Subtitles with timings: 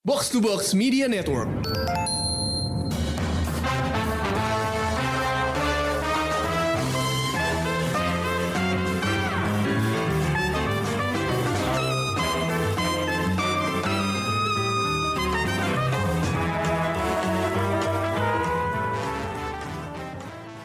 [0.00, 1.44] Box to Box Media Network.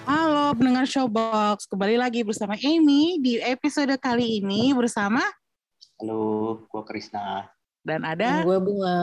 [0.08, 5.20] Halo pendengar Showbox, kembali lagi bersama Amy di episode kali ini bersama
[6.00, 7.55] Halo, gua Krisna.
[7.86, 8.98] Dan ada gue bunga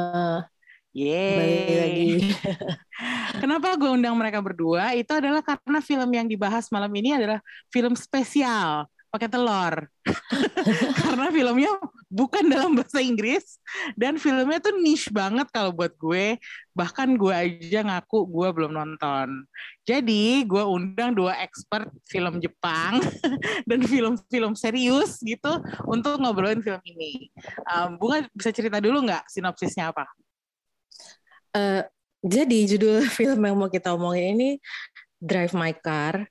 [0.93, 2.29] balik lagi Yeay.
[3.41, 4.93] Kenapa gue undang mereka berdua?
[4.93, 7.41] Itu adalah karena film yang dibahas malam ini adalah
[7.73, 9.89] film spesial pakai telur.
[11.09, 11.73] karena filmnya
[12.13, 13.57] bukan dalam bahasa Inggris
[13.97, 16.37] dan filmnya tuh niche banget kalau buat gue.
[16.77, 19.49] Bahkan gue aja ngaku gue belum nonton.
[19.89, 23.01] Jadi gue undang dua expert film Jepang
[23.69, 25.57] dan film-film serius gitu
[25.89, 27.33] untuk ngobrolin film ini.
[27.73, 30.05] Um, Bunga bisa cerita dulu nggak sinopsisnya apa?
[31.57, 31.83] Eh,
[32.21, 34.51] jadi judul film yang mau kita omongin ini
[35.17, 36.29] Drive My Car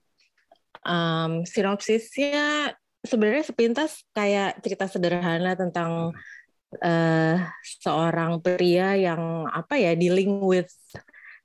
[0.86, 6.13] um, sinopsisnya sebenarnya sepintas kayak cerita sederhana tentang
[6.80, 7.35] eh,
[7.83, 10.71] seorang pria yang apa ya dealing with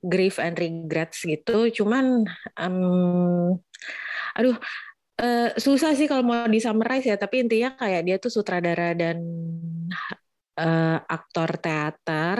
[0.05, 1.69] grief and regrets gitu.
[1.73, 2.23] Cuman
[2.55, 2.77] em,
[4.37, 4.55] aduh
[5.21, 7.17] eh, susah sih kalau mau di summarize ya.
[7.19, 9.17] Tapi intinya kayak dia tuh sutradara dan
[10.59, 12.37] eh, aktor teater.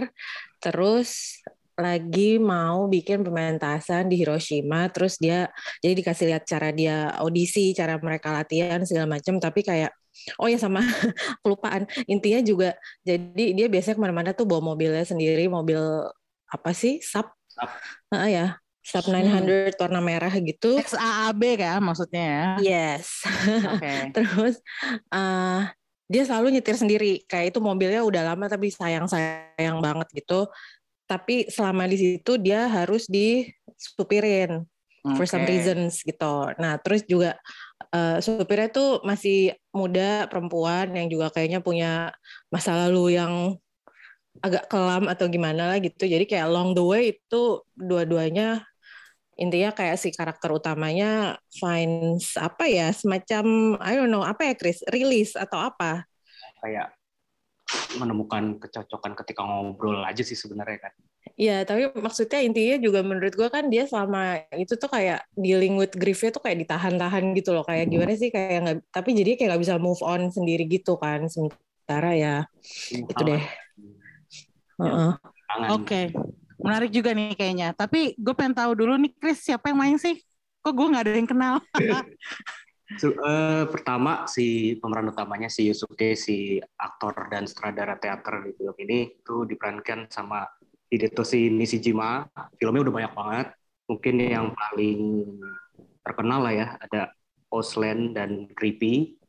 [0.61, 1.41] Terus
[1.77, 5.45] lagi mau bikin pementasan di Hiroshima terus dia
[5.79, 9.93] jadi dikasih lihat cara dia audisi cara mereka latihan segala macam tapi kayak
[10.41, 10.81] oh ya sama
[11.45, 11.85] kelupaan.
[12.09, 12.69] Intinya juga
[13.05, 15.79] jadi dia biasanya ke mana-mana tuh bawa mobilnya sendiri mobil
[16.49, 16.99] apa sih?
[17.03, 17.27] Sub?
[17.47, 17.69] Sub.
[18.11, 18.47] Ah, ya.
[18.81, 20.79] Sub 900 warna merah gitu.
[20.79, 22.47] XAAB kan maksudnya ya?
[22.63, 23.27] yes.
[23.75, 24.15] Oke.
[24.15, 24.55] terus
[25.11, 25.61] eh
[26.07, 27.27] dia selalu nyetir sendiri.
[27.27, 30.47] Kayak itu mobilnya udah lama tapi sayang sayang banget gitu
[31.07, 34.67] tapi selama di situ dia harus disupirin
[35.15, 36.51] for some reasons gitu.
[36.59, 37.39] Nah terus juga
[37.95, 42.11] eh, supirnya tuh masih muda perempuan yang juga kayaknya punya
[42.51, 43.55] masa lalu yang
[44.43, 46.03] agak kelam atau gimana lah gitu.
[46.03, 48.67] Jadi kayak along the way itu dua-duanya
[49.37, 54.83] intinya kayak si karakter utamanya finds apa ya semacam I don't know apa ya Chris?
[54.89, 56.03] Release atau apa?
[56.59, 56.96] Kayak
[57.99, 60.93] menemukan kecocokan ketika ngobrol aja sih sebenarnya kan.
[61.35, 65.91] ya tapi maksudnya intinya juga menurut gua kan dia selama itu tuh kayak dealing with
[65.91, 69.63] griefnya tuh kayak ditahan-tahan gitu loh kayak gimana sih kayak nggak tapi jadi kayak nggak
[69.67, 72.35] bisa move on sendiri gitu kan sementara ya
[72.95, 73.43] itu deh
[74.77, 75.11] Heeh.
[75.49, 75.69] Tangan.
[75.73, 76.01] Oke.
[76.61, 77.73] Menarik juga nih kayaknya.
[77.73, 80.21] Tapi gue pengen tahu dulu nih Chris siapa yang main sih?
[80.61, 81.55] Kok gue nggak ada yang kenal?
[82.95, 88.75] So, eh, pertama si pemeran utamanya si Yusuke si aktor dan sutradara teater di film
[88.79, 90.47] ini itu diperankan sama
[90.87, 92.23] Hidetoshi Nishijima.
[92.55, 93.47] Filmnya udah banyak banget.
[93.91, 94.99] Mungkin yang paling
[95.99, 97.11] terkenal lah ya ada
[97.51, 99.19] Ausland dan Creepy.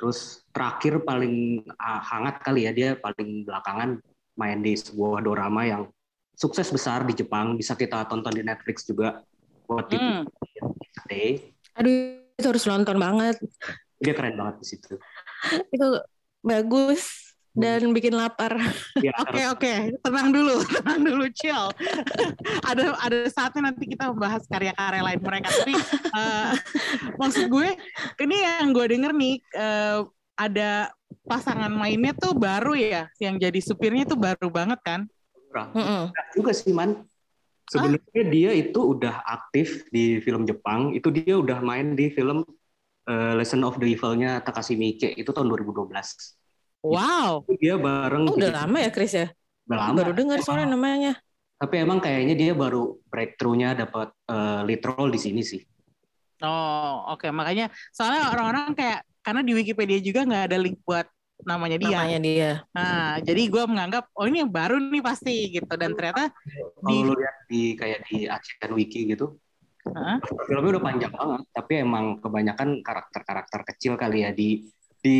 [0.00, 4.00] Terus terakhir paling ah, hangat kali ya dia paling belakangan
[4.40, 5.82] main di sebuah dorama yang
[6.34, 9.22] sukses besar di Jepang bisa kita tonton di Netflix juga
[9.68, 10.24] buat di Hmm.
[11.04, 11.52] Day.
[11.76, 13.36] aduh itu harus nonton banget
[14.02, 14.94] Dia keren banget di situ.
[15.70, 15.88] itu
[16.42, 18.58] bagus dan bikin lapar
[18.98, 21.70] Ya, Oke oke, tenang dulu, tenang dulu, chill.
[22.70, 25.54] ada ada saatnya nanti kita membahas karya-karya lain mereka.
[25.54, 25.74] Tapi
[26.10, 26.50] eh,
[27.14, 27.78] maksud gue,
[28.26, 29.98] ini yang gue denger nih eh,
[30.34, 30.90] ada
[31.24, 35.00] pasangan mainnya tuh baru ya, yang jadi supirnya tuh baru banget kan?
[35.54, 36.10] Mm-mm.
[36.10, 37.06] Enggak juga sih man.
[37.64, 40.92] Sebenarnya dia itu udah aktif di film Jepang.
[40.92, 42.44] Itu dia udah main di film
[43.08, 45.88] eh, Lesson of the Evil-nya Takashi Miike itu tahun 2012.
[46.84, 47.48] Wow.
[47.48, 49.32] Itu dia bareng Oh, udah lama ya Chris ya
[49.64, 49.96] Udah lama.
[50.04, 51.16] baru dengar soalnya namanya
[51.56, 55.64] Tapi emang kayaknya dia baru breakthrough-nya dapat eh, lead role di sini sih.
[56.44, 61.08] Oh oke, makanya soalnya orang-orang kayak karena di Wikipedia juga nggak ada link buat
[61.42, 61.90] namanya dia.
[61.90, 66.30] namanya dia Nah, jadi gue menganggap oh ini yang baru nih pasti gitu dan ternyata
[66.30, 69.34] Kalau Di- lu lihat di kayak di Asian Wiki gitu,
[69.90, 70.20] Hah?
[70.46, 71.42] filmnya udah panjang banget.
[71.50, 74.68] Tapi emang kebanyakan karakter-karakter kecil kali ya di
[75.04, 75.18] di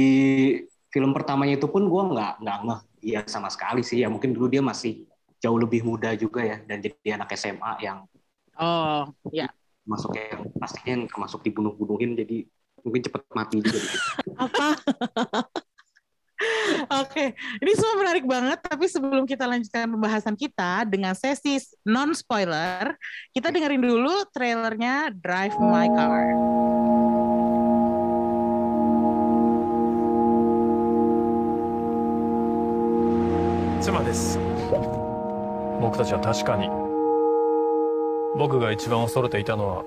[0.92, 4.04] film pertamanya itu pun gue nggak nggak ngeh dia sama sekali sih.
[4.04, 5.08] Ya mungkin dulu dia masih
[5.40, 7.98] jauh lebih muda juga ya dan jadi anak SMA yang
[8.56, 9.48] oh ya
[9.84, 12.48] masuk yang pastinya yang termasuk dibunuh-bunuhin jadi
[12.80, 14.08] mungkin cepet mati juga gitu.
[14.44, 14.68] apa?
[16.90, 17.32] Oke,
[17.62, 18.58] ini semua menarik banget.
[18.60, 22.96] Tapi sebelum kita lanjutkan pembahasan kita dengan sesi non spoiler,
[23.32, 26.24] kita dengerin dulu trailernya Drive My Car.
[33.84, 34.38] Cuma です
[35.80, 36.70] 僕たちは確かに
[38.38, 39.84] 僕が一番恐れていたのは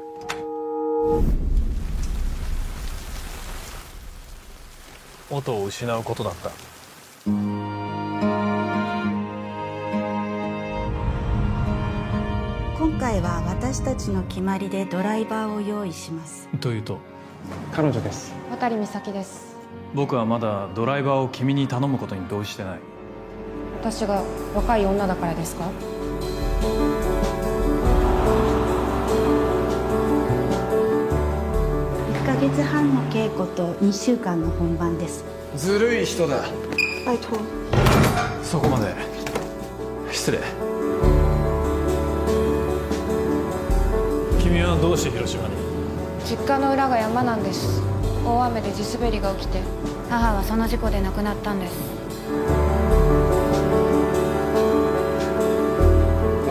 [5.29, 6.51] 音を失うことだった
[7.27, 7.35] 今
[12.97, 16.47] 回は私たちの決まりでドライバーを用意します。
[16.61, 16.99] というと？
[17.73, 18.33] 彼女です。
[18.49, 19.57] 渡美咲です。
[19.93, 22.79] 僕はまだドライバーを君に頼むことに同意してない。
[23.81, 24.23] 私が
[24.55, 25.69] 若い女だからですか
[32.13, 35.25] ？1ヶ月半の稽古と2週間の本番です。
[35.57, 36.45] ずるい人だ
[37.07, 37.39] 拜托
[38.43, 38.93] そこまで。
[40.11, 40.39] 失礼。
[44.43, 45.55] 君はどうして広島に？
[46.25, 47.81] 実家の裏が山なんです。
[48.25, 49.61] 大雨で地滑りが起きて
[50.09, 51.73] 母はその事故で亡くなったんです。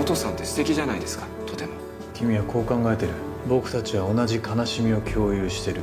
[0.00, 1.72] お父さんって素敵じゃないですかとても。
[2.14, 3.12] 君はこう考えてる。
[3.46, 5.82] 僕たちは同じ悲しみを共有してる。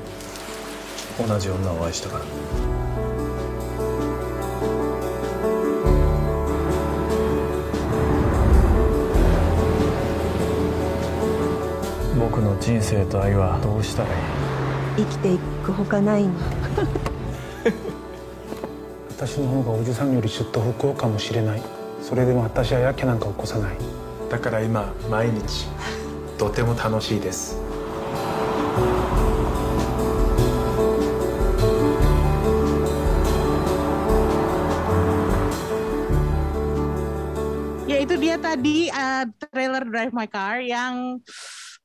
[1.28, 2.24] 同じ女を愛したから
[12.64, 14.12] 人生と愛はどうしたらい
[15.02, 15.04] い？
[15.04, 16.32] 生きていくほかないの。
[19.12, 21.62] 私の方がおじさんよりちょっと不幸かもしれない。
[22.02, 23.76] それでも私はやけなんか起こさない。
[24.30, 25.68] だから今毎日
[26.40, 27.60] とても楽しいです。
[37.88, 41.20] Ya itu dia tadi uh, trailer Drive My Car yang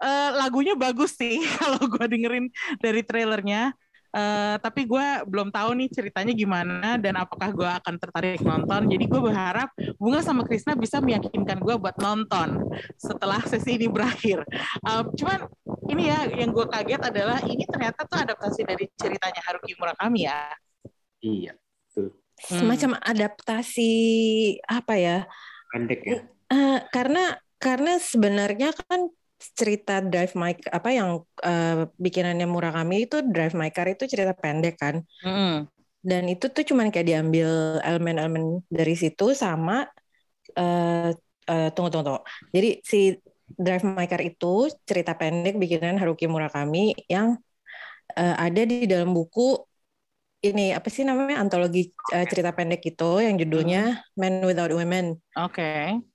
[0.03, 2.51] uh, lagunya bagus sih kalau gue dengerin
[2.83, 3.75] dari trailernya.
[4.09, 8.89] Uh, tapi gue belum tahu nih ceritanya gimana dan apakah gue akan tertarik nonton.
[8.89, 9.69] Jadi gue berharap
[10.01, 14.49] Bunga sama Krisna bisa meyakinkan gue buat nonton setelah sesi ini berakhir.
[14.81, 15.45] Uh, cuman
[15.93, 20.57] ini ya yang gue kaget adalah ini ternyata tuh adaptasi dari ceritanya Haruki Murakami ya.
[21.21, 21.53] Iya,
[21.93, 23.93] tuh Semacam adaptasi
[24.63, 25.27] apa ya?
[25.75, 26.19] pendek ya.
[26.49, 33.55] Eh, karena karena sebenarnya kan cerita Drive My apa yang eh, bikinannya Murakami itu Drive
[33.55, 35.07] My Car itu cerita pendek kan.
[35.23, 35.71] Mm-mm.
[35.99, 39.87] Dan itu tuh cuman kayak diambil elemen-elemen dari situ sama
[40.59, 41.11] eh
[41.49, 42.23] eh, tunggu tunggu tunggu.
[42.55, 42.99] Jadi si
[43.49, 47.39] Drive My Car itu cerita pendek bikinan Haruki Murakami yang
[48.19, 49.59] eh, ada di dalam buku
[50.39, 55.19] ini apa sih namanya antologi eh, cerita pendek itu yang judulnya Men Without Women.
[55.35, 55.99] Oke.
[55.99, 56.08] Drive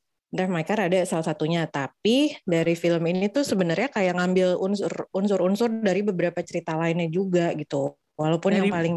[0.49, 5.69] My Car ada salah satunya, tapi dari film ini tuh sebenarnya kayak ngambil unsur unsur-unsur
[5.69, 7.93] dari beberapa cerita lainnya juga gitu.
[8.17, 8.95] Walaupun yang Dari- paling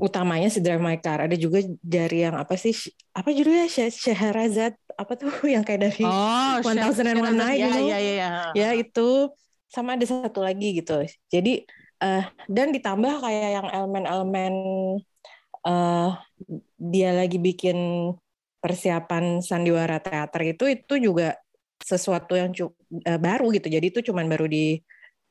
[0.00, 2.72] utamanya si Drive My Car, ada juga dari yang apa sih?
[3.12, 3.68] Apa judulnya?
[3.68, 7.88] Syahrazad apa tuh yang kayak dari Oh, One Thousand and One Night ya, gitu.
[7.88, 8.30] ya, ya, ya.
[8.56, 9.28] ya itu
[9.68, 11.04] sama ada satu lagi gitu.
[11.28, 11.64] Jadi
[12.00, 14.54] eh dan ditambah kayak yang elemen-elemen
[15.68, 16.10] eh
[16.80, 17.76] dia lagi bikin
[18.62, 21.36] persiapan sandiwara teater itu itu juga
[21.80, 22.76] sesuatu yang cu-
[23.08, 23.68] eh, baru gitu.
[23.72, 24.76] Jadi itu cuman baru di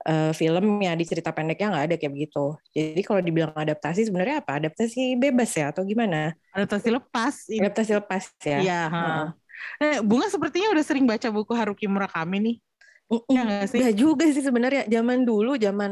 [0.07, 2.45] eh, film ya di cerita pendeknya nggak ada kayak begitu.
[2.75, 4.51] Jadi kalau dibilang adaptasi sebenarnya apa?
[4.61, 6.33] Adaptasi bebas ya atau gimana?
[6.55, 7.35] Adaptasi lepas.
[7.51, 8.59] Adaptasi lepas ya.
[8.63, 8.79] Iya.
[8.89, 8.99] ha.
[9.83, 12.56] Eh, Bunga sepertinya udah sering baca buku Haruki Murakami nih.
[13.30, 13.81] Iya nggak sih?
[13.97, 14.85] Juga sih sebenarnya.
[14.89, 15.92] Zaman dulu, zaman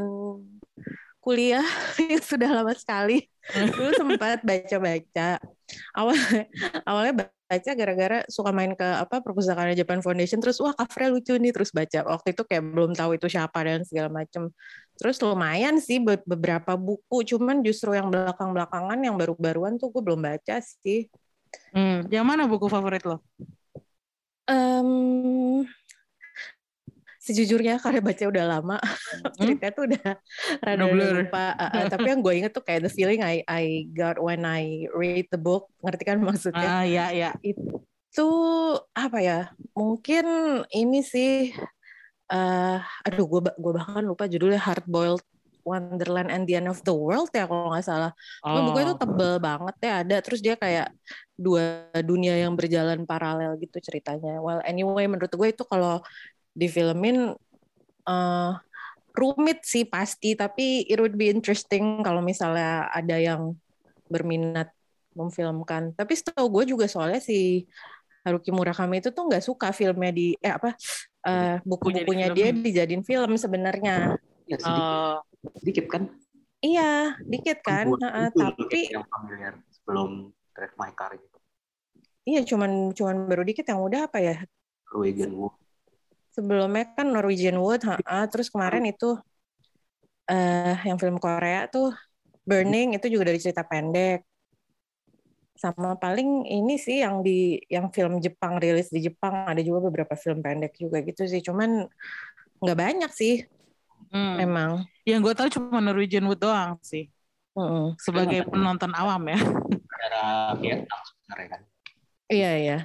[1.24, 1.64] kuliah
[2.12, 3.28] yang sudah lama sekali.
[3.78, 5.40] Dulu sempat baca-baca.
[5.96, 6.16] Awal
[6.90, 11.52] awalnya baca gara-gara suka main ke apa perpustakaan Japan Foundation terus wah covernya lucu nih
[11.56, 12.00] terus baca.
[12.04, 14.52] Waktu itu kayak belum tahu itu siapa dan segala macem.
[14.98, 20.26] Terus lumayan sih be- beberapa buku, cuman justru yang belakang-belakangan yang baru-baruan tuh gue belum
[20.26, 21.06] baca sih.
[21.72, 23.22] Hmm, yang mana buku favorit lo?
[24.48, 25.68] Em,
[27.28, 28.78] sejujurnya karena baca udah lama
[29.36, 30.08] ceritanya tuh udah
[30.64, 31.14] rada blur.
[31.28, 34.48] lupa Uh, uh, tapi yang gue inget tuh kayak the feeling I I got when
[34.48, 37.36] I read the book ngerti kan maksudnya Ah, ya, ya.
[37.44, 38.28] itu
[38.96, 39.40] apa ya
[39.76, 40.26] mungkin
[40.72, 41.52] ini sih
[42.28, 45.24] eh aduh gue gue bahkan lupa judulnya Hard Boiled
[45.64, 48.92] Wonderland and the End of the World ya kalau nggak salah Cuma bukunya Oh.
[48.96, 50.96] tuh tebel banget ya ada terus dia kayak
[51.36, 54.40] dua dunia yang berjalan paralel gitu ceritanya.
[54.40, 56.00] Well anyway menurut gue itu kalau
[56.58, 57.38] difilmin
[58.08, 58.54] eh
[59.18, 63.58] rumit sih pasti tapi it would be interesting kalau misalnya ada yang
[64.10, 64.70] berminat
[65.18, 65.98] memfilmkan.
[65.98, 67.66] Tapi setahu gue juga soalnya si
[68.22, 70.78] Haruki Murakami itu tuh nggak suka filmnya di eh apa
[71.26, 72.62] eh, buku-bukunya dia film.
[72.62, 74.14] dijadiin film sebenarnya.
[74.48, 75.18] Ya, sedikit, Oh,
[75.60, 76.04] sedikit kan.
[76.62, 77.90] Iya, dikit kan.
[77.90, 81.38] Buat itu tapi yang familiar sebelum Drive My Car gitu.
[82.28, 84.36] iya cuman cuman baru dikit yang udah apa ya
[84.92, 85.56] Norwegian Wood.
[86.38, 89.18] Sebelumnya kan Norwegian Wood ha, terus kemarin itu
[90.30, 91.90] eh yang film Korea tuh
[92.48, 94.24] Burning itu juga dari cerita pendek
[95.58, 100.14] sama paling ini sih yang di yang film Jepang rilis di Jepang ada juga beberapa
[100.14, 101.90] film pendek juga gitu sih cuman
[102.62, 103.42] nggak banyak sih
[104.08, 104.40] Hmm.
[104.40, 104.72] emang
[105.04, 107.12] Yang gue tahu cuma Norwegian Wood doang sih.
[107.60, 107.96] Mm-mm.
[108.00, 109.40] Sebagai penonton awam ya.
[110.64, 111.62] Vietnam sebenarnya kan.
[112.32, 112.78] iya iya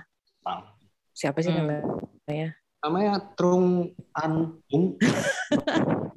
[1.15, 1.69] siapa sih Hmm.
[1.69, 4.87] namanya Namanya Trung An Ung.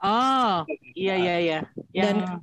[0.00, 0.64] Oh,
[0.96, 1.58] iya iya iya.
[1.92, 2.40] Yang Dan-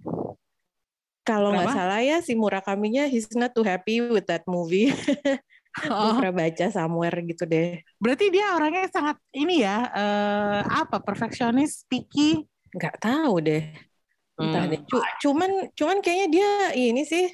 [1.26, 4.94] kalau nggak salah ya si Murakaminya he's not too happy with that movie
[5.92, 11.84] oh, pernah baca somewhere gitu deh berarti dia orangnya sangat ini ya eh, apa perfeksionis,
[11.90, 12.46] picky.
[12.78, 13.74] nggak tahu deh
[14.38, 14.72] entah Hmm.
[14.72, 17.26] deh Cu- cuman cuman kayaknya dia ini sih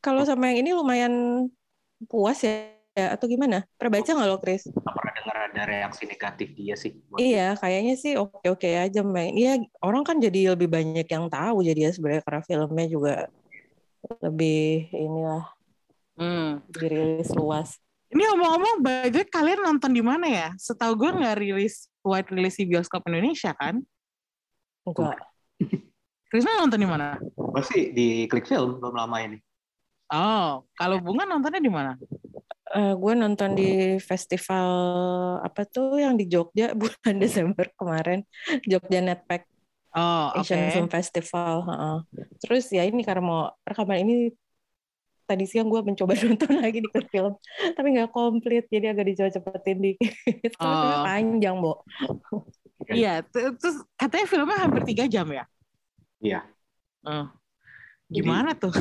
[0.00, 1.14] kalau sama yang ini lumayan
[2.08, 6.02] puas ya, ya atau gimana pernah baca nggak lo Chris Nggak pernah dengar ada reaksi
[6.06, 6.94] negatif dia sih.
[7.10, 11.26] buat- iya kayaknya sih oke oke aja main iya orang kan jadi lebih banyak yang
[11.26, 13.12] tahu jadi ya sebenarnya karena filmnya juga
[14.22, 15.44] lebih inilah
[16.14, 16.62] Hmm.
[16.70, 17.82] dirilis luas
[18.14, 20.48] Ini omong-omong, by the way, kalian nonton di mana ya?
[20.54, 23.82] Setahu gue nggak rilis wide rilis di bioskop Indonesia kan?
[24.86, 25.18] enggak
[26.30, 27.18] Krisna nonton di mana?
[27.34, 29.38] Gue sih di Klik Film belum lama ini.
[30.14, 31.98] Oh, kalau Bunga nontonnya di mana?
[32.70, 34.66] Eh, gue nonton di festival
[35.42, 38.22] apa tuh yang di Jogja bulan Desember kemarin
[38.64, 39.50] Jogja Netpack
[39.94, 40.34] Oh.
[40.34, 41.62] Asian Film Festival.
[41.70, 41.98] heeh.
[42.42, 44.34] Terus ya ini karena mau rekaman ini
[45.22, 47.38] tadi siang gue mencoba nonton lagi di film,
[47.78, 50.50] tapi nggak komplit jadi agak dicoba-cepetin dikit.
[50.58, 51.04] Soalnya Oh.
[51.06, 51.72] panjang, Bo.
[52.90, 55.46] Iya, terus katanya filmnya hampir tiga jam ya?
[56.18, 56.42] Iya.
[57.06, 57.30] Oh.
[58.14, 58.72] Gimana tuh?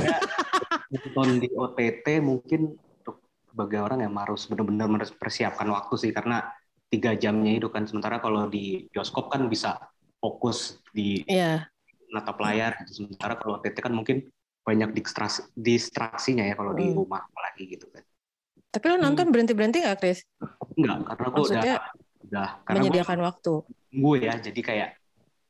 [0.93, 3.15] Nonton di OTT mungkin untuk
[3.49, 6.45] sebagai orang yang harus benar-benar mempersiapkan waktu sih karena
[6.93, 9.77] tiga jamnya itu kan sementara kalau di bioskop kan bisa
[10.21, 11.65] fokus di Iya,
[12.13, 13.03] natap layar gitu.
[13.03, 14.29] sementara kalau OTT kan mungkin
[14.63, 16.95] banyak distraksi, distraksinya ya kalau di Hmm.
[16.95, 18.03] rumah apalagi gitu kan
[18.73, 20.19] tapi lo nonton berhenti-berhenti nggak, Chris?
[20.77, 21.63] enggak karena gue udah
[22.25, 23.53] udah karena menyediakan waktu.
[23.93, 24.89] gue ya jadi kayak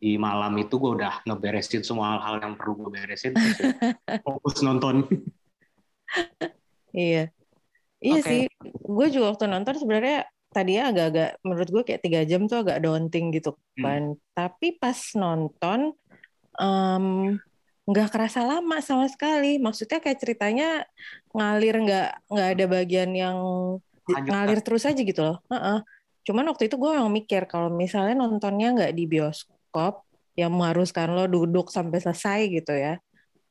[0.04, 3.72] di malam itu gue udah ngeberesin semua hal-hal yang perlu gue beresin ya
[4.28, 5.08] fokus nonton
[6.94, 7.34] Iya.
[7.98, 8.30] Iya Oke.
[8.30, 8.42] sih.
[8.86, 13.34] Gue juga waktu nonton sebenarnya tadinya agak-agak menurut gue kayak tiga jam tuh agak daunting
[13.34, 14.14] gitu kan.
[14.38, 15.98] Tapi pas nonton
[16.62, 17.06] em,
[17.90, 19.58] nggak kerasa lama sama sekali.
[19.58, 20.86] Maksudnya kayak ceritanya
[21.34, 23.38] ngalir nggak nggak ada bagian yang
[24.06, 25.42] Lanjut, ngalir terus aja gitu loh.
[25.50, 25.82] Heeh.
[26.30, 29.53] Cuman waktu itu gue memang mikir kalau misalnya nontonnya nggak di bioskop
[30.38, 33.02] yang mengharuskan lo duduk sampai selesai gitu ya.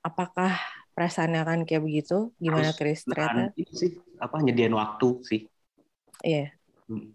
[0.03, 0.59] Apakah
[0.95, 2.31] perasaannya akan kayak begitu?
[2.39, 3.51] Gimana Harus Chris ternyata?
[3.59, 3.91] Itu sih
[4.23, 5.41] apa nyediain waktu sih
[6.23, 6.55] Iya.
[6.87, 7.11] Hmm.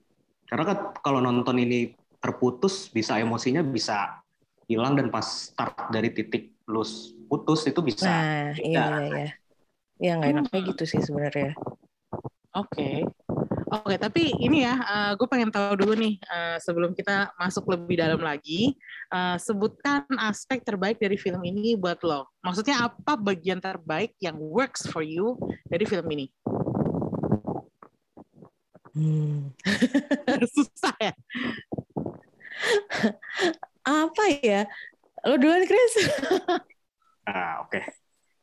[0.47, 4.19] Karena kan kalau nonton ini terputus, bisa emosinya bisa
[4.67, 6.83] hilang dan pas start dari titik lu
[7.31, 8.07] putus itu bisa.
[8.07, 9.31] Nah, iya iya iya.
[9.97, 11.55] Iya nggak enaknya gitu sih sebenarnya.
[12.53, 13.07] Oke.
[13.67, 14.79] Oke, tapi ini ya,
[15.19, 18.79] gue pengen tahu dulu nih eh, sebelum kita masuk lebih dalam lagi,
[19.11, 22.31] eh, sebutkan aspek terbaik dari film ini buat lo.
[22.47, 25.35] Maksudnya apa bagian terbaik yang works for you
[25.67, 26.31] dari film ini?
[28.95, 29.51] Hmm.
[30.55, 31.13] Susah ya.
[33.83, 34.63] Apa ya?
[35.27, 36.07] Lo duluan Chris?
[37.27, 37.83] Nah, oke.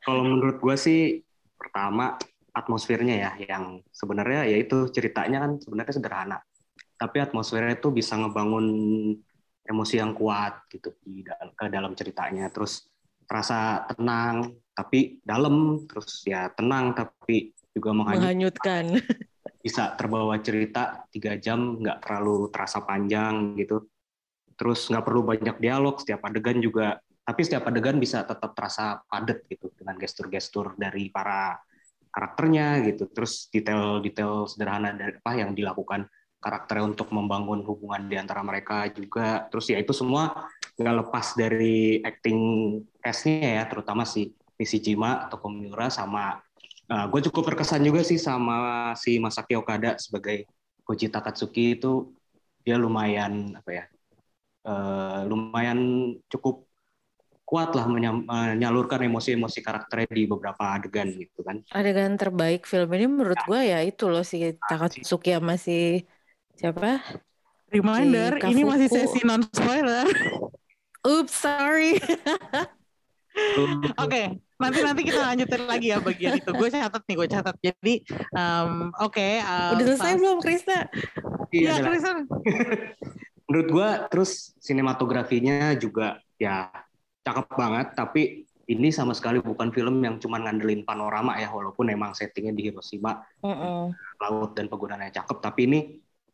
[0.04, 1.24] Kalau menurut gue sih
[1.56, 2.20] pertama
[2.54, 6.38] atmosfernya ya yang sebenarnya yaitu ceritanya kan sebenarnya sederhana.
[6.94, 8.66] Tapi atmosfernya itu bisa ngebangun
[9.66, 12.46] emosi yang kuat gitu di ke dalam ceritanya.
[12.54, 12.86] Terus
[13.26, 18.84] terasa tenang tapi dalam, terus ya tenang tapi juga menghanyut Menghanyutkan.
[19.64, 23.88] bisa terbawa cerita tiga jam nggak terlalu terasa panjang gitu
[24.60, 29.48] terus nggak perlu banyak dialog setiap adegan juga tapi setiap adegan bisa tetap terasa padat
[29.48, 31.56] gitu dengan gestur-gestur dari para
[32.14, 33.10] karakternya gitu.
[33.10, 36.06] Terus detail-detail sederhana dari apa yang dilakukan
[36.38, 39.50] karakternya untuk membangun hubungan di antara mereka juga.
[39.50, 40.46] Terus ya itu semua
[40.78, 42.38] nggak lepas dari acting
[43.02, 46.38] cast-nya ya terutama si Nishijima atau Komiura sama
[46.84, 50.46] gue cukup terkesan juga sih sama si Masaki Okada sebagai
[50.84, 52.12] Koji Takatsuki itu.
[52.64, 53.84] Dia lumayan apa ya
[54.64, 56.64] eh, lumayan cukup
[57.44, 63.38] kuat lah menyalurkan emosi-emosi karakternya di beberapa adegan gitu kan Adegan terbaik film ini menurut
[63.44, 66.02] gue ya itu loh si Takatsuki sama si
[66.56, 67.04] siapa?
[67.68, 70.06] Reminder, Si ini masih sesi non spoiler.
[71.04, 71.98] Oops, sorry.
[73.98, 76.54] Oke, nanti nanti kita lanjutin lagi ya bagian itu.
[76.54, 77.56] Gue catat nih, gue catat.
[77.58, 77.94] Jadi
[78.30, 79.18] um, oke.
[79.18, 80.86] Okay, um, Udah selesai belum Krista?
[81.50, 81.98] Iya, jelas.
[81.98, 82.18] Kristen.
[83.48, 86.72] menurut gua terus sinematografinya juga ya
[87.24, 88.22] cakep banget tapi
[88.64, 93.24] ini sama sekali bukan film yang cuma ngandelin panorama ya walaupun emang settingnya di Hiroshima
[93.44, 93.92] Mm-mm.
[94.20, 95.80] laut dan penggunaannya cakep tapi ini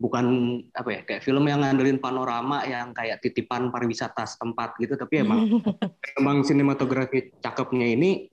[0.00, 0.24] bukan
[0.72, 5.46] apa ya kayak film yang ngandelin panorama yang kayak titipan pariwisata setempat gitu tapi emang
[6.18, 8.30] emang sinematografi cakepnya ini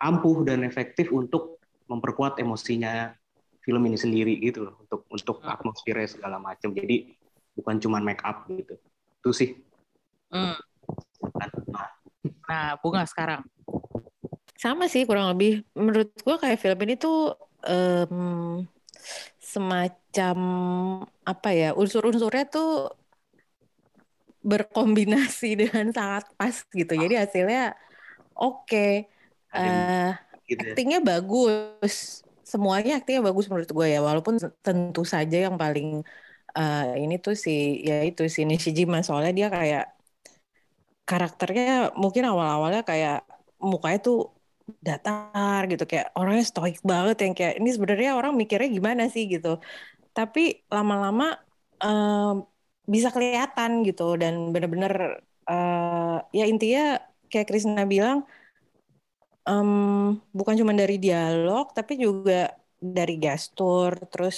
[0.00, 3.12] ampuh dan efektif untuk memperkuat emosinya
[3.60, 7.12] film ini sendiri gitu loh untuk untuk atmosfernya segala macam jadi
[7.54, 8.74] bukan cuma make up gitu
[9.20, 9.50] itu sih
[10.34, 10.58] Hmm.
[12.44, 13.42] Nah, bunga sekarang.
[14.56, 15.64] Sama sih kurang lebih.
[15.76, 18.64] Menurut gua kayak film ini tuh em,
[19.40, 20.38] semacam
[21.24, 22.92] apa ya unsur-unsurnya tuh
[24.44, 26.92] berkombinasi dengan sangat pas gitu.
[26.92, 27.74] Jadi hasilnya
[28.36, 29.08] oke.
[29.54, 30.10] Eh,
[30.48, 30.72] gitu ya.
[30.72, 32.24] aktingnya bagus.
[32.44, 34.00] Semuanya aktingnya bagus menurut gue ya.
[34.04, 36.04] Walaupun tentu saja yang paling
[36.56, 39.93] eh, ini tuh si ya itu si Nishijima soalnya dia kayak
[41.08, 41.64] karakternya
[42.02, 43.14] mungkin awal-awalnya kayak
[43.72, 44.16] mukanya tuh
[44.86, 49.24] datar gitu kayak orangnya stoik banget yang kayak ini sebenarnya orang mikirnya gimana sih?
[49.32, 49.48] gitu.
[50.16, 50.40] Tapi
[50.74, 51.24] lama-lama
[51.84, 52.34] em,
[52.94, 54.94] bisa kelihatan gitu dan bener-bener
[55.50, 56.82] eh, ya intinya
[57.30, 58.18] kayak Krisna bilang
[59.48, 59.70] em,
[60.38, 62.52] bukan cuma dari dialog tapi juga
[62.96, 64.36] dari gestur terus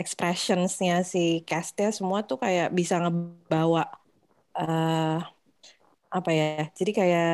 [0.00, 3.82] expressionsnya si castnya semua tuh kayak bisa ngebawa
[4.58, 5.18] eh
[6.18, 6.44] apa ya
[6.78, 7.26] jadi kayak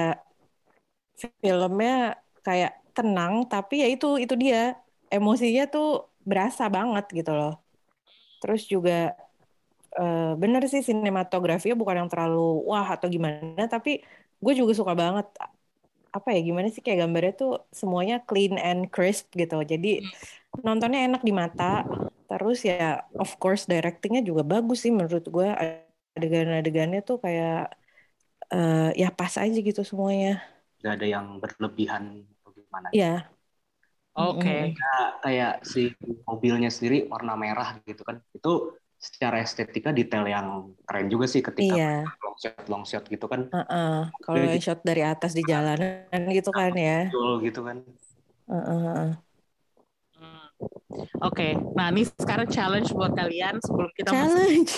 [1.42, 1.90] filmnya
[2.46, 4.58] kayak tenang tapi ya itu itu dia.
[5.14, 5.84] Emosinya tuh
[6.30, 7.52] berasa banget gitu loh.
[8.40, 8.92] Terus juga
[10.00, 12.38] eh, bener sih sinematografinya bukan yang terlalu
[12.70, 13.90] wah atau gimana tapi
[14.44, 15.26] gue juga suka banget
[16.16, 19.56] apa ya gimana sih kayak gambarnya tuh semuanya clean and crisp gitu.
[19.72, 19.88] Jadi
[20.66, 21.64] nontonnya enak di mata
[22.30, 25.48] terus ya of course directingnya juga bagus sih menurut gue.
[26.16, 27.72] Adegan-adegannya tuh kayak
[28.52, 30.44] eh, ya pas aja gitu semuanya.
[30.84, 33.26] Nggak ada yang berlebihan atau gimana ya
[34.12, 34.76] Oke.
[34.76, 35.96] Kayak- kayak si
[36.28, 38.20] mobilnya sendiri warna merah gitu kan.
[38.36, 42.04] Itu secara estetika detail yang keren juga sih ketika iya.
[42.22, 43.48] long shot long shot gitu kan.
[43.48, 43.96] Heeh.
[44.20, 47.08] kalau Jadi- yang shot dari atas di jalanan gitu kan ya.
[47.08, 47.76] Betul gitu kan.
[48.52, 49.10] Heeh, heeh.
[51.24, 54.72] Oke, nah ini sekarang challenge buat kalian sebelum kita masuk challenge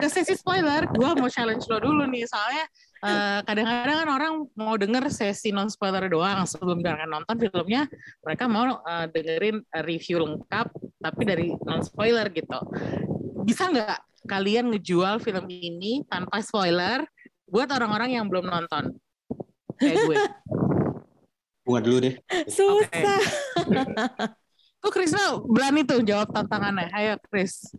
[0.00, 2.64] ke sesi spoiler, gua mau challenge lo dulu nih soalnya
[3.06, 7.86] eh, kadang-kadang kan orang mau denger sesi non spoiler doang sebelum mereka nonton filmnya,
[8.26, 10.66] mereka mau eh, dengerin eh, review lengkap
[10.98, 12.58] tapi dari non spoiler gitu.
[13.46, 17.06] Bisa nggak kalian ngejual film ini tanpa spoiler
[17.46, 18.98] buat orang-orang yang belum nonton?
[19.78, 20.16] Kayak gue.
[21.62, 22.14] bunga dulu deh
[22.50, 23.22] susah
[24.82, 26.90] Tuh Krisna berani tuh jawab tantangannya.
[26.90, 27.70] Ayo Chris,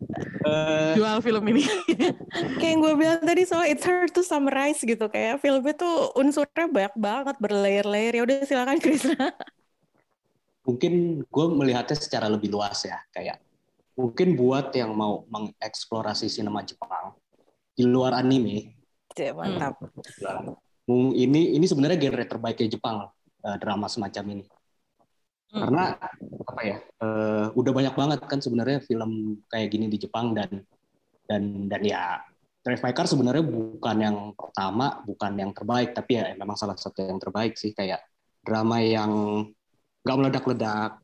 [0.43, 1.67] Eh, jual film ini.
[2.59, 5.11] kayak yang gue bilang tadi soal it's hard to summarize gitu.
[5.11, 8.13] Kayak filmnya tuh unsurnya banyak banget berlayer-layer.
[8.15, 9.35] Ya udah silakan Krisna
[10.67, 12.95] mungkin gue melihatnya secara lebih luas ya.
[13.11, 13.43] Kayak
[13.99, 17.13] mungkin buat yang mau mengeksplorasi sinema Jepang
[17.75, 18.79] di luar anime
[19.13, 19.77] Ya, mantap.
[20.89, 23.05] Mung- ini ini sebenarnya genre terbaiknya Jepang
[23.43, 24.43] eh, drama semacam ini
[25.53, 25.93] karena
[26.49, 30.65] apa ya eh, udah banyak banget kan sebenarnya film kayak gini di Jepang dan
[31.29, 32.25] dan dan ya
[32.63, 37.03] Drive My Car sebenarnya bukan yang pertama bukan yang terbaik tapi ya memang salah satu
[37.03, 37.75] yang terbaik sih.
[37.75, 38.07] Kayak
[38.39, 39.11] drama yang
[40.03, 41.03] nggak meledak-ledak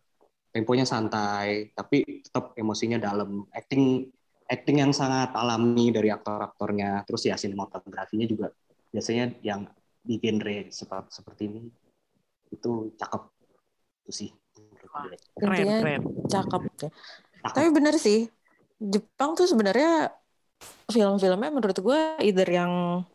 [0.56, 3.44] temponya santai tapi tetap emosinya dalam.
[3.52, 4.08] Acting
[4.48, 7.04] acting yang sangat alami dari aktor-aktornya.
[7.04, 8.56] Terus ya sinematografinya juga
[8.90, 9.68] biasanya yang
[10.00, 10.72] di genre
[11.12, 11.62] seperti ini
[12.56, 13.39] itu cakep
[14.10, 14.30] itu sih.
[15.38, 16.02] Keren, intinya keren.
[16.26, 16.90] cakep ya.
[17.46, 17.54] Cakep.
[17.56, 18.28] tapi bener sih
[18.82, 20.12] Jepang tuh sebenarnya
[20.92, 23.06] film-filmnya menurut gue either yang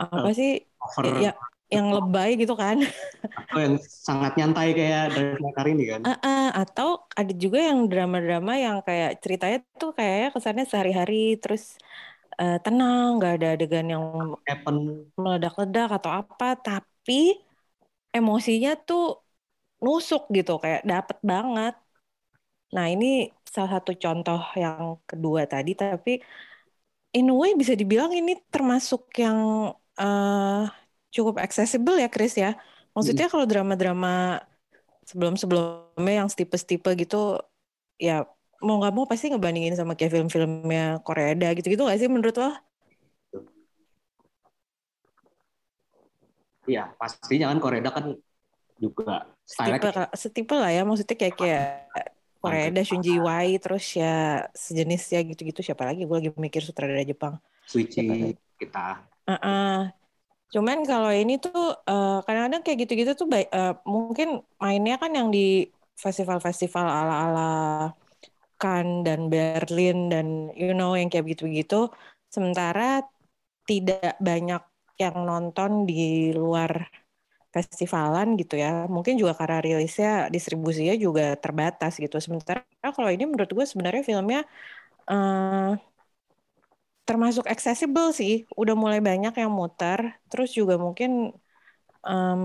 [0.00, 1.36] apa sih over ya
[1.70, 2.80] yang lebay gitu kan
[3.46, 7.62] atau yang sangat nyantai kayak Drive My Car ini kan Ah, ah, atau ada juga
[7.62, 11.76] yang drama-drama yang kayak ceritanya tuh kayaknya kesannya sehari-hari terus
[12.40, 14.04] eh, tenang nggak ada adegan yang
[15.20, 17.38] meledak-ledak atau apa tapi
[18.10, 19.20] emosinya tuh
[19.84, 21.74] nusuk gitu kayak dapet banget.
[22.74, 23.06] Nah ini
[23.54, 26.10] salah satu contoh yang kedua tadi tapi
[27.16, 29.38] in a way bisa dibilang ini termasuk yang
[30.00, 30.62] eh,
[31.14, 32.54] cukup accessible ya Chris ya.
[32.94, 34.42] Maksudnya kalau drama-drama
[35.10, 37.16] sebelum-sebelumnya yang tipe-tipe gitu
[37.98, 38.26] ya
[38.66, 42.50] mau nggak mau pasti ngebandingin sama kayak film-filmnya Korea gitu-gitu gak sih menurut lo?
[46.70, 48.04] Iya, pastinya kan Koreda kan
[48.80, 51.64] juga Setipe, setipe lah ya, maksudnya kayak kayak
[52.38, 55.60] Korea ada Shunji Wai, terus ya sejenis ya gitu-gitu.
[55.60, 56.06] Siapa lagi?
[56.06, 57.42] Gue lagi mikir sutradara Jepang.
[57.66, 59.02] Suichi kita.
[59.26, 59.90] Uh-uh.
[60.54, 65.66] Cuman kalau ini tuh eh, kadang-kadang kayak gitu-gitu tuh eh, mungkin mainnya kan yang di
[65.98, 67.52] festival-festival ala-ala
[68.54, 71.90] Cannes dan Berlin dan you know yang kayak gitu-gitu.
[72.30, 73.02] Sementara
[73.66, 74.62] tidak banyak
[74.96, 76.86] yang nonton di luar
[77.56, 78.68] festivalan gitu ya.
[78.94, 82.16] Mungkin juga karena rilisnya distribusinya juga terbatas gitu.
[82.26, 82.62] Sementara
[82.96, 84.40] kalau ini menurut gue sebenarnya filmnya
[85.10, 85.70] eh,
[87.08, 88.32] termasuk accessible sih.
[88.60, 90.00] Udah mulai banyak yang muter.
[90.30, 91.10] Terus juga mungkin
[92.06, 92.42] em,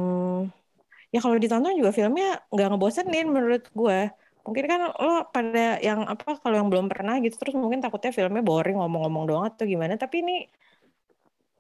[1.14, 4.00] ya kalau ditonton juga filmnya nggak ngebosenin menurut gue.
[4.46, 8.44] Mungkin kan lo pada yang apa kalau yang belum pernah gitu terus mungkin takutnya filmnya
[8.46, 9.94] boring ngomong-ngomong doang atau gimana.
[9.98, 10.34] Tapi ini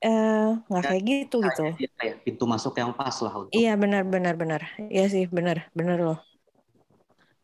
[0.04, 1.64] eh, nggak kayak gitu gitu.
[1.80, 4.62] Iya, kayak pintu masuk yang pas lah untuk Iya benar benar benar.
[4.92, 6.20] Iya sih benar benar loh.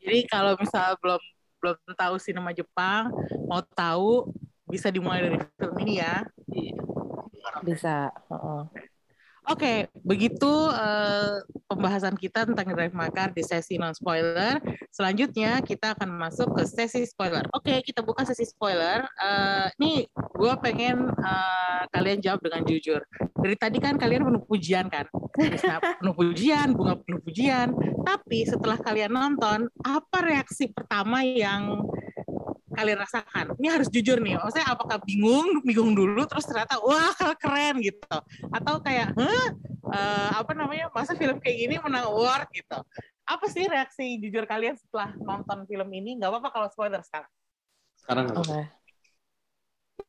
[0.02, 1.22] Jadi kalau misalnya belum
[1.62, 3.14] belum tahu sinema Jepang,
[3.46, 4.34] mau tahu
[4.66, 6.26] bisa dimulai dari film ini ya.
[7.62, 8.10] Bisa.
[8.10, 8.91] heeh.
[9.50, 14.62] Oke, begitu eh, pembahasan kita tentang Drive My Car di sesi non spoiler.
[14.94, 17.42] Selanjutnya kita akan masuk ke sesi spoiler.
[17.58, 19.02] Oke, kita buka sesi spoiler.
[19.02, 23.02] Eh, nih, gue pengen eh, kalian jawab dengan jujur.
[23.42, 25.10] Dari tadi kan kalian penuh pujian kan,
[25.98, 27.74] penuh pujian, bunga penuh pujian.
[28.06, 31.82] Tapi setelah kalian nonton, apa reaksi pertama yang
[32.74, 33.56] kalian rasakan?
[33.60, 34.40] Ini harus jujur nih.
[34.40, 38.16] Maksudnya apakah bingung, bingung dulu, terus ternyata wah keren gitu,
[38.52, 39.48] atau kayak, Hah?
[39.92, 42.80] Eh, apa namanya, masa film kayak gini menang award gitu.
[43.28, 46.16] Apa sih reaksi jujur kalian setelah nonton film ini?
[46.20, 47.32] Gak apa-apa kalau spoiler sekarang.
[48.02, 48.62] sekarang Oke.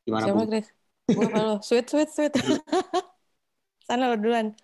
[0.08, 0.42] gimana Siapa?
[0.48, 0.68] Chris?
[1.12, 1.60] Gue lo?
[1.68, 2.32] Sweet sweet sweet.
[3.86, 4.56] Sana lo duluan.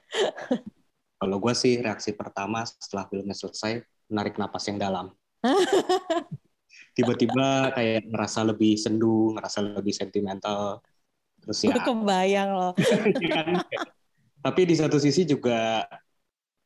[1.19, 5.13] Kalau gue sih reaksi pertama setelah filmnya selesai menarik napas yang dalam.
[6.99, 10.83] Tiba-tiba kayak ngerasa lebih sendu, ngerasa lebih sentimental.
[11.47, 12.73] Terus ya, kebayang loh.
[13.23, 13.63] ya kan?
[14.43, 15.87] Tapi di satu sisi juga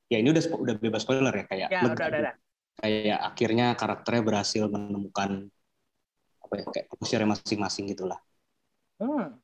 [0.09, 1.92] ya ini udah udah bebas spoiler ya kayak Ya, lega.
[1.97, 2.35] udah, udah, udah.
[2.81, 5.31] kayak akhirnya karakternya berhasil menemukan
[6.42, 8.21] apa ya kayak posisinya masing-masing gitulah.
[9.01, 9.37] Hmm,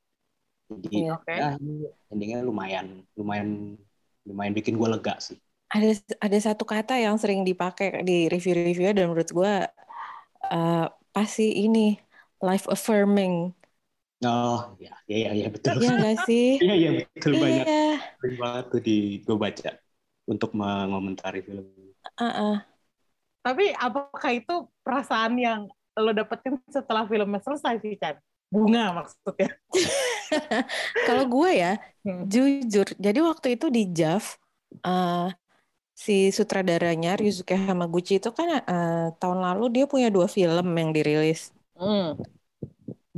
[0.68, 1.12] Jadi Iya.
[1.16, 1.32] Oke.
[1.32, 1.48] ya
[2.12, 3.76] endingnya lumayan lumayan
[4.28, 5.36] lumayan bikin gue lega sih.
[5.68, 9.52] Ada ada satu kata yang sering dipakai di review-review dan menurut gue
[10.54, 10.84] eh
[11.14, 11.80] pasti ini
[12.46, 13.34] life affirming.
[14.26, 15.78] Oh ya ya ya, ya betul.
[15.78, 16.44] Iya gak sih?
[16.62, 18.18] Iya iya betul banyak Iya.
[18.18, 18.92] sering banget tuh di
[19.26, 19.70] gue baca
[20.32, 21.64] untuk mengomentari film.
[21.78, 21.92] ini.
[22.20, 22.62] Uh-uh.
[23.42, 25.60] Tapi apakah itu perasaan yang
[25.98, 28.16] lo dapetin setelah filmnya selesai sih, Chan?
[28.52, 29.50] Bunga maksudnya.
[31.06, 31.72] Kalau gue ya,
[32.06, 32.24] Hmm.
[32.24, 34.24] jujur, jadi waktu itu di JAV,
[34.86, 35.28] eh,
[36.02, 41.40] si sutradaranya Ryusuke Hamaguchi itu kan eh, tahun lalu dia punya dua film yang dirilis
[41.78, 42.18] Hmm.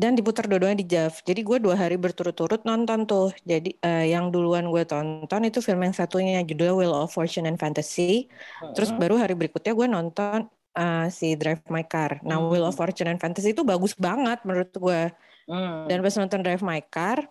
[0.00, 1.14] dan diputar dua-duanya di JAV.
[1.28, 3.28] Jadi gue dua hari berturut-turut nonton tuh.
[3.44, 7.60] Jadi eh, yang duluan gue tonton itu film yang satunya judulnya Wheel of Fortune and
[7.60, 8.28] Fantasy.
[8.76, 10.38] Terus baru hari berikutnya gue nonton
[10.76, 12.20] eh, si Drive My Car.
[12.24, 15.00] Nah, Wheel of Fortune and Fantasy itu bagus banget menurut gue.
[15.48, 15.84] Hmm.
[15.88, 17.28] Dan pas nonton Drive My Car,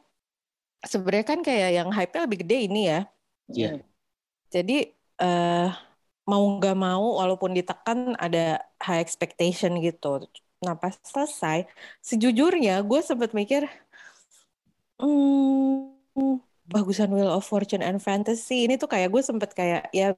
[0.86, 3.00] sebenarnya kan kayak yang hype-nya lebih gede ini ya.
[3.50, 3.72] Iya.
[4.50, 4.78] Jadi
[5.22, 5.68] eh
[6.30, 8.40] mau nggak mau, walaupun ditekan ada
[8.86, 10.08] high expectation gitu.
[10.66, 11.58] Nah pas selesai,
[12.10, 13.64] sejujurnya gue sempat mikir,
[15.00, 20.14] hmm, bagusan Wheel of Fortune and Fantasy ini tuh kayak gue sempet kayak ya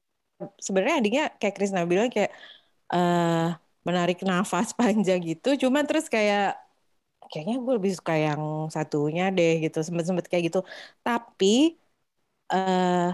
[0.66, 2.32] sebenarnya endingnya kayak Krisna bilang kayak
[2.94, 3.48] eh
[3.88, 5.50] menarik nafas panjang gitu.
[5.68, 6.58] Cuman terus kayak
[7.32, 8.44] kayaknya gue lebih suka yang
[8.76, 9.78] satunya deh gitu.
[9.88, 10.60] Sempet-sempet kayak gitu.
[11.06, 11.48] Tapi
[12.52, 13.08] eh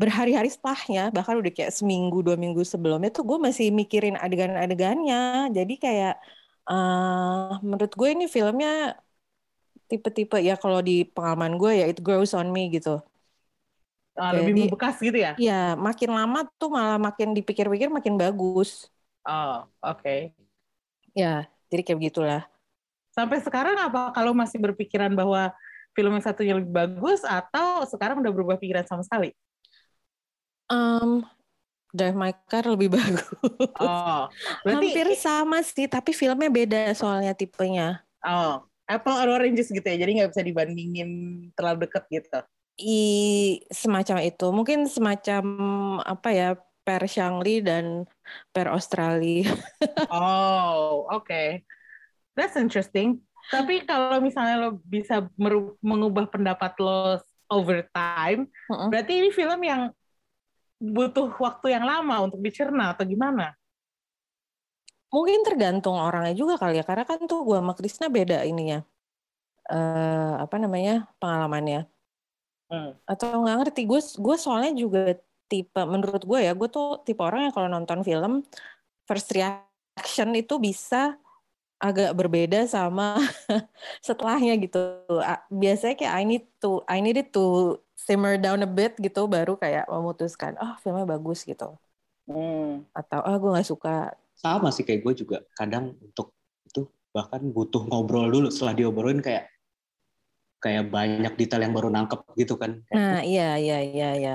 [0.00, 5.74] berhari-hari setelahnya bahkan udah kayak seminggu dua minggu sebelumnya tuh gue masih mikirin adegan-adegannya jadi
[5.84, 6.14] kayak
[6.70, 8.96] eh menurut gue ini filmnya
[9.90, 13.02] tipe-tipe ya kalau di pengalaman gue ya it grows on me gitu
[14.20, 15.32] Ah, lebih Jadi- membekas gitu ya?
[15.40, 18.90] ya makin lama tuh malah makin dipikir-pikir makin bagus
[19.24, 20.32] Oh, oke.
[21.12, 22.42] ya jadi kayak begitulah
[23.10, 25.50] Sampai sekarang apa kalau masih berpikiran bahwa
[25.98, 29.34] film yang satunya lebih bagus atau sekarang udah berubah pikiran sama sekali?
[30.70, 31.10] Em,
[31.90, 33.26] Drive My Car lebih bagus
[33.80, 34.28] Oh,
[34.62, 39.96] berarti hampir sama sih tapi filmnya beda soalnya tipenya oh, apple or oranges gitu ya.
[40.02, 41.10] Jadi nggak bisa dibandingin
[41.54, 42.40] terlalu deket gitu.
[42.80, 42.96] i
[43.68, 45.44] semacam itu mungkin semacam
[46.00, 46.48] apa ya
[46.80, 48.08] per Shangri dan
[48.54, 49.44] per Australia
[50.10, 51.62] Oh, oke.
[52.34, 53.22] That's interesting.
[53.50, 55.26] Tapi kalau misalnya lo bisa
[55.82, 57.18] mengubah pendapat lo
[57.50, 58.88] over time, Mm-mm.
[58.90, 59.90] berarti ini film yang
[60.80, 63.52] butuh waktu yang lama untuk dicerna atau gimana?
[65.12, 68.80] Mungkin tergantung orangnya juga kali ya, karena kan tuh gue sama Krisna beda ininya.
[69.68, 71.84] Eh apa namanya pengalamannya.
[72.70, 72.96] Hmm.
[73.04, 75.18] Atau nggak ngerti, gue gue soalnya juga
[75.50, 78.46] tipe, menurut gue ya, gue tuh tipe orang yang kalau nonton film,
[79.04, 81.18] first reaction itu bisa
[81.82, 83.18] agak berbeda sama
[84.06, 84.78] setelahnya gitu.
[85.50, 87.74] Biasanya kayak I need to, I need it to
[88.06, 91.64] simmer down a bit gitu, baru kayak memutuskan, oh filmnya bagus gitu.
[92.26, 92.84] Hmm.
[92.98, 93.90] Atau, oh gue nggak suka.
[94.42, 96.26] sama sih kayak gue juga kadang untuk
[96.68, 96.80] itu
[97.14, 99.44] bahkan butuh ngobrol dulu setelah diobrolin kayak
[100.64, 104.30] kayak banyak detail yang baru nangkep gitu kan Nah, iya, iya, iya, iya.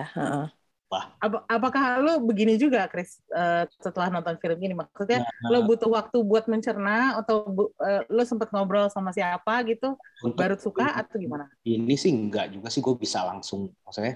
[0.96, 1.26] Heeh.
[1.26, 4.74] Ap- apakah lo begini juga, Chris, eh, setelah nonton film ini?
[4.78, 9.64] Maksudnya Nah, lo butuh waktu buat mencerna atau bu- eh, lo sempat ngobrol sama siapa
[9.70, 11.46] gitu, untuk baru suka atau gimana?
[11.68, 14.14] ini sih enggak juga sih gue bisa langsung maksudnya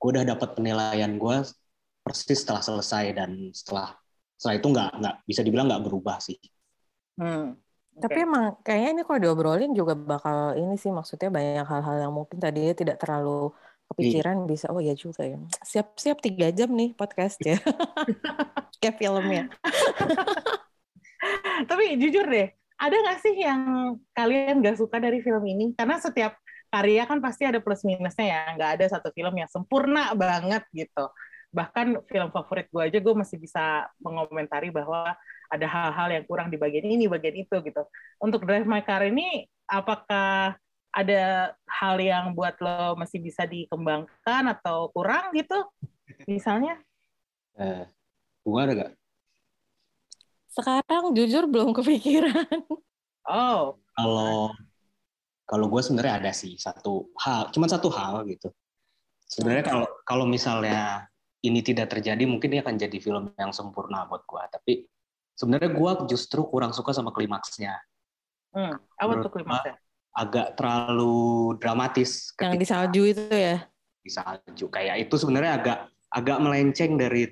[0.00, 1.36] gue udah dapat penilaian gue
[2.04, 3.88] persis setelah selesai dan setelah
[4.38, 6.36] setelah itu nggak nggak bisa dibilang nggak berubah sih
[7.18, 7.40] Hmm.
[8.02, 12.38] Tapi emang kayaknya ini kalau diobrolin juga bakal ini sih maksudnya banyak hal-hal yang mungkin
[12.44, 13.30] tadinya tidak terlalu
[13.90, 17.58] kepikiran bisa oh ya juga ya siap-siap tiga jam nih podcast ya
[18.80, 19.50] kayak filmnya
[21.68, 22.48] Tapi jujur deh,
[22.80, 23.62] ada nggak sih yang
[24.16, 25.76] kalian nggak suka dari film ini?
[25.76, 26.36] Karena setiap
[26.70, 28.40] karya kan pasti ada plus minusnya ya.
[28.56, 31.12] Nggak ada satu film yang sempurna banget gitu.
[31.50, 35.12] Bahkan film favorit gue aja gue masih bisa mengomentari bahwa
[35.50, 37.82] ada hal-hal yang kurang di bagian ini, bagian itu gitu.
[38.22, 40.54] Untuk Drive My Car ini, apakah
[40.90, 45.66] ada hal yang buat lo masih bisa dikembangkan atau kurang gitu?
[46.26, 46.78] Misalnya?
[47.60, 47.84] eh,
[48.46, 48.92] gue ada gak
[50.50, 52.66] sekarang jujur belum kepikiran
[53.30, 54.50] Oh, kalau
[55.46, 58.50] kalau gue sebenarnya ada sih satu hal cuman satu hal gitu
[59.28, 61.06] sebenarnya kalau kalau misalnya
[61.44, 64.72] ini tidak terjadi mungkin ini akan jadi film yang sempurna buat gue tapi
[65.38, 67.76] sebenarnya gue justru kurang suka sama klimaksnya
[68.56, 68.74] hmm.
[68.98, 69.74] apa tuh klimaksnya?
[70.10, 73.62] Agak terlalu dramatis yang di salju itu ya?
[74.02, 75.78] Di salju kayak itu sebenarnya agak
[76.10, 77.30] agak melenceng dari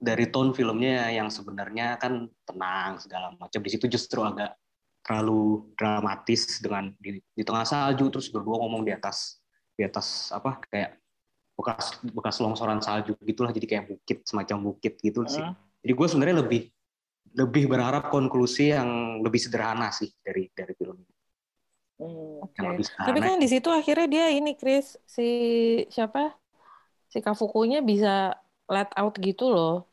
[0.00, 3.60] dari tone filmnya yang sebenarnya kan tenang segala macam.
[3.62, 4.56] Di situ justru agak
[5.04, 9.40] terlalu dramatis dengan di, di tengah salju terus berdua ngomong di atas
[9.76, 10.98] di atas apa kayak
[11.56, 13.54] bekas bekas longsoran salju gitulah.
[13.54, 15.44] Jadi kayak bukit semacam bukit gitu sih.
[15.80, 16.62] Jadi gue sebenarnya lebih
[17.30, 21.19] lebih berharap konklusi yang lebih sederhana sih dari dari film ini
[22.00, 22.40] Hmm.
[22.56, 25.28] Lebih tapi kan di situ akhirnya dia ini Chris si
[25.92, 26.32] siapa?
[27.12, 28.32] Si Kafukunya bisa
[28.64, 29.84] let out gitu loh.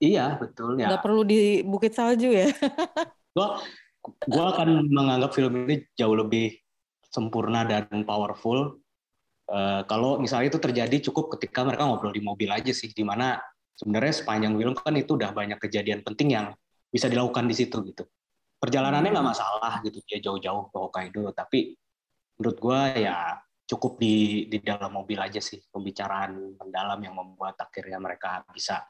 [0.00, 0.88] Iya betul ya.
[0.88, 2.48] Nggak perlu di bukit salju ya.
[3.36, 3.60] Gua
[4.26, 6.56] gua akan menganggap film ini jauh lebih
[7.04, 8.80] sempurna dan powerful.
[9.50, 13.36] Eh, kalau misalnya itu terjadi cukup ketika mereka ngobrol di mobil aja sih di mana
[13.74, 16.54] sebenarnya sepanjang film kan itu udah banyak kejadian penting yang
[16.90, 18.06] bisa dilakukan di situ gitu
[18.60, 21.74] perjalanannya nggak masalah gitu dia jauh-jauh ke Hokkaido tapi
[22.36, 27.96] menurut gua ya cukup di di dalam mobil aja sih pembicaraan mendalam yang membuat akhirnya
[27.96, 28.84] mereka bisa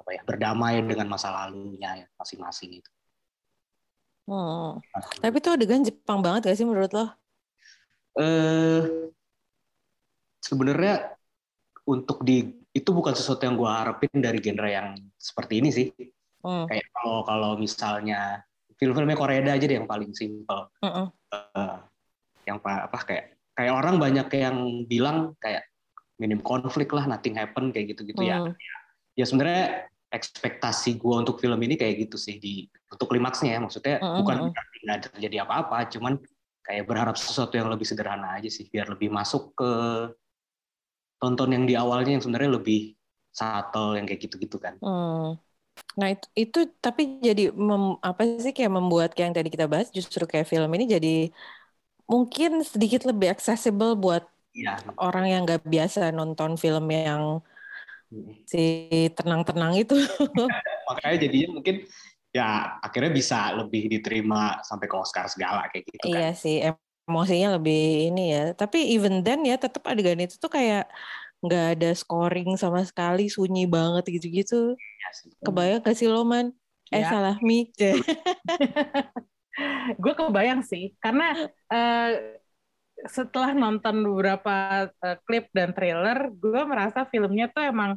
[0.00, 2.90] apa ya berdamai dengan masa lalunya ya masing-masing itu
[4.30, 4.78] Hmm.
[5.18, 7.10] Tapi itu adegan Jepang banget gak sih menurut lo?
[8.18, 8.82] eh
[10.42, 11.14] sebenarnya
[11.86, 12.42] untuk di
[12.74, 15.88] itu bukan sesuatu yang gue harapin dari genre yang seperti ini sih.
[16.46, 16.66] Hmm.
[16.70, 18.42] Kayak kalau kalau misalnya
[18.80, 20.72] film-filmnya Korea aja deh yang paling simpel.
[20.80, 21.12] Mm-mm.
[21.30, 21.76] Eh,
[22.48, 24.56] yang pa- apa kayak kayak orang banyak yang
[24.88, 25.68] bilang kayak
[26.16, 28.40] minim konflik lah, nothing happen kayak gitu-gitu ya.
[28.40, 28.56] Hmm.
[29.14, 33.96] Ya sebenarnya ekspektasi gue untuk film ini kayak gitu sih di untuk klimaksnya ya maksudnya
[34.00, 34.18] Mm-mm.
[34.24, 34.36] bukan
[34.80, 36.16] nggak terjadi apa-apa, cuman
[36.64, 39.70] kayak berharap sesuatu yang lebih sederhana aja sih biar lebih masuk ke
[41.20, 42.96] tonton yang di awalnya yang sebenarnya lebih
[43.30, 44.80] subtle yang kayak gitu-gitu kan.
[44.80, 45.36] Hmm.
[45.98, 49.88] Nah itu, itu tapi jadi mem- apa sih kayak membuat kayak yang tadi kita bahas
[49.96, 51.08] justru kayak film ini jadi
[52.12, 54.22] mungkin sedikit lebih accessible buat
[54.54, 54.82] Iya.
[55.06, 57.22] orang yang nggak biasa nonton film yang
[58.50, 58.58] si
[59.16, 59.94] tenang-tenang itu.
[60.88, 61.76] Makanya jadinya mungkin
[62.30, 66.10] ya akhirnya bisa lebih diterima sampai ke Oscar segala kayak gitu kan.
[66.10, 66.54] Iya sih
[67.08, 68.38] emosinya lebih ini ya.
[68.60, 70.80] Tapi even then ya tetap adegan itu tuh kayak
[71.40, 74.76] nggak ada scoring sama sekali sunyi banget gitu-gitu.
[74.76, 75.30] Iya sih.
[75.40, 76.52] Kebayang gak sih lo man?
[76.90, 77.08] Eh Ya.
[77.08, 77.70] salah mi.
[80.00, 81.36] gue kebayang sih karena
[81.68, 82.10] eh,
[83.08, 84.54] setelah nonton beberapa
[84.88, 87.96] eh, klip dan trailer gue merasa filmnya tuh emang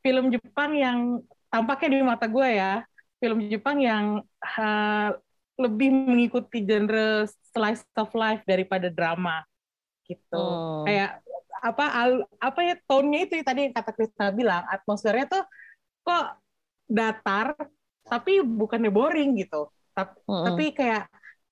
[0.00, 0.98] film Jepang yang
[1.48, 2.84] tampaknya di mata gue ya
[3.18, 4.04] film Jepang yang
[4.40, 5.10] eh,
[5.54, 9.44] lebih mengikuti genre slice of life daripada drama
[10.04, 10.84] gitu Hmm.
[10.84, 11.23] kayak
[11.64, 15.44] apa al- apa ya tone-nya itu tadi yang kata Krisna bilang atmosfernya tuh
[16.04, 16.24] kok
[16.84, 17.56] datar
[18.04, 19.72] tapi bukannya boring gitu.
[19.96, 20.44] Tapi, Mm-mm.
[20.44, 21.04] tapi kayak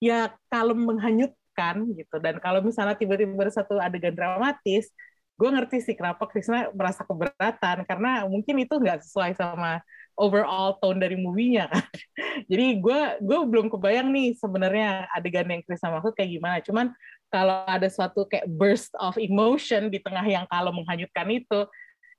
[0.02, 2.16] ya kalem menghanyutkan gitu.
[2.20, 4.92] Dan kalau misalnya tiba-tiba ada satu adegan dramatis
[5.32, 7.88] gue ngerti sih kenapa Krisna merasa keberatan.
[7.88, 9.80] Karena mungkin itu nggak sesuai sama
[10.12, 11.82] overall tone dari movie-nya kan.
[12.50, 16.56] Jadi gue gue belum kebayang nih sebenarnya adegan yang Krisna maksud kayak gimana.
[16.60, 16.86] Cuman
[17.32, 21.64] kalau ada suatu kayak burst of emotion di tengah yang kalau menghanyutkan itu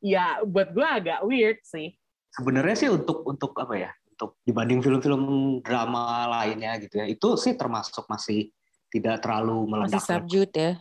[0.02, 1.93] ya buat gue agak weird sih
[2.34, 3.93] Sebenarnya sih untuk untuk apa ya?
[4.17, 5.21] Untuk dibanding film-film
[5.62, 8.49] drama lainnya gitu ya, itu sih termasuk masih
[8.89, 10.02] tidak terlalu Masih meledak.
[10.02, 10.71] subdued ya.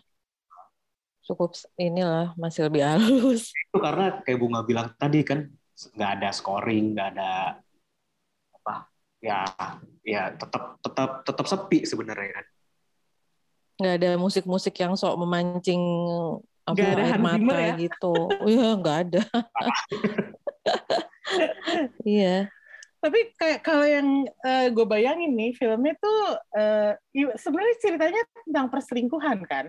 [1.22, 3.52] Cukup inilah masih lebih halus.
[3.68, 5.44] Itu karena kayak bunga bilang tadi kan
[5.92, 7.30] nggak ada scoring, nggak ada
[8.56, 8.74] apa
[9.20, 9.44] ya
[10.02, 12.46] ya tetap tetap tetap sepi sebenarnya kan.
[13.80, 15.80] Nggak ada musik-musik yang sok memancing
[16.62, 17.74] apa Nggak ada air Zimmer mata ya?
[17.80, 18.14] gitu.
[18.46, 19.22] Iya, nggak ada.
[22.04, 22.50] Iya.
[23.02, 24.06] Tapi kayak kalau yang
[24.70, 29.66] gue bayangin nih filmnya tuh eh, i- sebenarnya ceritanya tentang perselingkuhan kan?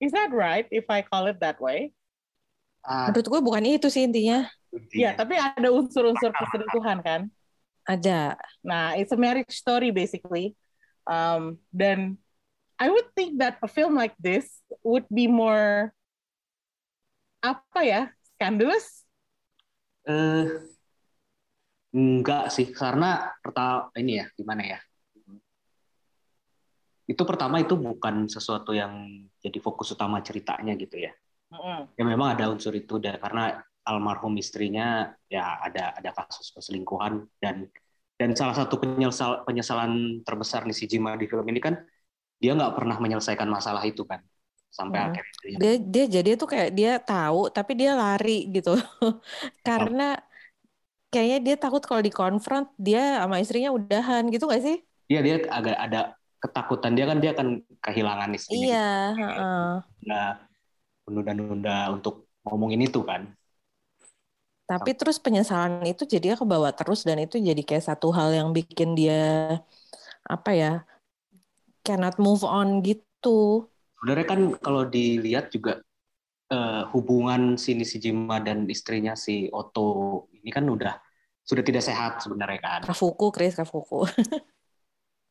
[0.00, 1.92] Is that right if I call it that way?
[2.86, 4.46] Ah, Menurut gue bukan itu sih intinya.
[4.72, 5.10] Ya, intinya.
[5.18, 7.20] tapi ada unsur-unsur perselingkuhan kan?
[7.84, 8.38] Ada.
[8.64, 10.54] Nah, it's a marriage story basically.
[11.04, 12.16] Um, dan
[12.78, 15.90] I would think that a film like this would be more
[17.42, 18.02] apa ya
[18.34, 19.02] scandalous.
[20.06, 20.46] Eh,
[21.90, 24.78] enggak sih, karena pertama ini ya gimana ya?
[27.08, 31.12] Itu pertama itu bukan sesuatu yang jadi fokus utama ceritanya gitu ya.
[31.50, 31.88] Mm-mm.
[31.96, 37.72] Ya memang ada unsur itu dan karena almarhum istrinya ya ada ada kasus perselingkuhan dan
[38.20, 41.80] dan salah satu penyesal, penyesalan terbesar Nishijima di film ini kan
[42.42, 44.20] dia nggak pernah menyelesaikan masalah itu kan
[44.78, 45.06] sampai Hmm.
[45.06, 48.70] akhirnya dia Dia jadi tuh kayak dia tahu tapi dia lari gitu.
[49.66, 50.02] Karena
[51.12, 54.76] kayaknya dia takut kalau dikonfront dia sama istrinya udahan gitu gak sih?
[55.08, 55.98] dia dia agak ada
[56.42, 57.48] ketakutan dia kan dia akan
[57.84, 58.78] kehilangan istrinya Iya,
[59.18, 59.82] heeh.
[60.04, 60.30] nggak
[61.06, 62.14] menunda-nunda untuk
[62.46, 63.22] ngomongin itu kan.
[64.68, 68.92] Tapi terus penyesalan itu jadinya kebawa terus dan itu jadi kayak satu hal yang bikin
[68.98, 69.16] dia
[70.28, 70.68] apa ya
[71.88, 73.64] cannot move on gitu.
[73.96, 75.80] Sebenarnya kan kalau dilihat juga
[76.52, 81.00] eh, hubungan si Nishijima dan istrinya si Otto ini kan udah
[81.48, 82.80] sudah tidak sehat sebenarnya kan.
[82.84, 84.04] Kafuku, Chris Kafuku.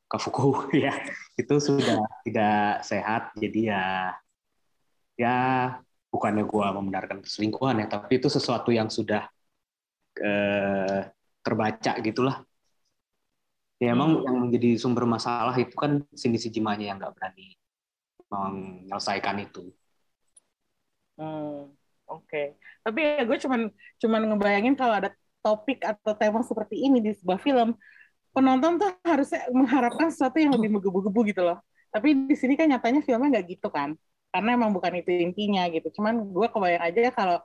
[0.07, 0.95] Kafuku ya
[1.35, 3.85] itu sudah tidak sehat jadi ya
[5.19, 5.37] ya
[6.07, 9.27] bukannya gua membenarkan perselingkuhan ya tapi itu sesuatu yang sudah
[10.15, 11.11] eh,
[11.43, 12.46] terbaca gitulah
[13.77, 17.53] ya emang yang menjadi sumber masalah itu kan sini si Jimanya yang nggak berani
[18.27, 19.69] menyelesaikan itu
[21.17, 21.73] Hmm,
[22.07, 23.67] Oke, tapi ya gue cuman
[23.99, 25.09] cuman ngebayangin kalau ada
[25.43, 27.75] topik atau tema seperti ini di sebuah film,
[28.31, 31.59] penonton tuh harusnya mengharapkan sesuatu yang lebih menggebu-gebu gitu loh.
[31.91, 33.97] Tapi di sini kan nyatanya filmnya nggak gitu kan,
[34.31, 35.99] karena emang bukan itu intinya gitu.
[35.99, 37.37] Cuman gue kebayang aja kalau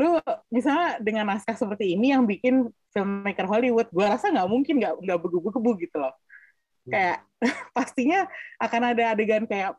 [0.00, 0.16] lu
[0.48, 5.18] misalnya dengan naskah seperti ini yang bikin filmmaker Hollywood, gue rasa nggak mungkin nggak nggak
[5.20, 6.16] begebu-gebu gitu loh.
[6.88, 7.28] Kayak
[7.76, 8.24] pastinya
[8.56, 9.76] akan ada adegan kayak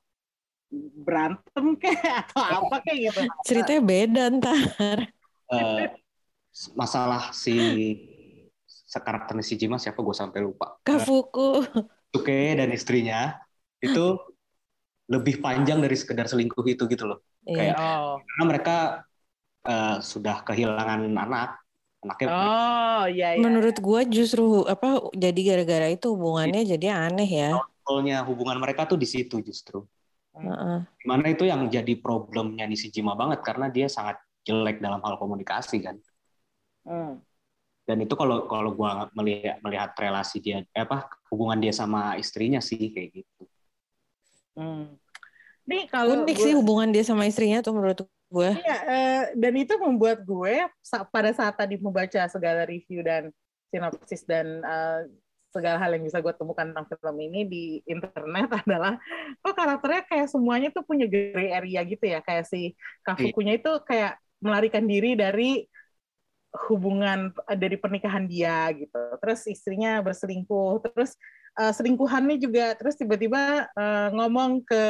[1.02, 3.22] berantem kayak atau apa kayak gitu.
[3.44, 4.98] Ceritanya beda ntar.
[5.52, 5.90] Eh,
[6.78, 7.58] masalah si
[8.68, 11.66] sekarakter Nishijima siapa gue sampai lupa Kafuku.
[12.12, 13.40] Suke dan istrinya
[13.80, 14.20] itu
[15.08, 17.56] lebih panjang dari sekedar selingkuh itu gitu loh Iya.
[17.58, 18.16] Kayak- Oh.
[18.22, 18.76] karena mereka
[19.65, 21.62] eh, sudah kehilangan anak
[22.02, 23.41] anaknya Oh, iya iya.
[23.41, 27.50] Menurut gua justru apa jadi gara-gara itu hubungannya jadi aneh ya.
[27.86, 29.86] Soalnya hubungan mereka tuh di situ justru
[30.32, 30.80] Heeh.
[30.97, 35.84] Di mana itu yang jadi problemnya Nishijima banget karena dia sangat jelek dalam hal komunikasi
[35.84, 36.00] kan.
[36.88, 37.19] Hmm.
[37.86, 42.63] Dan itu kalau kalau gua melihat melihat relasi dia eh, apa hubungan dia sama istrinya
[42.63, 43.43] sih kayak gitu.
[44.56, 44.95] Hmm.
[45.67, 48.50] Nih kalau Unik gue- sih hubungan dia sama istrinya tuh menurut gue.
[48.63, 50.66] Iya, eh, dan itu membuat gue
[51.12, 53.30] pada saat tadi membaca segala review dan
[53.70, 55.01] sinopsis dan eh,
[55.51, 58.95] segala hal yang bisa gue temukan tentang film ini di internet adalah
[59.43, 64.16] kok karakternya kayak semuanya tuh punya gray area gitu ya kayak si Kafukunya itu kayak
[64.41, 65.68] melarikan diri dari
[66.72, 71.16] hubungan eh, dari pernikahan dia gitu terus istrinya berselingkuh terus
[71.60, 74.84] eh, selingkuhannya juga terus tiba-tiba eh, ngomong ke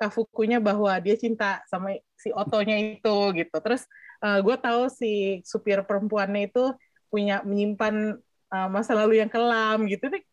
[0.00, 3.56] Kafukunya bahwa dia cinta sama si Otonya itu gitu.
[3.60, 3.84] Terus
[4.24, 6.72] gue tahu si supir perempuannya itu
[7.12, 8.16] punya menyimpan
[8.54, 10.08] uh, masa lalu yang kelam gitu.
[10.08, 10.24] Nih,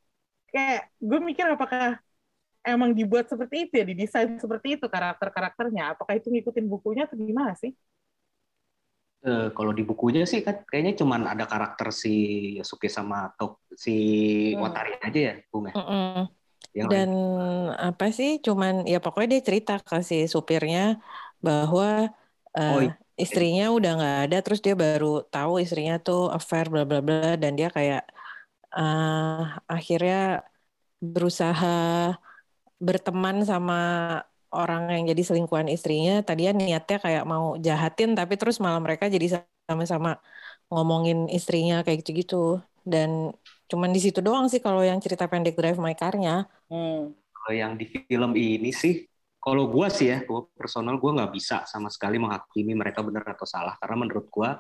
[0.52, 2.00] kayak gue mikir apakah
[2.64, 5.96] emang dibuat seperti itu ya, didesain seperti itu karakter-karakternya.
[5.96, 7.76] Apakah itu ngikutin bukunya atau gimana sih?
[9.28, 12.14] Eh, kalau di bukunya sih kan kayaknya cuman ada karakter si
[12.62, 13.92] Yosuke sama Tok si
[14.54, 14.62] Hmm.
[14.62, 15.74] Watari aja ya, Bung ya.
[15.76, 16.37] Mm-mm.
[16.78, 17.12] Yang Dan lain.
[17.88, 18.30] apa sih?
[18.46, 20.80] Cuman ya pokoknya dia cerita ke si supirnya
[21.46, 21.86] bahwa
[22.58, 22.98] eh, Oh, iya.
[23.24, 27.52] istrinya udah nggak ada, terus dia baru tahu istrinya tuh affair bla bla bla, dan
[27.60, 28.02] dia kayak
[28.78, 29.42] eh,
[29.76, 30.16] akhirnya
[31.14, 31.68] berusaha
[32.88, 33.74] berteman sama
[34.54, 36.12] orang yang jadi selingkuhan istrinya.
[36.28, 39.28] Tadinya niatnya kayak mau jahatin, tapi terus malah mereka jadi
[39.70, 40.10] sama-sama
[40.72, 42.36] ngomongin istrinya kayak gitu-gitu.
[42.92, 43.10] Dan
[43.68, 46.48] cuman di situ doang sih kalau yang cerita pendek Drive My Car-nya.
[46.72, 47.14] Hmm.
[47.14, 49.06] Kalau yang di film ini sih,
[49.38, 53.48] kalau gua sih ya, gua personal gua nggak bisa sama sekali menghakimi mereka benar atau
[53.48, 54.60] salah karena menurut gua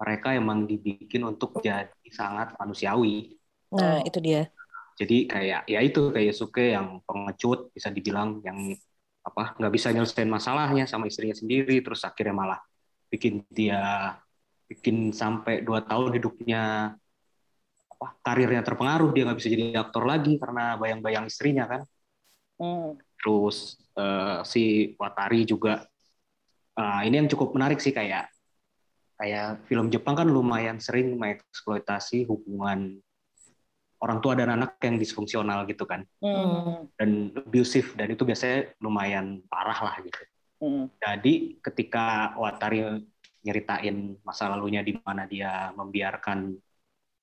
[0.00, 3.36] mereka emang dibikin untuk jadi sangat manusiawi.
[3.76, 4.48] Nah, itu dia.
[4.96, 8.76] Jadi kayak ya itu kayak Suke yang pengecut bisa dibilang yang
[9.20, 12.60] apa nggak bisa nyelesain masalahnya sama istrinya sendiri terus akhirnya malah
[13.12, 14.16] bikin dia
[14.64, 16.94] bikin sampai dua tahun hidupnya
[18.00, 21.82] apa karirnya terpengaruh dia nggak bisa jadi aktor lagi karena bayang-bayang istrinya kan
[22.60, 22.92] Hmm.
[23.16, 25.84] terus eh, si Watari juga
[26.76, 28.28] eh, ini yang cukup menarik sih kayak
[29.16, 33.00] kayak film Jepang kan lumayan sering mengeksploitasi hubungan
[34.00, 36.88] orang tua dan anak yang disfungsional gitu kan Hmm.
[36.96, 40.20] dan abusive dan itu biasanya lumayan parah lah gitu.
[40.60, 40.84] Hmm.
[41.00, 42.80] Jadi ketika Watari
[43.40, 46.52] nyeritain masa lalunya di mana dia membiarkan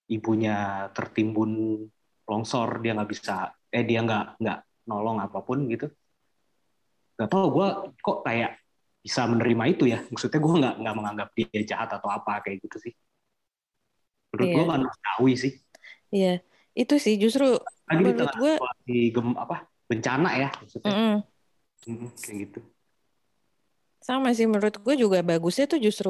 [0.07, 1.83] ibunya tertimbun
[2.27, 5.87] longsor, dia nggak bisa, eh dia nggak nggak nolong apa pun gitu.
[7.17, 8.61] Gak tau gue kok kayak
[9.01, 9.99] bisa menerima itu ya.
[10.11, 12.93] Maksudnya gue nggak nggak menganggap dia jahat atau apa kayak gitu sih.
[14.31, 14.55] Menurut Iya.
[14.55, 15.53] gue manusiawi sih.
[16.13, 16.33] Iya,
[16.77, 19.55] itu sih justru Lagi di menurut gue, situasi gem apa
[19.87, 20.91] bencana ya maksudnya.
[20.93, 21.15] mm-mm.
[21.87, 22.59] Hmm, kayak gitu.
[24.07, 26.09] sama sih menurut gue juga bagusnya tuh justru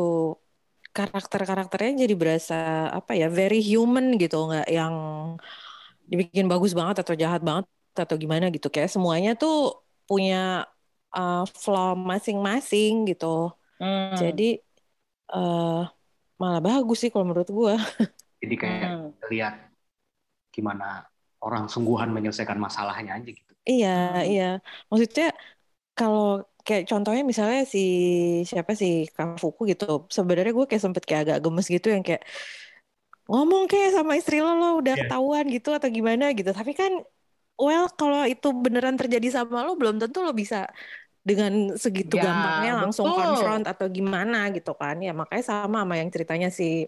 [0.98, 2.56] karakter-karakternya jadi berasa
[2.98, 4.96] apa ya, very human gitu, nggak yang
[6.10, 7.66] dibikin bagus banget atau jahat banget
[7.98, 8.68] atau gimana gitu.
[8.74, 10.64] Kayak semuanya tuh punya
[11.16, 13.26] uh, flaw masing-masing gitu.
[13.80, 14.16] Hmm.
[14.22, 14.44] Jadi
[15.34, 15.80] eh
[16.42, 17.74] malah bagus sih kalau menurut gue.
[18.44, 19.14] Jadi kayak Hmm.
[19.34, 19.54] lihat
[20.56, 21.06] gimana
[21.44, 23.54] orang sungguhan menyelesaikan masalahnya aja gitu.
[23.70, 24.24] Iya, Hmm.
[24.30, 24.44] iya.
[24.90, 25.26] Maksudnya
[25.98, 26.24] kalau
[26.68, 27.80] kayak contohnya misalnya si
[28.50, 29.84] siapa sih Kafuku gitu.
[30.18, 32.24] Sebenarnya gue kayak sempet kayak agak gemes gitu yang kayak
[33.32, 35.02] ngomong kayak sama istri lo lo udah Iya.
[35.02, 36.50] ketahuan gitu atau gimana gitu.
[36.60, 36.92] Tapi kan
[37.60, 40.58] well kalau itu beneran terjadi sama lo belum tentu lo bisa
[41.30, 43.16] dengan segitu Ya, gampangnya langsung betul.
[43.18, 44.96] konfront atau gimana gitu kan.
[45.06, 46.88] Ya makanya sama sama yang ceritanya si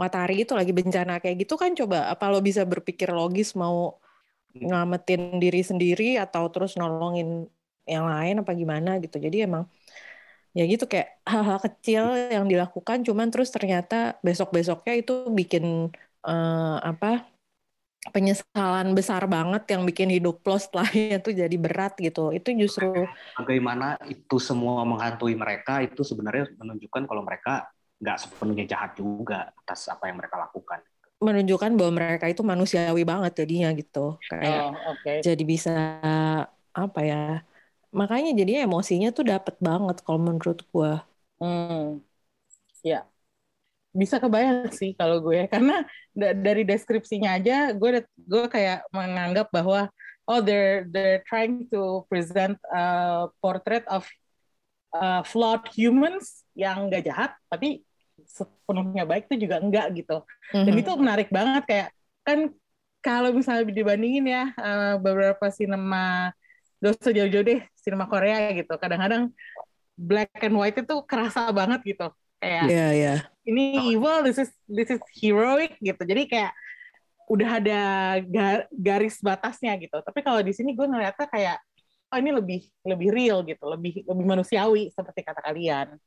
[0.00, 3.98] Watari itu lagi bencana kayak gitu kan coba apa lo bisa berpikir logis mau
[4.54, 7.46] ngamatin diri sendiri atau terus nolongin
[7.88, 9.16] yang lain apa gimana gitu.
[9.18, 9.64] Jadi emang
[10.56, 12.02] ya gitu kayak hal-hal kecil
[12.34, 15.92] yang dilakukan cuman terus ternyata besok-besoknya itu bikin
[16.26, 17.28] eh, apa
[18.14, 22.32] penyesalan besar banget yang bikin hidup lo setelahnya tuh jadi berat gitu.
[22.32, 23.04] Itu justru
[23.38, 27.70] Bagaimana itu semua menghantui mereka itu sebenarnya menunjukkan kalau mereka
[28.02, 30.80] nggak sepenuhnya jahat juga atas apa yang mereka lakukan.
[31.18, 34.22] menunjukkan bahwa mereka itu manusiawi banget jadinya gitu.
[34.30, 35.12] Kayak Oh, oke.
[35.18, 35.74] jadi bisa
[36.70, 37.42] apa ya?
[37.92, 41.04] Makanya jadinya emosinya tuh dapet banget kalau menurut gua.
[41.40, 42.00] Hmm.
[42.84, 43.06] Ya.
[43.96, 45.82] Bisa kebayang sih kalau gue karena
[46.12, 49.88] da- dari deskripsinya aja gue gue kayak menganggap bahwa
[50.28, 54.04] oh they're they're trying to present a portrait of
[54.94, 57.82] uh, flawed humans yang nggak jahat tapi
[58.28, 60.22] sepenuhnya baik itu juga enggak gitu.
[60.52, 60.80] Dan Mhm.
[60.84, 61.88] itu menarik banget kayak
[62.26, 62.38] kan
[63.00, 66.30] kalau misalnya dibandingin ya eh, beberapa sinema
[66.78, 68.74] dosa jauh-jauh deh sinema Korea gitu.
[68.78, 69.30] Kadang-kadang
[69.98, 72.06] black and white itu kerasa banget gitu.
[72.38, 73.14] Kayak Iya, iya.
[73.48, 75.98] ini evil, this is this is heroic gitu.
[76.06, 76.52] Jadi kayak
[77.28, 77.80] udah ada
[78.24, 79.98] ga- garis batasnya gitu.
[80.00, 81.58] Tapi kalau di sini gue ngeliatnya kayak
[82.08, 85.98] oh ini lebih lebih real gitu, lebih lebih manusiawi seperti kata kalian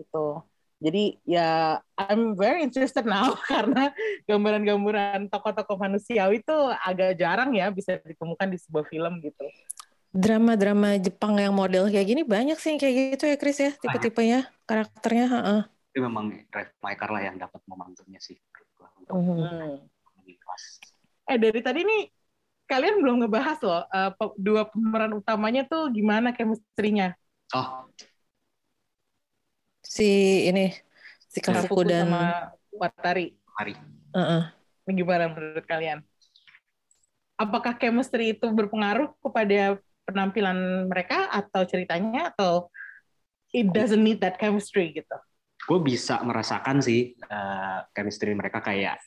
[0.00, 0.42] gitu.
[0.76, 3.92] Jadi ya I'm very interested now karena
[4.28, 9.44] gambaran-gambaran tokoh-tokoh manusiawi itu agak jarang ya bisa ditemukan di sebuah film gitu.
[10.14, 14.38] Drama-drama Jepang yang model kayak gini banyak sih yang kayak gitu ya Chris ya tipe-tipenya
[14.64, 15.26] karakternya.
[15.28, 15.60] heeh.
[15.92, 18.36] Itu memang Drive My Car lah yang dapat momentumnya sih
[19.00, 19.16] untuk.
[19.16, 19.86] Hmm.
[21.26, 22.02] Eh dari tadi nih
[22.66, 27.14] kalian belum ngebahas loh eh, pe- dua pemeran utamanya tuh gimana chemistry-nya.
[27.54, 27.86] Oh,
[29.86, 30.04] Si
[30.50, 30.74] ini
[31.30, 33.32] si Kafuku dan sama Watari.
[33.56, 33.74] mari.
[34.16, 34.42] heeh.
[34.86, 36.00] Ini gimana menurut kalian?
[37.36, 39.76] apakah chemistry itu berpengaruh kepada
[40.06, 42.70] penampilan mereka atau ceritanya atau
[43.50, 45.16] it doesn't need that chemistry gitu?
[45.66, 49.02] Gue bisa merasakan sih uh, chemistry mereka kayak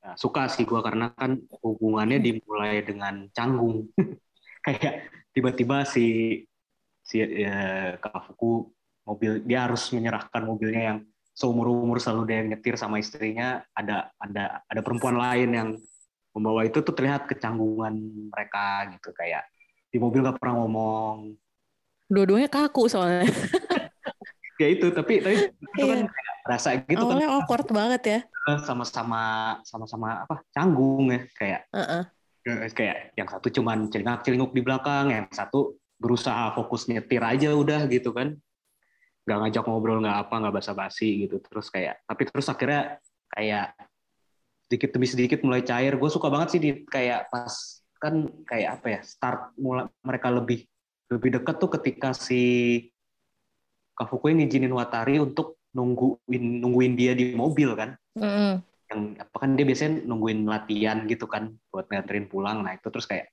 [0.00, 3.92] uh, suka sih gue karena kan hubungannya dimulai dengan canggung.
[4.64, 6.40] Kayak tiba-tiba si
[7.04, 8.72] si uh, Kafuku
[9.04, 10.98] mobil dia harus menyerahkan mobilnya yang
[11.36, 13.60] seumur umur selalu dia nyetir sama istrinya.
[13.76, 15.68] Ada ada ada perempuan lain yang
[16.32, 17.94] membawa itu tuh terlihat kecanggungan
[18.32, 19.44] mereka gitu kayak
[19.94, 21.38] di mobil gak pernah ngomong.
[22.10, 23.22] Dua-duanya kaku soalnya.
[24.54, 26.06] Ya itu tapi tapi itu kan Iya.
[26.06, 28.18] kayak rasa gitu awalnya kan awkward banget ya.
[28.62, 29.22] Sama-sama
[29.66, 32.02] sama-sama apa canggung ya kayak Heeh.
[32.70, 38.14] kayak yang satu cuman celingak-celinguk di belakang yang satu berusaha fokus nyetir aja udah gitu
[38.14, 38.38] kan.
[39.26, 41.42] Nggak ngajak ngobrol nggak apa nggak basa-basi gitu.
[41.42, 43.02] Terus kayak tapi terus akhirnya
[43.34, 43.74] kayak
[44.70, 45.98] sedikit demi sedikit mulai cair.
[45.98, 50.68] Gue suka banget sih di kayak pas kan kayak apa ya start mulai mereka lebih
[51.08, 52.42] lebih dekat tuh ketika si
[53.94, 57.96] Kafuku ngizinin Watari untuk nungguin nungguin dia di mobil kan.
[58.14, 58.62] Mm-mm.
[58.84, 63.08] yang apa kan dia biasanya nungguin latihan gitu kan buat nganterin pulang nah itu terus
[63.08, 63.32] kayak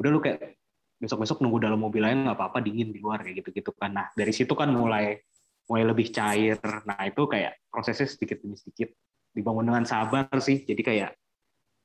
[0.00, 0.58] udah lu kayak
[0.98, 3.94] besok-besok nunggu dalam mobil lain nggak apa-apa dingin di luar kayak gitu-gitu kan.
[3.94, 5.22] Nah dari situ kan mulai
[5.70, 6.58] mulai lebih cair.
[6.58, 8.90] Nah itu kayak prosesnya sedikit demi sedikit
[9.30, 10.66] dibangun dengan sabar sih.
[10.66, 11.10] Jadi kayak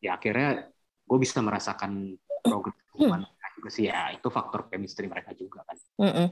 [0.02, 0.73] ya akhirnya
[1.14, 3.84] gue bisa merasakan progres hubungan mereka juga sih.
[3.86, 5.78] Ya itu faktor chemistry mereka juga kan.
[6.02, 6.28] Mm-mm.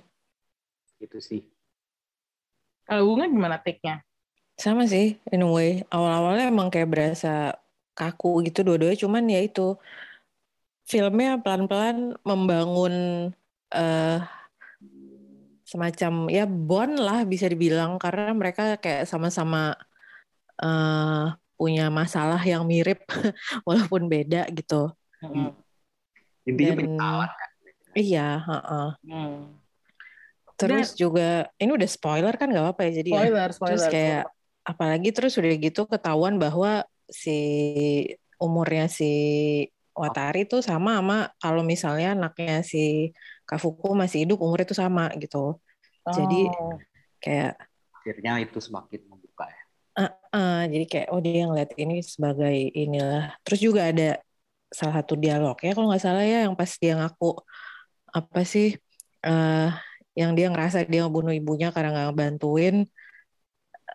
[0.97, 1.45] gitu sih.
[2.89, 4.01] Kalau bunga gimana take-nya?
[4.61, 5.81] sama sih in a way.
[5.89, 7.57] Awal-awalnya emang kayak berasa
[7.97, 8.97] kaku gitu dua-duanya.
[9.01, 9.73] Cuman ya itu
[10.85, 12.93] filmnya pelan-pelan membangun
[13.73, 14.21] eh
[15.65, 17.97] semacam ya bond lah bisa dibilang.
[17.97, 19.73] Karena mereka kayak sama-sama
[20.61, 23.05] eh punya masalah yang mirip
[23.69, 24.89] walaupun beda gitu
[26.41, 27.29] intinya Dan- penyesalan
[27.93, 28.89] iya heeh.
[29.05, 29.39] Hmm.
[30.57, 33.17] terus juga ini udah spoiler kan nggak apa-apa ya jadi ya?
[33.17, 33.69] Spoiler, spoiler.
[33.77, 34.23] Terus kayak
[34.61, 37.37] apalagi terus udah gitu ketahuan bahwa si
[38.37, 39.11] umurnya si
[39.91, 43.11] Watari tuh sama sama kalau misalnya anaknya si
[43.43, 45.59] Kafuku masih hidup umurnya tuh sama gitu.
[46.07, 46.77] Jadi Oh.
[47.19, 47.57] kayak
[47.91, 49.01] akhirnya itu semakin
[50.01, 53.21] ya eh, jadi kayak oh dia ngeliat ini sebagai inilah.
[53.45, 54.03] Terus juga ada
[54.79, 57.25] salah satu dialog ya kalau nggak salah ya yang pas dia ngaku
[58.17, 58.67] apa sih
[59.27, 59.67] eh
[60.19, 62.75] yang dia ngerasa dia ngebunuh ibunya karena nggak ngebantuin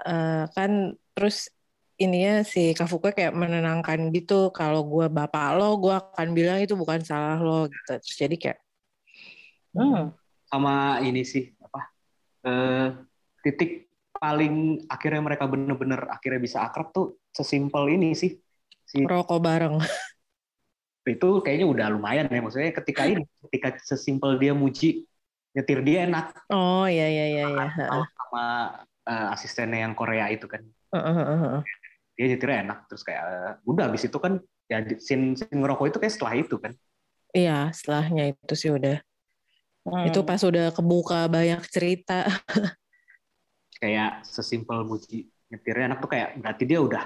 [0.06, 1.48] Eh, kan terus
[1.96, 7.00] ininya si Kafuku kayak menenangkan gitu kalau gue bapak lo gue akan bilang itu bukan
[7.00, 8.58] salah lo gitu terus jadi kayak
[9.76, 10.08] Hmm.
[10.48, 11.80] sama ini sih apa
[12.48, 12.86] eh,
[13.44, 13.85] titik
[14.18, 18.36] paling akhirnya mereka bener-bener akhirnya bisa akrab tuh sesimpel ini sih.
[18.86, 19.76] Si rokok bareng.
[21.06, 25.06] Itu kayaknya udah lumayan ya maksudnya ketika ini ketika sesimpel dia muji
[25.54, 26.34] nyetir dia enak.
[26.50, 27.66] Oh iya iya iya iya.
[27.94, 28.46] Sama
[29.06, 30.66] eh, asistennya yang Korea itu kan.
[30.92, 31.62] Heeh, heeh, heeh.
[32.16, 35.98] dia nyetirnya enak terus kayak eh, udah habis itu kan ya scene, scene ngerokok itu
[36.02, 36.72] kayak setelah itu kan.
[37.36, 38.98] Iya setelahnya itu sih udah.
[39.86, 40.02] Hmm.
[40.10, 42.26] itu pas udah kebuka banyak cerita
[43.76, 47.04] kayak sesimpel muji nyetirnya enak tuh kayak berarti dia udah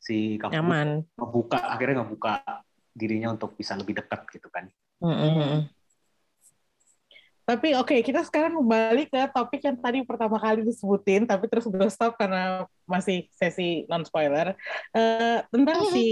[0.00, 2.32] si Kafuku nyaman ngebuka akhirnya ngebuka
[2.94, 4.68] dirinya untuk bisa lebih dekat gitu kan
[5.04, 5.62] Heeh, heeh.
[7.44, 11.92] Tapi oke, kita sekarang kembali ke topik yang tadi pertama kali disebutin, tapi terus udah
[11.92, 14.56] stop karena masih sesi non spoiler
[14.96, 16.08] Eh, tentang si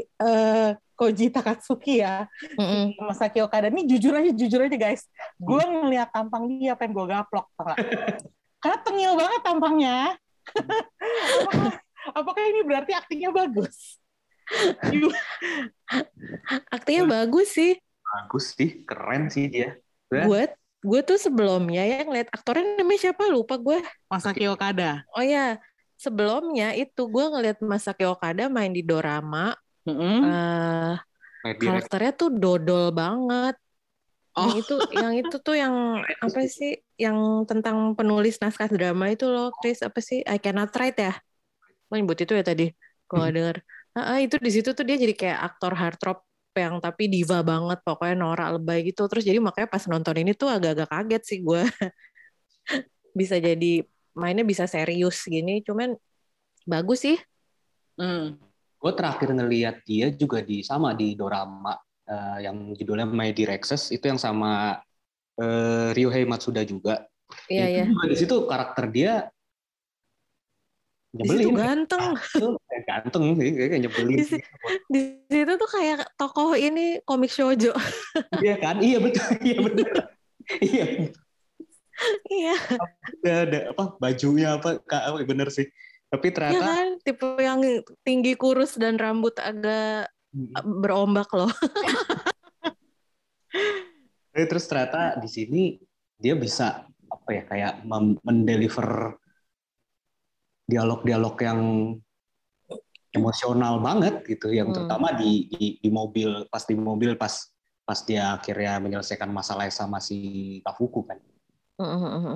[0.00, 2.24] eh, Koji Takatsuki ya,
[2.56, 2.96] Heeh.
[2.96, 3.68] Masaki Okada.
[3.68, 5.04] Ini jujur aja, jujur aja guys,
[5.36, 7.76] gue ngeliat tampang dia pengen gue gaplok, tau?
[8.60, 9.98] Karena tengil banget tampangnya.
[10.50, 11.72] apakah,
[12.18, 14.00] apakah ini berarti aktingnya bagus?
[16.70, 19.78] aktingnya bagus sih bagus sih keren sih dia
[20.10, 20.26] Ya.
[20.26, 20.42] gue
[20.82, 23.78] gue tuh sebelumnya ya ngeliat aktornya namanya siapa lupa gue
[24.10, 25.06] Masaki Okada.
[25.14, 25.62] oh ya
[25.94, 29.54] sebelumnya itu gue ngeliat Masaki Okada main di dorama
[29.86, 29.94] eh
[31.46, 33.54] Main direct karakternya tuh dodol banget
[34.30, 34.46] Oh.
[34.46, 39.48] yang itu yang itu tuh yang apa sih yang tentang penulis naskah drama itu loh
[39.56, 40.20] Chris apa sih?
[40.28, 41.16] I cannot write ya?
[41.88, 42.68] Lo nyebut itu ya tadi
[43.08, 43.56] kalau nggak denger.
[43.96, 46.20] Ah, ah, itu di situ tuh dia jadi kayak aktor heartthrob
[46.54, 49.08] yang tapi diva banget pokoknya norak lebay gitu.
[49.08, 51.62] Terus jadi makanya pas nonton ini tuh agak-agak kaget sih gue
[53.18, 53.82] bisa jadi
[54.12, 55.96] mainnya bisa serius gini cuman
[56.68, 57.18] bagus sih.
[58.00, 58.40] Hmm.
[58.80, 61.76] gue terakhir ngelihat dia juga di sama di dorama
[62.08, 64.80] eh, yang judulnya My Direxes itu yang sama
[65.40, 67.08] eh, Ryohei Matsuda juga.
[67.48, 67.84] Iya Itu iya.
[67.88, 69.14] juga di situ karakter dia
[71.10, 71.58] di situ nyebelin.
[71.58, 72.14] ganteng.
[72.70, 74.38] Kayak ganteng sih kayak nyebelin Di,
[74.90, 77.74] di situ tuh kayak tokoh ini komik shoujo.
[78.46, 78.78] iya kan?
[78.78, 79.26] Iya betul.
[79.46, 80.10] Iya benar
[80.58, 80.84] iya.
[82.32, 82.56] Iya,
[83.22, 85.68] ada, ada apa bajunya apa kak bener sih.
[86.08, 86.88] Tapi iya ternyata kan?
[87.04, 87.60] Tipe yang
[88.02, 90.08] tinggi kurus dan rambut agak
[90.64, 91.52] berombak loh.
[94.40, 95.62] Eh, terus ternyata di sini
[96.16, 96.66] dia bisa
[97.10, 97.72] apa ya kayak
[98.24, 98.88] mendeliver
[100.70, 101.60] dialog-dialog yang
[103.10, 104.76] emosional banget gitu yang Hmm.
[104.76, 107.34] terutama di, di di mobil pas di mobil pas
[107.82, 110.16] pas dia akhirnya menyelesaikan masalahnya sama si
[110.62, 111.18] Tafuku kan.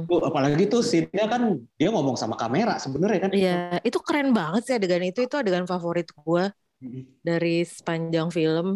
[0.05, 1.43] Tuh, apalagi tuh scene-nya kan
[1.81, 3.31] dia ngomong sama kamera sebenarnya kan.
[3.33, 5.19] Iya, itu keren banget sih adegan itu.
[5.25, 6.51] Itu adegan favorit gua
[7.25, 8.67] dari sepanjang film.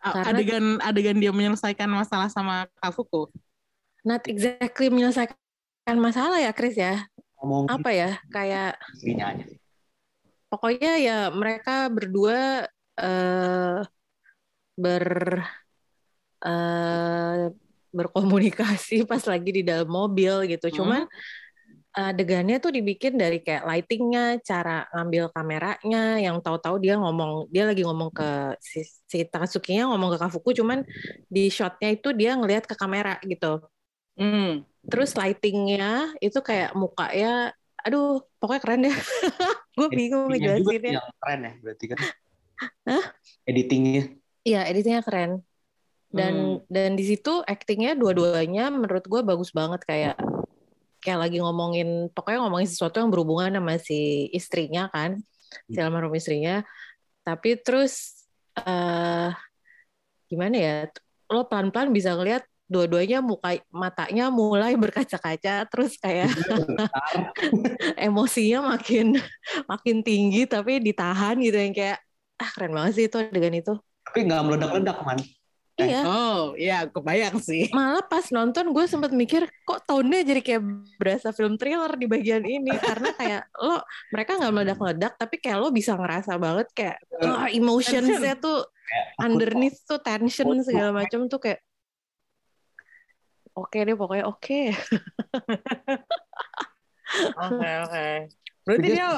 [0.00, 3.28] Karena- adegan adegan dia menyelesaikan masalah sama Kafuku.
[4.00, 5.36] Not exactly menyelesaikan
[6.00, 7.04] masalah ya, Chris ya.
[7.36, 8.10] Ngomong Apa ya?
[8.32, 9.44] Kayak istrinya aja.
[10.50, 12.66] pokoknya ya mereka berdua
[12.98, 13.80] eh
[14.74, 15.06] ber
[16.42, 17.42] eh
[17.90, 20.80] berkomunikasi pas lagi di dalam mobil gitu.
[20.82, 21.06] Cuman
[21.90, 27.82] adegannya tuh dibikin dari kayak lightingnya, cara ngambil kameranya, yang tahu-tahu dia ngomong, dia lagi
[27.82, 30.86] ngomong ke si, si Takatsuki-nya ngomong ke Kafuku, cuman
[31.26, 33.58] di shotnya itu dia ngelihat ke kamera gitu.
[34.14, 34.62] Hmm.
[34.86, 38.96] Terus lightingnya itu kayak mukanya, aduh, pokoknya keren deh.
[39.78, 41.00] Gue bingung ngejelasinnya.
[41.00, 41.98] yang keren ya berarti kan.
[42.86, 43.04] Hah?
[43.48, 44.04] Editingnya.
[44.46, 45.32] Iya, editingnya keren.
[46.10, 46.66] Dan Hmm.
[46.66, 50.18] dan di situ actingnya dua-duanya menurut gue bagus banget kayak
[51.00, 55.18] kayak lagi ngomongin pokoknya ngomongin sesuatu yang berhubungan sama si istrinya kan,
[55.66, 56.62] si almarhum istrinya.
[57.24, 58.24] Tapi terus
[58.54, 59.32] eh
[60.30, 60.76] gimana ya?
[61.32, 66.30] Lo pelan-pelan bisa ngeliat dua-duanya muka matanya mulai berkaca-kaca terus kayak
[68.06, 69.18] emosinya makin
[69.66, 71.98] makin tinggi tapi ditahan gitu yang kayak
[72.38, 73.74] ah keren banget sih itu adegan itu.
[74.06, 75.18] Tapi nggak meledak-ledak man.
[75.86, 76.02] Iya.
[76.04, 77.70] Oh, ya kebayang sih.
[77.76, 80.62] malah pas nonton gue sempat mikir kok tone-nya jadi kayak
[81.00, 83.80] berasa film thriller di bagian ini karena kayak lo
[84.12, 88.66] mereka nggak meledak-meledak tapi kayak lo bisa ngerasa banget kayak oh, emotionsnya tuh
[89.22, 91.60] underneath tuh tension segala macam tuh kayak
[93.54, 94.60] oke deh pokoknya oke
[97.10, 98.08] Oke, oke.
[98.66, 99.08] Berarti Dia dia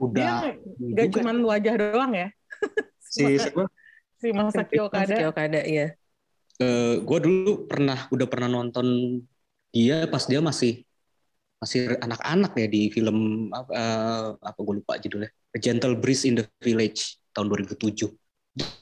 [0.00, 0.40] Udah.
[0.80, 1.14] dia gak juga.
[1.22, 2.28] cuma wajah doang ya?
[3.06, 3.70] si siapa?
[4.24, 5.04] Si Masaki Okada.
[5.04, 5.92] Masaki Okada iya
[7.02, 8.86] gue dulu pernah udah pernah nonton
[9.74, 10.86] dia pas dia masih
[11.58, 16.38] masih anak-anak ya di film apa, eh, apa gue lupa judulnya A Gentle Breeze in
[16.38, 18.06] the Village tahun 2007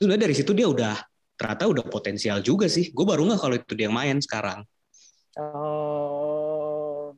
[0.03, 1.01] sudah dari situ dia udah
[1.39, 4.63] ternyata udah potensial juga sih gue baru nggak kalau itu dia yang main sekarang
[5.33, 7.17] Oh.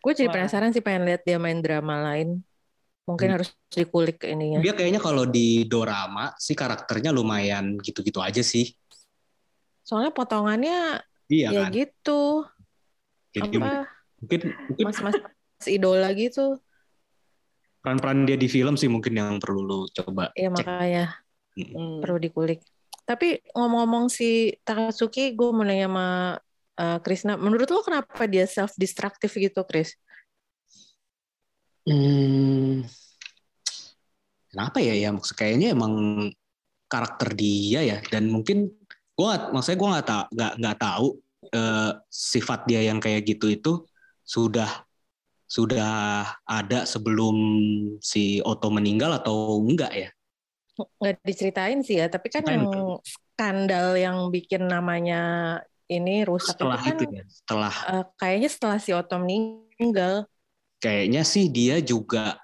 [0.00, 0.48] gue jadi Wah.
[0.48, 2.40] penasaran sih pengen lihat dia main drama lain
[3.04, 3.36] mungkin Hmm.
[3.40, 8.72] harus dikulik ininya dia kayaknya kalau di dorama sih karakternya lumayan gitu-gitu aja sih
[9.84, 12.48] soalnya potongannya iya ya kan gitu
[13.36, 13.72] jadi apa
[14.24, 14.40] mungkin
[14.72, 15.14] mungkin mas-mas
[15.68, 16.56] idola gitu
[17.84, 21.04] peran-peran dia di film sih mungkin yang perlu lu coba ya cek makanya
[21.54, 22.02] Hmm.
[22.02, 22.66] perlu dikulik.
[23.06, 26.06] Tapi ngomong-ngomong si Takatsuki, gue mau nanya sama
[26.74, 29.94] uh, Krisna, menurut lo kenapa dia self destructive gitu, Kris?
[31.84, 32.88] Hmm,
[34.48, 34.94] kenapa ya?
[34.96, 35.92] Ya maksud kayaknya emang
[36.88, 37.98] karakter dia ya.
[38.08, 38.72] Dan mungkin
[39.12, 41.08] gua maksudnya gua nggak tak nggak nggak tahu
[41.52, 43.72] eh, sifat dia yang kayak gitu itu
[44.24, 44.88] sudah
[45.44, 47.36] sudah ada sebelum
[48.00, 50.08] si Otto meninggal atau enggak ya?
[50.98, 55.22] Nggak diceritain sih ya, tapi kan Ceritain, yang skandal yang bikin namanya
[55.86, 57.74] ini rusak setelah itu kan itu ya setelah.
[57.92, 60.26] uh, kayaknya setelah si Otto meninggal.
[60.82, 62.38] Kayaknya sih dia juga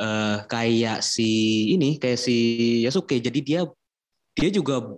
[0.00, 1.30] eh, kayak si
[1.74, 2.34] ini kayak si
[2.84, 3.60] Yasuke jadi dia
[4.36, 4.96] dia juga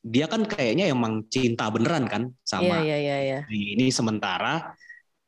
[0.00, 3.38] dia kan kayaknya emang cinta beneran kan sama iya, iya, iya.
[3.52, 4.72] ini sementara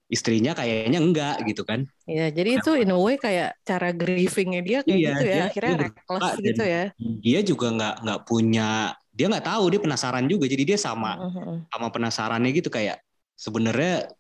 [0.09, 4.79] istrinya kayaknya enggak gitu kan Iya, jadi itu in a way kayak cara grievingnya dia
[4.83, 6.83] kayak Iya, gitu ya, dia- akhirnya dia reckless gitu ya.
[7.23, 8.69] dia juga nggak nggak punya
[9.15, 11.71] dia nggak tahu dia penasaran juga jadi dia sama Mhm.
[11.71, 12.97] sama penasarannya gitu kayak
[13.39, 14.11] sebenarnya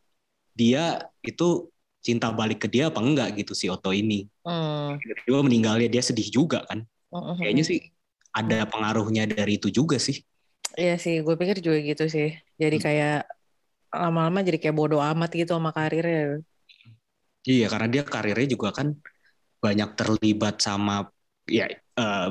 [0.54, 0.84] dia
[1.24, 1.71] itu
[2.02, 4.98] cinta balik ke dia apa enggak gitu si Otto ini Hmm.
[5.22, 6.82] tiba meninggalnya dia sedih juga kan
[7.14, 7.38] Mhm.
[7.38, 7.78] kayaknya sih
[8.34, 10.20] ada pengaruhnya dari itu juga sih
[10.72, 12.32] Iya sih, gue pikir juga gitu sih.
[12.56, 12.84] Jadi Hmm.
[12.88, 13.18] kayak
[13.92, 16.40] lama-lama jadi kayak bodoh amat gitu sama karirnya.
[17.44, 18.96] Iya, karena dia karirnya juga kan
[19.60, 21.12] banyak terlibat sama
[21.44, 22.28] ya eh,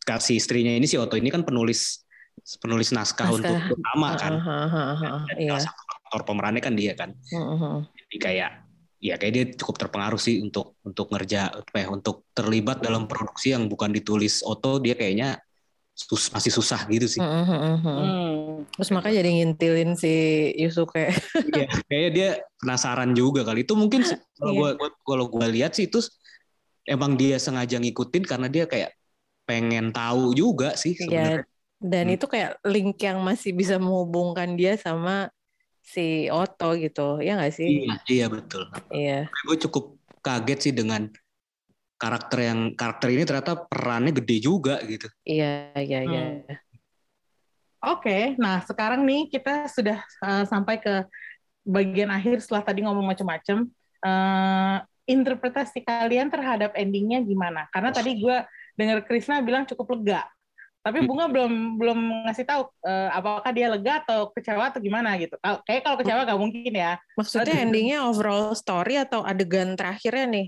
[0.00, 2.08] kasih istrinya ini si Otto ini kan penulis
[2.56, 3.36] penulis naskah, Naskah.
[3.36, 4.32] untuk utama kan.
[4.40, 5.50] Hahaha, Dan Iya.
[5.60, 7.12] salah satu aktor pemerannya kan dia kan.
[7.28, 7.84] Mhm.
[7.92, 8.61] Jadi kayak
[9.02, 13.50] ya kayak dia cukup terpengaruh sih untuk untuk ngerja apa ya, untuk terlibat dalam produksi
[13.50, 15.42] yang bukan ditulis Oto dia kayaknya
[15.90, 17.20] sus, masih susah gitu sih.
[17.20, 17.82] Mm, mm, mm, mm.
[17.82, 18.50] Hmm.
[18.78, 20.14] Terus makanya jadi ngintilin si
[20.54, 21.10] Yusuke.
[21.52, 22.30] Iya, kayaknya dia
[22.62, 23.66] penasaran juga kali.
[23.66, 24.06] Itu mungkin
[24.38, 24.60] kalau Iya.
[24.62, 25.98] gua gua- kalau gua lihat sih itu
[26.86, 28.94] emang dia sengaja ngikutin karena dia kayak
[29.44, 31.02] pengen tahu juga sih Iya.
[31.02, 31.44] sebenarnya.
[31.82, 32.14] Dan Hmm.
[32.14, 35.26] itu kayak link yang masih bisa menghubungkan dia sama
[35.82, 37.18] si Otto gitu.
[37.18, 37.84] Ya nggak sih?
[37.84, 38.70] Iya, iya betul.
[38.88, 39.28] Iya.
[39.44, 41.10] Gue cukup kaget sih dengan
[41.98, 45.06] karakter yang karakter ini ternyata perannya gede juga gitu.
[45.26, 46.24] Iya, iya, iya.
[46.42, 46.58] Hmm.
[47.82, 51.02] Oke, nah sekarang nih kita sudah uh, sampai ke
[51.66, 53.66] bagian akhir setelah tadi ngomong macam-macam.
[54.02, 57.66] Uh, interpretasi kalian terhadap endingnya gimana?
[57.74, 58.36] Karena tadi gue
[58.78, 60.22] dengar Krisna bilang cukup lega,
[60.82, 65.38] tapi Bunga belum belum ngasih tahu uh, apakah dia lega atau kecewa atau gimana gitu.
[65.62, 66.98] Kayak kalau kecewa gak mungkin ya.
[67.14, 67.64] Maksudnya Aduh.
[67.70, 70.46] endingnya overall story atau adegan terakhirnya nih?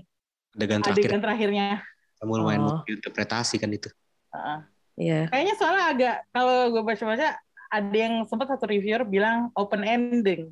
[0.59, 1.67] Adegan terakhir Adegan terakhirnya.
[2.15, 2.79] kamu lumayan Oh.
[2.83, 3.87] interpretasi kan itu.
[4.31, 4.59] Uh,
[4.95, 5.27] Iya.
[5.27, 7.35] kayaknya soalnya agak kalau gue baca-baca
[7.67, 10.51] ada yang sempat satu reviewer bilang open ending.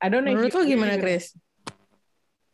[0.00, 0.96] I don't know Menurut lo gimana.
[0.96, 1.32] Chris?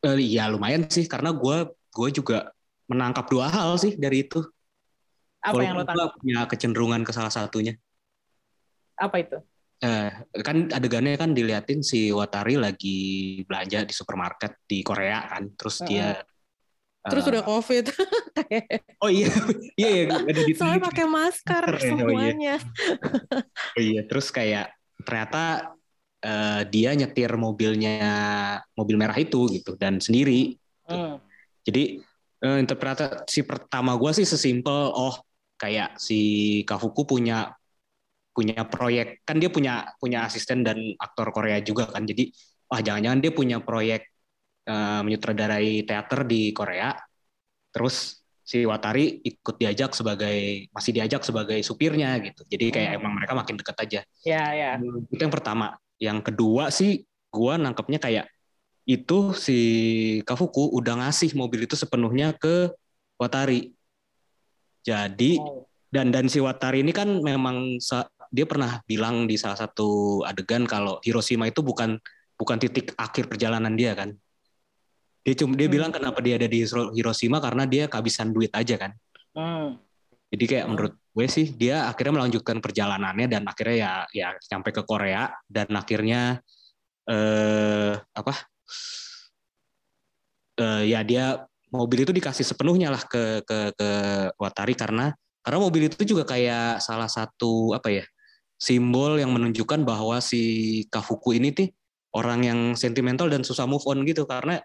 [0.02, 2.50] Eh, ya lumayan sih karena gue gue juga
[2.86, 4.42] menangkap dua hal sih dari itu.
[5.40, 5.96] Apa yang lo tangkap?
[5.96, 7.76] gua punya kecenderungan ke salah satunya.
[9.00, 9.38] Apa itu?
[9.80, 10.12] Eh,
[10.44, 16.20] kan adegannya kan diliatin si Watari lagi belanja di supermarket di Korea kan, terus dia
[17.00, 17.84] Terus eh, udah COVID.
[19.04, 19.32] oh iya
[19.80, 21.96] iya iya ada di Soalnya pakai masker Masker ya, oh iya.
[21.96, 22.56] semuanya.
[23.70, 25.72] Oh iya, terus kayak ternyata
[26.20, 27.96] eh, dia nyetir mobilnya
[28.76, 30.60] mobil merah itu gitu dan sendiri.
[30.84, 31.16] Hmm.
[31.64, 32.04] Jadi
[32.44, 35.16] eh, interpretasi pertama gue sih sesimpel oh
[35.60, 36.20] kayak si
[36.64, 37.52] Kafuku punya
[38.32, 42.08] punya proyek kan dia punya punya asisten dan aktor Korea juga kan.
[42.08, 42.32] Jadi
[42.72, 44.08] wah jangan-jangan dia punya proyek
[44.64, 46.96] eh, menyutradarai teater di Korea.
[47.70, 52.42] Terus si Watari ikut diajak sebagai masih diajak sebagai supirnya gitu.
[52.48, 54.00] Jadi kayak emang mereka makin deket aja.
[54.26, 54.70] Ya, ya.
[55.06, 55.78] Itu yang pertama.
[56.00, 58.26] Yang kedua sih gua nangkepnya kayak
[58.88, 59.58] itu si
[60.26, 62.74] Kafuku udah ngasih mobil itu sepenuhnya ke
[63.20, 63.70] Watari.
[64.80, 65.66] Jadi Oh.
[65.90, 67.76] dan dan si Watari ini kan memang
[68.30, 71.98] dia pernah bilang di salah satu adegan kalau Hiroshima itu bukan
[72.38, 74.14] bukan titik akhir perjalanan dia kan.
[75.20, 75.74] Dia cuma dia Hmm.
[75.76, 78.92] bilang kenapa dia ada di Hiro- Hiroshima karena dia kehabisan duit aja kan.
[79.36, 79.76] Hmm.
[80.30, 84.86] Jadi kayak menurut gue sih dia akhirnya melanjutkan perjalanannya dan akhirnya ya ya sampai ke
[84.86, 86.38] Korea dan akhirnya
[87.04, 88.32] eh apa
[90.60, 93.88] eh ya dia mobil itu dikasih sepenuhnya lah ke ke ke
[94.38, 98.04] Watari karena karena mobil itu juga kayak salah satu apa ya
[98.60, 101.68] simbol yang menunjukkan bahwa si Kafuku ini tuh
[102.12, 104.28] orang yang sentimental dan susah move on gitu.
[104.28, 104.60] Karena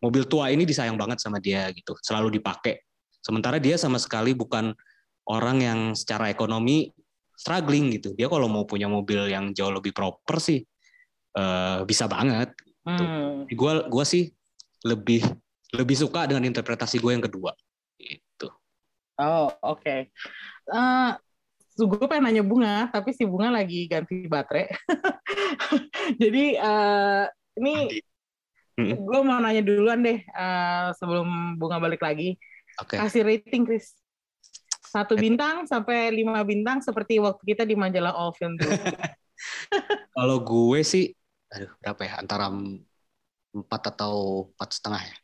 [0.00, 2.80] mobil tua ini disayang banget sama dia gitu selalu dipakai.
[3.20, 4.72] Sementara dia sama sekali bukan
[5.28, 6.88] orang yang secara ekonomi
[7.36, 8.16] struggling gitu.
[8.16, 10.64] Dia kalau mau punya mobil yang jauh lebih proper sih
[11.36, 13.50] eh, bisa banget Hmm.
[13.50, 14.30] gue gua sih
[14.86, 15.26] lebih
[15.74, 17.50] lebih suka dengan interpretasi gue yang kedua
[17.98, 18.48] itu
[19.16, 20.12] Oh, oke.
[20.68, 21.10] Eh,
[21.80, 24.68] gue pengen nanya Bunga, tapi si Bunga lagi ganti baterai.
[26.22, 27.24] Jadi eh,
[27.56, 27.74] ini
[28.76, 29.08] Mm.
[29.08, 32.36] gue mau nanya duluan deh eh, sebelum Bunga balik lagi.
[32.76, 33.96] oke Kasih rating, Chris.
[34.84, 38.60] Satu bintang sampai lima bintang seperti waktu kita di majalah All Film
[40.12, 41.12] kalau gue sih
[41.52, 42.52] aduh berapa ya antara
[43.56, 45.16] empat atau empat setengah ya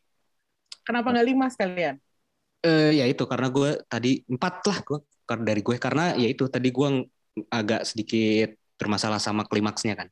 [0.87, 1.97] Kenapa nggak lima sekalian?
[2.63, 6.45] Eh ya itu karena gue tadi empat lah gue karena dari gue karena ya itu
[6.55, 6.89] tadi gue
[7.51, 10.09] agak sedikit bermasalah sama klimaksnya kan.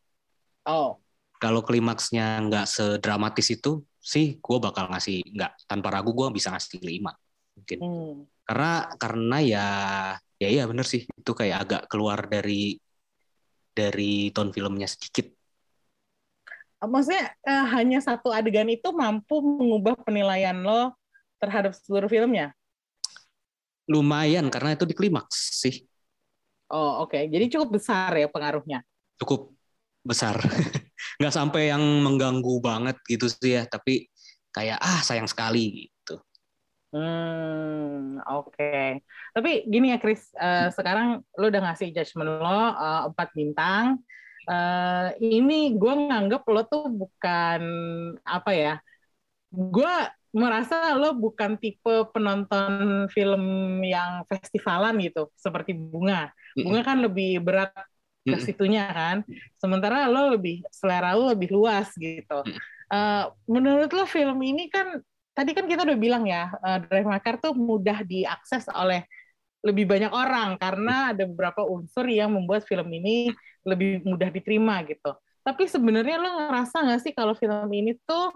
[0.66, 1.00] Oh,
[1.40, 3.80] Kalau klimaksnya nggak sedramatis itu
[4.12, 7.12] sih gue bakal ngasih nggak tanpa ragu gue bisa ngasih lima
[7.56, 7.80] mungkin.
[7.80, 8.26] hmm.
[8.46, 8.70] Karena
[9.02, 9.66] karena ya
[10.42, 12.76] ya iya bener sih itu kayak agak keluar dari
[13.76, 15.26] dari tone filmnya sedikit.
[16.84, 20.96] Maksudnya eh, hanya satu adegan itu mampu mengubah penilaian lo
[21.40, 22.52] terhadap seluruh filmnya.
[23.90, 25.82] Lumayan karena itu di klimaks sih
[26.70, 27.18] Oh, oke.
[27.26, 28.86] Jadi cukup besar ya pengaruhnya.
[29.18, 29.50] cukup
[30.06, 30.38] besar.
[31.18, 34.06] nggak sampai yang mengganggu banget gitu sih ya, tapi
[34.54, 36.22] kayak ah sayang sekali gitu.
[36.94, 39.02] Hmm, oke.
[39.34, 40.30] Tapi gini ya, Chris.
[40.38, 43.98] eh, sekarang lo udah ngasih judgement lo eh, empat bintang.
[44.48, 47.62] Eh, ini gue nganggep lo tuh bukan
[48.24, 48.74] apa ya?
[49.50, 49.92] Gue
[50.30, 53.42] merasa lo bukan tipe penonton film
[53.82, 56.30] yang festivalan gitu, seperti Bunga.
[56.54, 57.74] Bunga kan lebih berat
[58.22, 59.16] ke situnya kan.
[59.58, 62.46] Sementara lo lebih selera lo lebih luas gitu.
[62.90, 67.40] Eh, menurut lo film ini kan tadi kan kita udah bilang ya uh, Drive Car
[67.40, 69.06] tuh mudah diakses oleh
[69.60, 73.28] lebih banyak orang karena ada beberapa unsur yang membuat film ini
[73.64, 75.12] lebih mudah diterima gitu.
[75.44, 78.32] Tapi sebenarnya lo ngerasa nggak sih kalau film ini tuh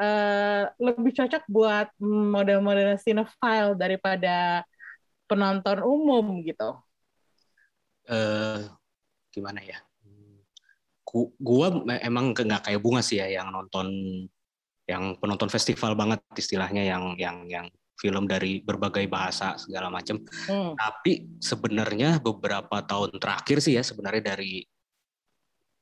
[0.00, 4.64] uh, lebih cocok buat model-model cinephile daripada
[5.28, 6.76] penonton umum gitu?
[8.08, 8.68] Uh,
[9.32, 9.80] gimana ya?
[11.38, 11.70] gua
[12.02, 13.86] emang nggak kayak bunga sih ya yang nonton
[14.84, 20.20] yang penonton festival banget istilahnya yang yang yang film dari berbagai bahasa segala macam.
[20.50, 20.74] Hmm.
[20.74, 24.60] Tapi sebenarnya beberapa tahun terakhir sih ya sebenarnya dari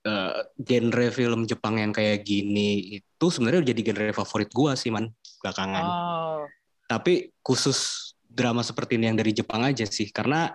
[0.06, 5.08] uh, genre film Jepang yang kayak gini itu sebenarnya jadi genre favorit gua sih man
[5.40, 5.84] belakangan.
[5.84, 6.42] Oh.
[6.86, 10.52] Tapi khusus drama seperti ini yang dari Jepang aja sih karena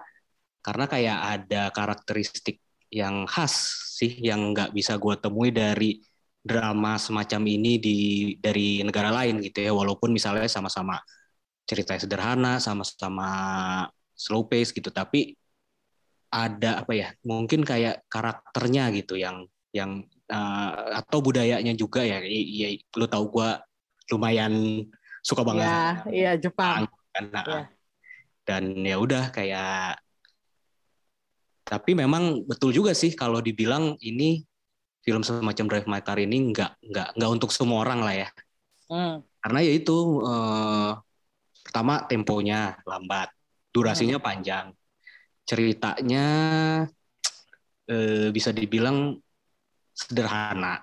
[0.62, 2.60] karena kayak ada karakteristik
[2.92, 3.54] yang khas
[4.00, 6.00] sih yang nggak bisa gue temui dari
[6.48, 7.98] drama semacam ini di
[8.40, 10.96] dari negara lain gitu ya walaupun misalnya sama-sama
[11.68, 13.30] cerita sederhana sama-sama
[14.16, 15.36] slow pace gitu tapi
[16.32, 22.80] ada apa ya mungkin kayak karakternya gitu yang yang uh, atau budayanya juga ya iya
[22.96, 23.50] lu tahu gue
[24.16, 24.84] lumayan
[25.22, 27.64] suka banget ya iya Jepang karena ya.
[28.48, 30.00] dan ya udah kayak
[31.68, 34.40] tapi memang betul juga sih kalau dibilang ini
[35.04, 38.30] film semacam Drive My Car ini nggak nggak nggak untuk semua orang lah ya.
[38.92, 39.24] Hmm.
[39.44, 40.92] Karena ya itu eh,
[41.68, 43.28] pertama temponya lambat,
[43.76, 44.26] durasinya hmm.
[44.26, 44.66] panjang,
[45.44, 46.26] ceritanya
[47.92, 49.20] eh, bisa dibilang
[49.92, 50.82] sederhana.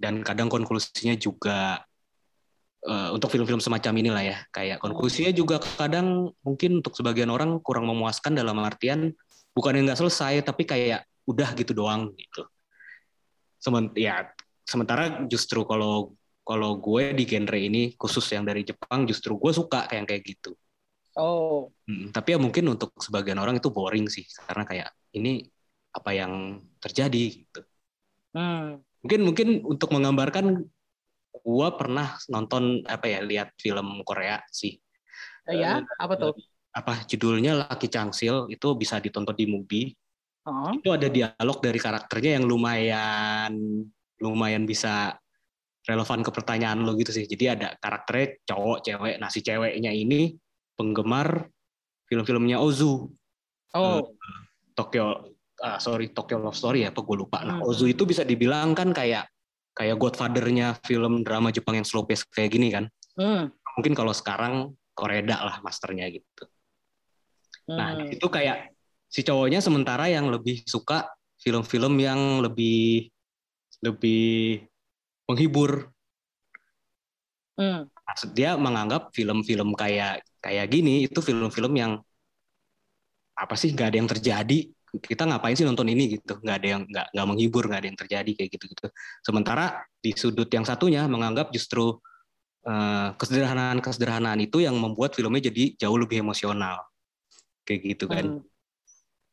[0.00, 1.84] Dan kadang konklusinya juga
[2.88, 4.38] uh, untuk film-film semacam inilah ya.
[4.48, 9.12] Kayak konklusinya juga kadang mungkin untuk sebagian orang kurang memuaskan dalam artian
[9.52, 12.48] bukan yang nggak selesai tapi kayak udah gitu doang gitu.
[13.92, 14.32] Ya
[14.64, 16.16] sementara justru kalau
[16.50, 20.58] kalau gue di genre ini khusus yang dari Jepang justru gue suka kayak kayak gitu.
[21.14, 21.70] Oh.
[21.86, 25.46] Hmm, tapi ya mungkin untuk sebagian orang itu boring sih karena kayak ini
[25.94, 27.62] apa yang terjadi gitu.
[28.34, 28.82] Hmm.
[29.02, 30.60] mungkin mungkin untuk menggambarkan
[31.34, 34.74] gue pernah nonton apa ya lihat film Korea sih.
[35.46, 35.86] Oh, ya?
[36.02, 36.34] Apa tuh?
[36.70, 39.90] apa judulnya Laki Cangsil itu bisa ditonton di movie.
[40.46, 40.70] Oh.
[40.74, 43.52] Itu ada dialog dari karakternya yang lumayan
[44.20, 45.16] lumayan bisa
[45.88, 47.24] relevan ke pertanyaan lo gitu sih.
[47.24, 49.14] Jadi ada karakternya cowok, cewek.
[49.16, 50.36] Nah si ceweknya ini
[50.76, 51.48] penggemar
[52.08, 53.08] film-filmnya Ozu.
[53.76, 54.02] Oh.
[54.02, 54.02] Uh,
[54.76, 57.44] Tokyo, uh, sorry Tokyo Love Story ya, apa gue lupa.
[57.44, 57.68] Nah hmm.
[57.68, 59.28] Ozu itu bisa dibilang kan kayak
[59.76, 62.84] kayak Godfather-nya film drama Jepang yang slow pace kayak gini kan.
[63.16, 63.48] Hmm.
[63.78, 66.44] Mungkin kalau sekarang Koreda lah masternya gitu.
[67.70, 68.18] Nah, hmm.
[68.18, 68.74] itu kayak
[69.06, 71.08] si cowoknya sementara yang lebih suka
[71.40, 73.08] film-film yang lebih
[73.80, 74.60] lebih
[75.30, 75.88] menghibur.
[77.54, 77.86] Hmm.
[78.34, 81.92] Dia menganggap film-film kayak kayak gini itu film-film yang
[83.36, 84.58] apa sih nggak ada yang terjadi
[84.98, 87.98] kita ngapain sih nonton ini gitu nggak ada yang nggak nggak menghibur nggak ada yang
[88.00, 88.86] terjadi kayak gitu gitu
[89.22, 91.94] sementara di sudut yang satunya menganggap justru
[92.66, 96.82] uh, kesederhanaan kesederhanaan itu yang membuat filmnya jadi jauh lebih emosional
[97.62, 98.42] kayak gitu kan hmm.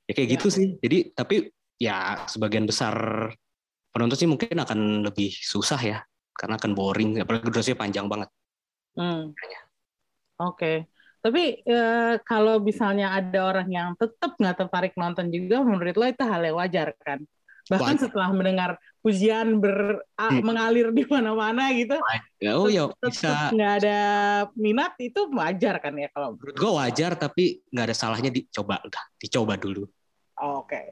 [0.05, 0.33] ya kayak ya.
[0.37, 1.49] gitu sih jadi tapi
[1.81, 2.93] ya sebagian besar
[3.91, 5.99] penonton sih mungkin akan lebih susah ya
[6.37, 8.29] karena akan boring apalagi durasinya panjang banget
[8.97, 9.33] hmm.
[10.41, 10.77] oke okay.
[11.23, 16.23] tapi ya, kalau misalnya ada orang yang tetap nggak tertarik nonton juga menurut lo itu
[16.23, 17.25] hal yang wajar kan
[17.67, 18.03] bahkan Wajar.
[18.07, 18.71] setelah mendengar
[19.03, 20.43] pujian ber hmm.
[20.43, 21.95] mengalir di mana-mana gitu.
[22.39, 23.51] Ya, oh ya bisa.
[23.51, 23.99] Nggak ada
[24.55, 29.03] minat itu wajar kan ya kalau menurut gue wajar tapi nggak ada salahnya dicoba udah
[29.19, 29.83] dicoba dulu.
[30.39, 30.67] Oke.
[30.67, 30.85] Okay.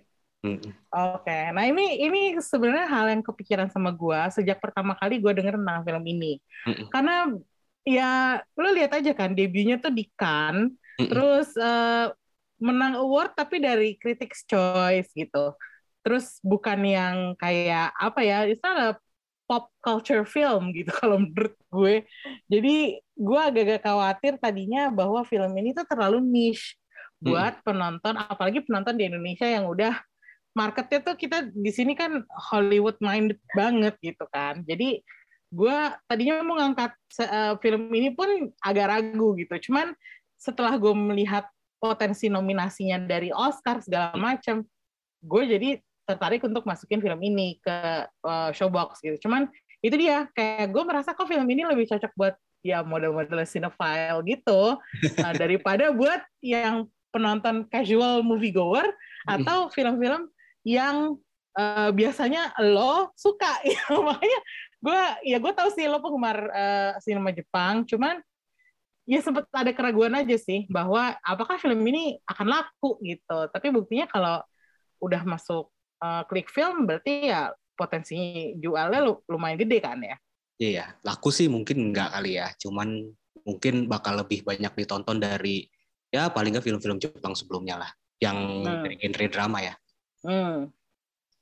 [0.45, 0.61] Hmm.
[0.61, 1.49] Oke, okay.
[1.49, 5.81] nah ini ini sebenarnya hal yang kepikiran sama gue sejak pertama kali gue denger tentang
[5.81, 6.37] film ini,
[6.69, 6.93] hmm.
[6.93, 7.33] karena
[7.81, 10.69] ya lo lihat aja kan debutnya tuh di Cannes,
[11.01, 11.09] hmm.
[11.09, 12.13] terus uh,
[12.61, 15.57] menang award tapi dari Critics Choice gitu
[16.05, 18.93] terus bukan yang kayak apa ya istilah
[19.49, 22.05] pop culture film gitu kalau menurut gue
[22.45, 26.77] jadi gue agak-agak khawatir tadinya bahwa film ini tuh terlalu niche
[27.17, 27.65] buat hmm.
[27.65, 29.97] penonton apalagi penonton di Indonesia yang udah
[30.55, 34.63] marketnya tuh kita di sini kan Hollywood minded banget gitu kan.
[34.63, 35.03] Jadi
[35.51, 35.77] gue
[36.07, 36.91] tadinya mau ngangkat
[37.27, 39.69] uh, film ini pun agak ragu gitu.
[39.69, 39.91] Cuman
[40.39, 41.45] setelah gue melihat
[41.77, 44.63] potensi nominasinya dari Oscar segala macam
[45.21, 45.69] gue jadi
[46.05, 49.27] tertarik untuk masukin film ini ke uh, showbox gitu.
[49.27, 49.51] Cuman
[49.83, 52.35] itu dia kayak gue merasa kok film ini lebih cocok buat
[52.65, 54.79] ya model-model cinephile gitu
[55.21, 58.83] uh, daripada buat yang penonton casual moviegoer
[59.23, 60.27] atau film-film
[60.65, 61.15] yang
[61.55, 64.39] uh, biasanya lo suka ya makanya
[64.85, 68.21] gue ya gue tahu sih lo penggemar uh, sinema Jepang, cuman
[69.05, 73.49] ya sempat ada keraguan aja sih bahwa apakah film ini akan laku gitu.
[73.49, 74.41] Tapi buktinya kalau
[75.01, 75.69] udah masuk
[76.01, 80.17] uh, klik film berarti ya potensi jualnya lumayan gede kan ya.
[80.55, 82.47] Iya, laku sih mungkin enggak kali ya.
[82.61, 83.09] Cuman
[83.45, 85.67] mungkin bakal lebih banyak ditonton dari
[86.09, 87.91] ya paling nggak film-film Jepang sebelumnya lah,
[88.21, 89.01] yang hmm.
[89.01, 89.75] genre drama ya.
[90.25, 90.73] Hmm.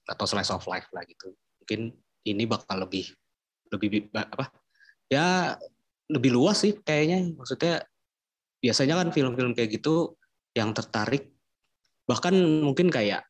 [0.04, 1.32] Atau slice of life lah gitu.
[1.64, 1.96] Mungkin
[2.28, 3.08] ini bakal lebih
[3.72, 4.52] lebih apa?
[5.08, 5.56] Ya
[6.12, 7.32] lebih luas sih kayaknya.
[7.34, 7.88] Maksudnya
[8.60, 10.20] biasanya kan film-film kayak gitu
[10.54, 11.34] yang tertarik
[12.04, 13.24] bahkan mungkin kayak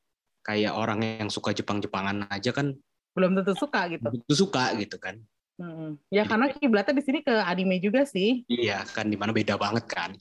[0.44, 2.74] kayak orang yang suka Jepang-Jepangan aja kan
[3.14, 4.02] belum tentu suka gitu.
[4.02, 5.22] Belum tentu suka gitu kan.
[5.62, 6.02] Hmm.
[6.10, 8.42] Ya karena kiblatnya di sini ke anime juga sih.
[8.50, 10.18] Iya kan di mana beda banget kan.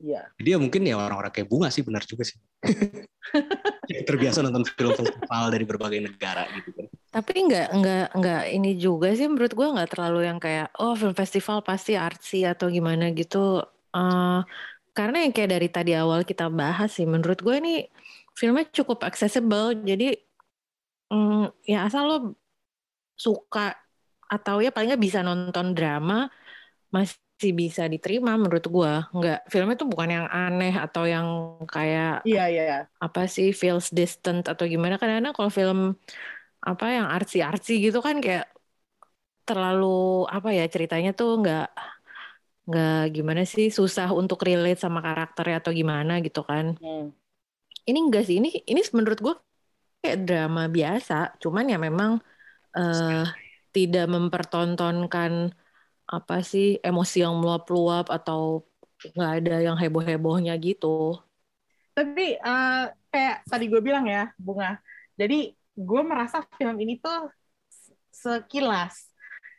[0.00, 0.32] Iya.
[0.40, 2.40] Jadi ya mungkin ya orang-orang kayak bunga sih benar juga sih.
[4.08, 6.86] Terbiasa nonton film festival dari berbagai negara gitu kan.
[7.12, 11.12] Tapi nggak nggak nggak ini juga sih menurut gue nggak terlalu yang kayak oh film
[11.12, 13.60] festival pasti artsy atau gimana gitu.
[13.92, 14.40] Uh,
[14.96, 17.74] karena yang kayak dari tadi awal kita bahas sih menurut gue ini
[18.34, 20.18] filmnya cukup accessible jadi
[21.10, 22.18] mm, ya asal lo
[23.14, 23.76] suka
[24.30, 26.30] atau ya paling nggak bisa nonton drama
[26.94, 27.18] masih
[27.48, 32.78] bisa diterima menurut gue nggak filmnya tuh bukan yang aneh atau yang kayak iya iya.
[33.00, 35.00] apa sih feels distant atau gimana.
[35.00, 35.96] Karena kalau film
[36.60, 38.52] apa yang artsy artsy gitu kan kayak
[39.48, 41.68] terlalu apa ya ceritanya tuh nggak
[42.68, 46.76] nggak gimana sih susah untuk relate sama karakternya atau gimana gitu kan.
[46.76, 47.10] Hmm.
[47.88, 49.34] Ini enggak sih ini ini menurut gue
[50.04, 51.40] kayak drama biasa.
[51.40, 52.20] Cuman ya memang
[52.76, 53.24] uh,
[53.72, 55.54] tidak mempertontonkan
[56.10, 58.66] apa sih emosi yang meluap-luap atau
[59.14, 61.22] nggak ada yang heboh-hebohnya gitu?
[61.94, 64.82] Tapi uh, kayak tadi gue bilang ya bunga.
[65.14, 67.30] Jadi gue merasa film ini tuh
[68.10, 69.08] sekilas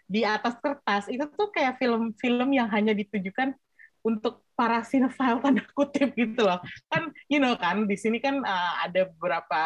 [0.06, 1.08] di atas kertas.
[1.08, 3.56] Itu tuh kayak film-film yang hanya ditujukan
[4.04, 6.60] untuk para sinetron tanda kutip gitu loh.
[6.92, 9.62] Kan you know kan di sini kan uh, ada beberapa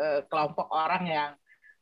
[0.00, 1.30] uh, kelompok orang yang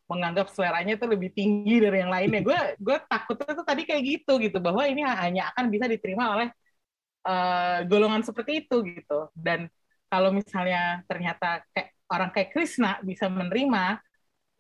[0.04, 4.36] menganggap seleranya itu lebih tinggi dari yang lainnya gue gue takutnya tuh tadi kayak gitu
[4.36, 6.48] gitu bahwa ini hanya akan bisa diterima oleh
[7.24, 9.72] uh, golongan seperti itu gitu dan
[10.12, 13.98] kalau misalnya ternyata kayak orang kayak Krisna bisa menerima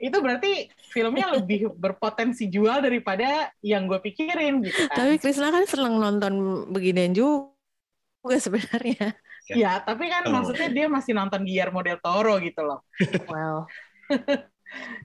[0.00, 0.52] itu berarti
[0.90, 4.96] filmnya lebih berpotensi jual daripada yang gue pikirin gitu kan.
[4.96, 6.34] Tapi Krisna kan seneng nonton
[6.74, 9.14] beginian juga sebenarnya.
[9.52, 10.32] Ya, tapi kan oh.
[10.32, 12.80] maksudnya dia masih nonton Guillermo del Toro gitu loh.
[13.28, 13.68] Wow.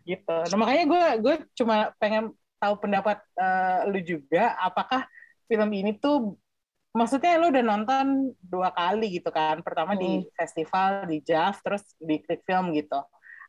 [0.06, 0.36] gitu.
[0.52, 5.08] Nah makanya gue gue cuma pengen tahu pendapat uh, lu juga, apakah
[5.48, 6.36] film ini tuh
[6.94, 10.02] maksudnya lu udah nonton dua kali gitu kan pertama hmm.
[10.02, 12.98] di festival di JAV terus di Klik Film gitu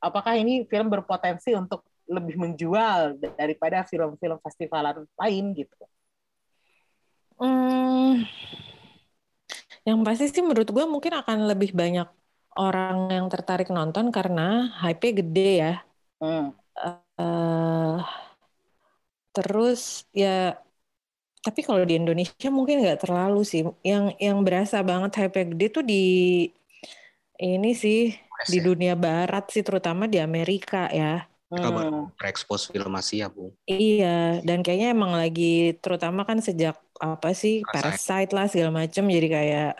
[0.00, 5.78] apakah ini film berpotensi untuk lebih menjual daripada film-film festivalan lain gitu?
[7.40, 8.26] Hmm,
[9.88, 12.04] yang pasti sih menurut gue mungkin akan lebih banyak
[12.58, 15.74] orang yang tertarik nonton karena hype gede ya.
[16.20, 16.52] Hmm.
[17.16, 18.04] Uh,
[19.32, 20.60] terus ya
[21.40, 23.64] tapi kalau di Indonesia mungkin nggak terlalu sih.
[23.80, 26.04] Yang yang berasa banget hype gede tuh di
[27.40, 28.12] ini sih
[28.48, 28.64] di ya?
[28.64, 31.24] dunia barat sih terutama di Amerika ya.
[31.50, 32.14] Mereka hmm.
[32.14, 33.50] berekspos film Asia, Bu.
[33.66, 39.02] Iya, dan kayaknya emang lagi terutama kan sejak apa sih Parasite, Parasite lah segala macam
[39.08, 39.72] jadi kayak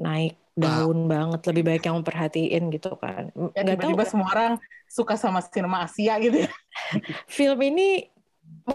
[0.00, 1.08] naik daun wow.
[1.12, 3.28] banget lebih baik yang memperhatiin gitu kan.
[3.52, 4.52] Ya, tiba-tiba semua orang
[4.88, 6.50] suka sama sinema Asia gitu ya.
[7.36, 8.08] film ini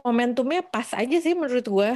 [0.06, 1.92] momentumnya pas aja sih menurut gue.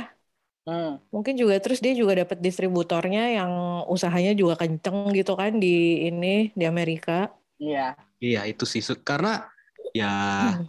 [0.66, 0.98] Hmm.
[1.14, 3.52] Mungkin juga terus dia juga dapat distributornya yang
[3.86, 7.30] usahanya juga kenceng gitu kan di ini di Amerika.
[7.62, 7.94] Iya.
[8.18, 9.46] Iya itu sih karena
[9.94, 10.10] ya
[10.50, 10.66] hmm.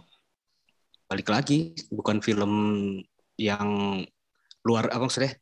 [1.09, 2.53] balik lagi bukan film
[3.41, 3.97] yang
[4.61, 5.33] luar apa maksudnya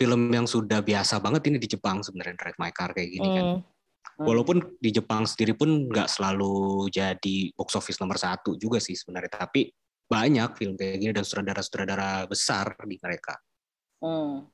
[0.00, 3.44] film yang sudah biasa banget ini di Jepang sebenarnya Drive My Car kayak gini kan.
[3.44, 3.60] hmm.
[3.60, 4.24] kan.
[4.24, 9.44] Walaupun di Jepang sendiri pun nggak selalu jadi box office nomor satu juga sih sebenarnya,
[9.44, 9.68] tapi
[10.08, 13.36] banyak film kayak gini dan sutradara-sutradara besar di mereka.
[14.00, 14.48] Hmm.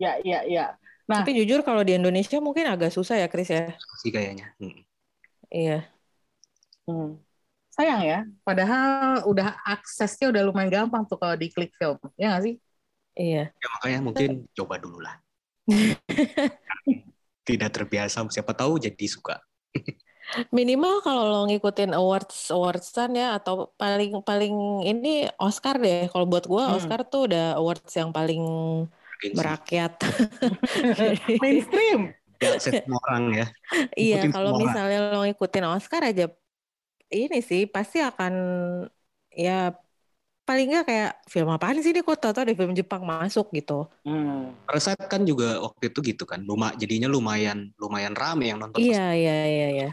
[0.00, 0.76] Ya, ya, ya.
[1.06, 3.76] Nah, tapi jujur kalau di Indonesia mungkin agak susah ya, Chris ya.
[4.00, 4.56] Sih kayaknya.
[4.56, 4.80] Hmm.
[5.52, 5.78] Iya.
[6.88, 7.20] Hmm.
[7.76, 12.44] Sayang ya, padahal udah aksesnya udah lumayan gampang tuh kalau di klik film, ya nggak
[12.48, 12.54] sih?
[13.16, 13.48] Iya.
[13.48, 15.16] Ya makanya mungkin coba dulu lah.
[17.48, 19.40] Tidak terbiasa, siapa tahu jadi suka.
[20.50, 26.10] Minimal kalau lo ngikutin awards awardsan ya atau paling paling ini Oscar deh.
[26.10, 26.74] Kalau buat gue hmm.
[26.76, 28.42] Oscar tuh udah awards yang paling
[29.32, 29.96] merakyat.
[31.42, 32.12] Mainstream.
[32.36, 33.46] Ya, semua orang ya.
[33.96, 36.28] iya, kalau misalnya lo ngikutin Oscar aja
[37.06, 38.34] ini sih pasti akan
[39.30, 39.70] ya
[40.46, 43.90] paling nggak kayak film apaan sih ini kok tau ada film Jepang masuk gitu.
[44.06, 44.54] Hmm.
[44.62, 48.78] Parasite kan juga waktu itu gitu kan, luma, jadinya lumayan lumayan rame yang nonton.
[48.78, 49.90] Iya iya iya iya.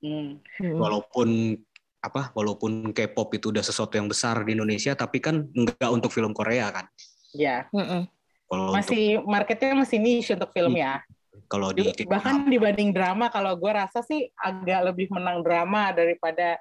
[0.00, 0.40] Hmm.
[0.56, 0.80] Hmm.
[0.80, 1.60] Walaupun
[2.00, 6.32] apa, walaupun K-pop itu udah sesuatu yang besar di Indonesia, tapi kan enggak untuk film
[6.32, 6.88] Korea kan.
[7.36, 8.08] Ya, Mm-mm.
[8.48, 11.00] Kalau untuk masih marketnya masih niche untuk film ya.
[11.48, 16.56] kalau di Bahkan dibanding drama, kalau gue rasa sih agak lebih menang drama daripada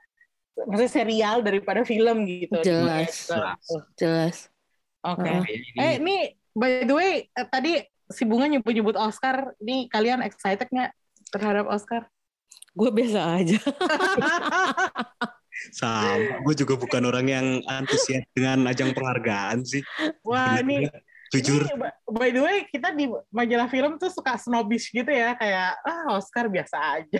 [0.54, 2.62] maksudnya serial daripada film gitu.
[2.62, 3.28] Jelas.
[3.28, 3.60] Jelas.
[3.70, 3.90] Oke.
[3.98, 4.38] Jelas.
[5.04, 5.42] Heeh.
[5.44, 6.18] ini, Eh, ini
[6.56, 9.58] by the way eh, tadi si Bunga nyebut-nyebut Oscar.
[9.60, 10.92] Ini kalian excited nggak
[11.34, 12.08] terhadap Oscar?
[12.74, 13.60] Gue biasa aja.
[15.80, 19.86] sama, gue juga bukan orang yang antusias dengan ajang penghargaan sih.
[20.26, 20.90] Wah, ini
[21.34, 25.82] Jujur, Ini, by the way, kita di majalah film tuh suka snobbish gitu ya, kayak
[25.82, 27.18] ah Oscar biasa aja.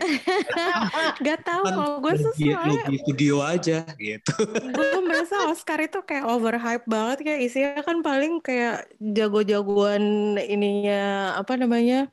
[1.26, 2.86] Gak tahu kan kalau gue sesuai.
[2.86, 4.34] lagi studio aja gitu.
[4.78, 11.58] gue merasa Oscar itu kayak overhype banget kayak isinya kan paling kayak jago-jagoan ininya apa
[11.58, 12.06] namanya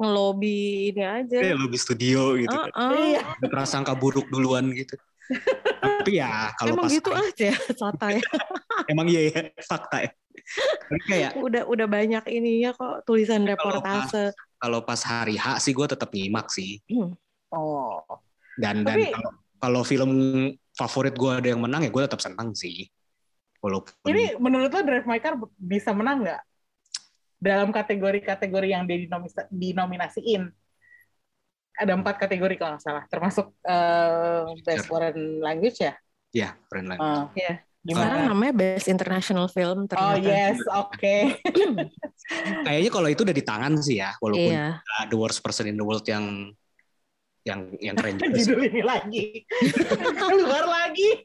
[0.00, 1.36] ngelobi ini aja.
[1.36, 2.48] Kayak lebih studio gitu.
[2.48, 2.72] kan.
[2.72, 2.96] Uh-uh.
[2.96, 3.20] Iya.
[3.36, 4.96] Ada prasangka buruk duluan gitu.
[5.80, 8.14] Tapi ya kalau Emang pas gitu aja santai.
[8.92, 10.10] emang iya ya fakta ya.
[10.90, 14.34] Tapi kayak udah udah banyak ininya kok tulisan reportase.
[14.60, 16.82] kalau pas hari H sih gue tetap nyimak sih.
[17.54, 18.02] Oh.
[18.60, 20.10] Dan dan Tapi- kalau, kalau film
[20.76, 22.88] favorit gue ada yang menang ya gue tetap senang sih.
[23.60, 26.42] Walaupun Ini menurut lo Drive My Car bisa menang nggak?
[27.40, 30.48] Dalam kategori-kategori yang dinomis- dinominasiin.
[31.76, 35.94] Ada empat kategori kalau nggak salah, termasuk eh, Best Foreign Language ya?
[36.30, 36.98] ya keren lah.
[36.98, 37.62] Ah, Iya.
[37.80, 38.04] gimana?
[38.06, 40.20] Sekarang namanya Best International Film Oh ternyata.
[40.22, 41.16] yes, oke.
[42.66, 44.78] Kayaknya kalau itu udah di tangan sih ya, walaupun Iya.
[44.78, 46.54] uh, the worst person in the world yang
[47.42, 48.52] yang yang keren juga sih.
[48.52, 49.48] Judul ini lagi.
[50.20, 51.24] Keluar lagi.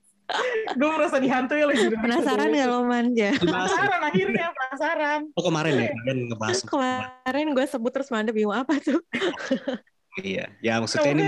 [0.74, 3.30] Gue merasa dihantui oleh judul Penasaran nggak lo manja?
[3.38, 5.20] Penasaran akhirnya, penasaran.
[5.38, 6.60] Oh kemarin ya kemarin ngebahas.
[6.66, 8.98] Kemarin gue sebut terus Manda bingung apa tuh?
[10.20, 11.26] Iya, ya maksudnya ini.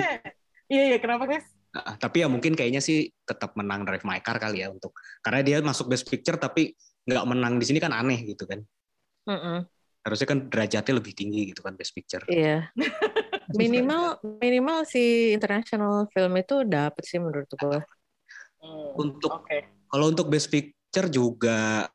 [0.67, 0.97] Iya, iya.
[0.99, 1.47] Kenapa, Chris?
[1.75, 5.41] uh, tapi ya mungkin kayaknya sih tetap menang Drive My Car kali ya untuk karena
[5.43, 6.73] dia masuk Best Picture tapi
[7.07, 8.63] nggak menang di sini kan aneh gitu kan.
[9.27, 9.67] Mm-mm.
[10.03, 12.23] Harusnya kan derajatnya lebih tinggi gitu kan Best Picture.
[12.31, 12.71] Iya.
[13.59, 17.79] Minimal minimal si international film itu dapet sih menurut gue.
[18.59, 19.87] Hmm, Untuk Oke.
[19.87, 21.87] kalau untuk Best Picture juga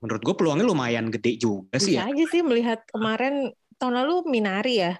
[0.00, 2.14] menurut gue peluangnya lumayan gede juga sih Bisa ya.
[2.14, 4.94] aja sih melihat kemarin tahun lalu Minari ya.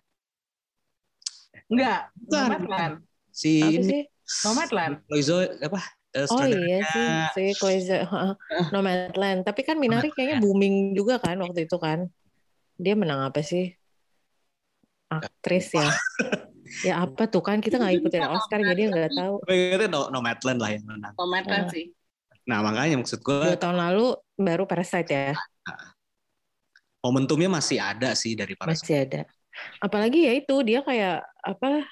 [1.71, 2.01] Enggak.
[2.27, 2.95] Nomadland.
[3.31, 4.03] Si Apa ini sih?
[4.45, 4.95] Nomadland.
[5.07, 5.81] Loizo apa?
[6.11, 7.07] eh, Oh iya sih,
[7.39, 8.33] si Chloe heeh,
[8.75, 9.47] Nomadland.
[9.47, 12.11] Tapi kan Minari kayaknya booming juga kan waktu itu kan.
[12.75, 13.75] Dia menang apa sih?
[15.11, 15.89] Aktris ya.
[16.87, 19.43] Ya apa tuh kan kita nggak ikutin Oscar jadi nggak tahu.
[19.91, 21.19] No, Nomadland lah yang menang.
[21.19, 21.91] Nomadland sih.
[22.47, 25.35] Nah makanya maksud gue Dua tahun lalu baru Parasite ya
[27.01, 29.21] momentumnya masih ada sih dari para masih ada.
[29.81, 31.85] Apalagi ya itu dia kayak apa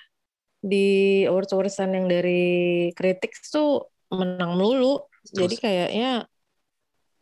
[0.58, 5.04] di awards awards yang dari kritik tuh menang melulu.
[5.28, 6.24] Jadi kayaknya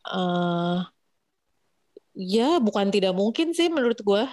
[0.06, 0.78] eh
[2.16, 4.30] ya bukan tidak mungkin sih menurut gua.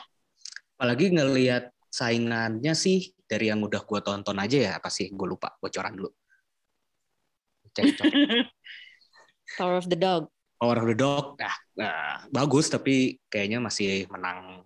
[0.74, 5.54] apalagi ngelihat saingannya sih dari yang udah gue tonton aja ya apa sih gue lupa
[5.62, 6.10] bocoran dulu
[7.74, 7.98] Cek.
[9.56, 10.28] Tower of the Dog.
[10.60, 14.66] Power of the Dog nah, nah, bagus tapi kayaknya masih menang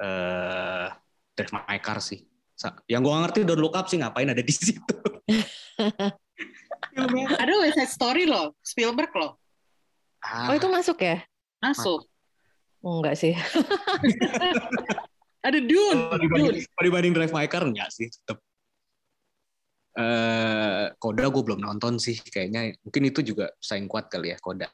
[0.00, 0.86] eh
[1.36, 2.24] Drive My Car sih
[2.88, 4.96] yang gue ngerti Don't Look Up sih ngapain ada di situ
[7.40, 9.38] Ada West Side Story loh, Spielberg loh.
[10.26, 11.22] ah, Oh itu masuk ya?
[11.62, 12.04] Masuk.
[12.82, 13.32] Enggak sih.
[15.46, 16.00] Ada Dune.
[16.12, 16.20] Dune.
[16.20, 18.40] dibanding, kalau dibanding Drive My Car enggak sih tetap
[19.96, 24.68] eh Koda gue belum nonton sih kayaknya mungkin itu juga saing kuat kali ya Koda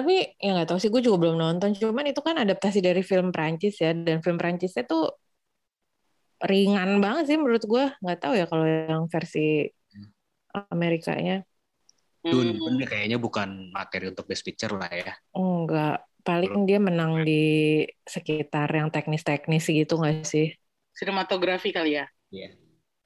[0.00, 1.76] Tapi ya nggak tahu sih, gue juga belum nonton.
[1.76, 5.12] Cuman itu kan adaptasi dari film Prancis ya, dan film Prancisnya tuh
[6.40, 7.84] ringan banget sih menurut gue.
[8.00, 9.68] Nggak tahu ya kalau yang versi
[10.72, 11.44] Amerikanya.
[12.20, 12.76] Dune Hmm.
[12.84, 18.92] Kayaknya bukan materi untuk Best Picture lah ya Enggak, paling dia menang di sekitar yang
[18.92, 20.52] teknis-teknis gitu nggak sih?
[20.92, 22.04] Sinematografi kali ya.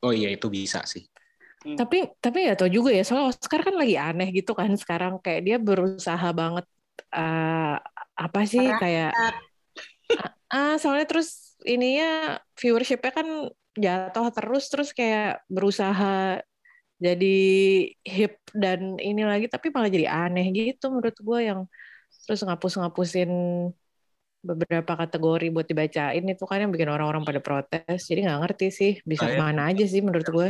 [0.02, 1.06] oh iya itu bisa sih
[1.64, 5.40] Tapi tapi ya tau juga ya, soalnya Oscar kan lagi aneh gitu kan sekarang kayak
[5.46, 6.66] dia berusaha banget
[7.14, 7.74] eh,
[8.14, 9.10] apa sih kayak
[10.54, 13.28] ah soalnya terus ininya viewershipnya kan
[13.74, 16.38] jatuh terus terus kayak berusaha
[17.02, 17.36] jadi
[18.06, 21.60] hip dan ini lagi tapi malah jadi aneh gitu menurut gue yang
[22.24, 23.30] terus ngapus-ngapusin
[24.44, 28.04] beberapa kategori buat dibacain itu kan yang bikin orang-orang pada protes.
[28.04, 30.48] Jadi nggak ngerti sih bisa Saya- ke mana aja sih menurut gue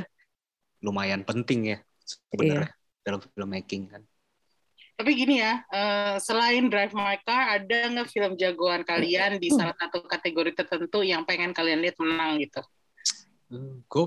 [0.84, 2.68] lumayan penting ya sebenarnya
[3.06, 4.02] dalam filmmaking kan.
[4.94, 9.74] Tapi gini ya, eh, selain Drive My Car, ada nggak film jagoan kalian di salah
[9.74, 12.62] satu kategori tertentu yang pengen kalian lihat menang gitu?
[13.50, 14.06] Hmm, gue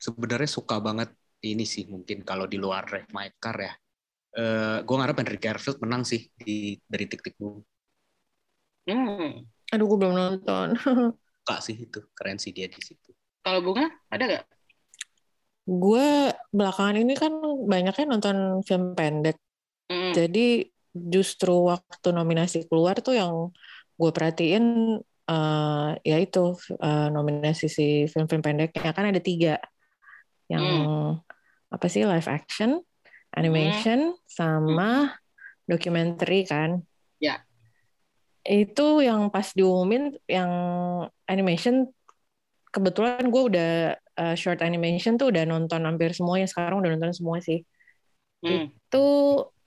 [0.00, 1.12] sebenarnya suka banget
[1.44, 3.72] ini sih mungkin kalau di luar Drive My Car ya.
[4.32, 7.60] Eh gue ngarep Henry Garfield menang sih di dari Tik Tik Boom.
[8.88, 9.44] Hmm.
[9.68, 10.68] Aduh, gue belum nonton.
[11.44, 13.12] Suka sih itu, keren sih dia di situ.
[13.44, 14.44] Kalau bunga ada nggak?
[15.62, 17.32] gue belakangan ini kan
[17.70, 18.36] banyaknya nonton
[18.66, 19.38] film pendek.
[20.12, 23.48] Jadi justru waktu nominasi keluar tuh yang
[23.96, 24.64] gue perhatiin
[25.22, 29.56] eh ya itu eh, nominasi si film-film pendeknya kan ada tiga.
[30.50, 30.66] Yang
[31.72, 32.82] apa sih live action,
[33.32, 35.16] animation, sama
[35.64, 36.84] documentary kan.
[37.16, 37.40] Ya.
[38.44, 40.50] Itu yang pas diumumin yang
[41.30, 41.88] animation
[42.72, 43.72] kebetulan gue udah
[44.18, 47.62] uh, short animation tuh udah nonton hampir semuanya sekarang udah nonton semua sih
[48.42, 48.74] Hmm.
[48.74, 49.06] itu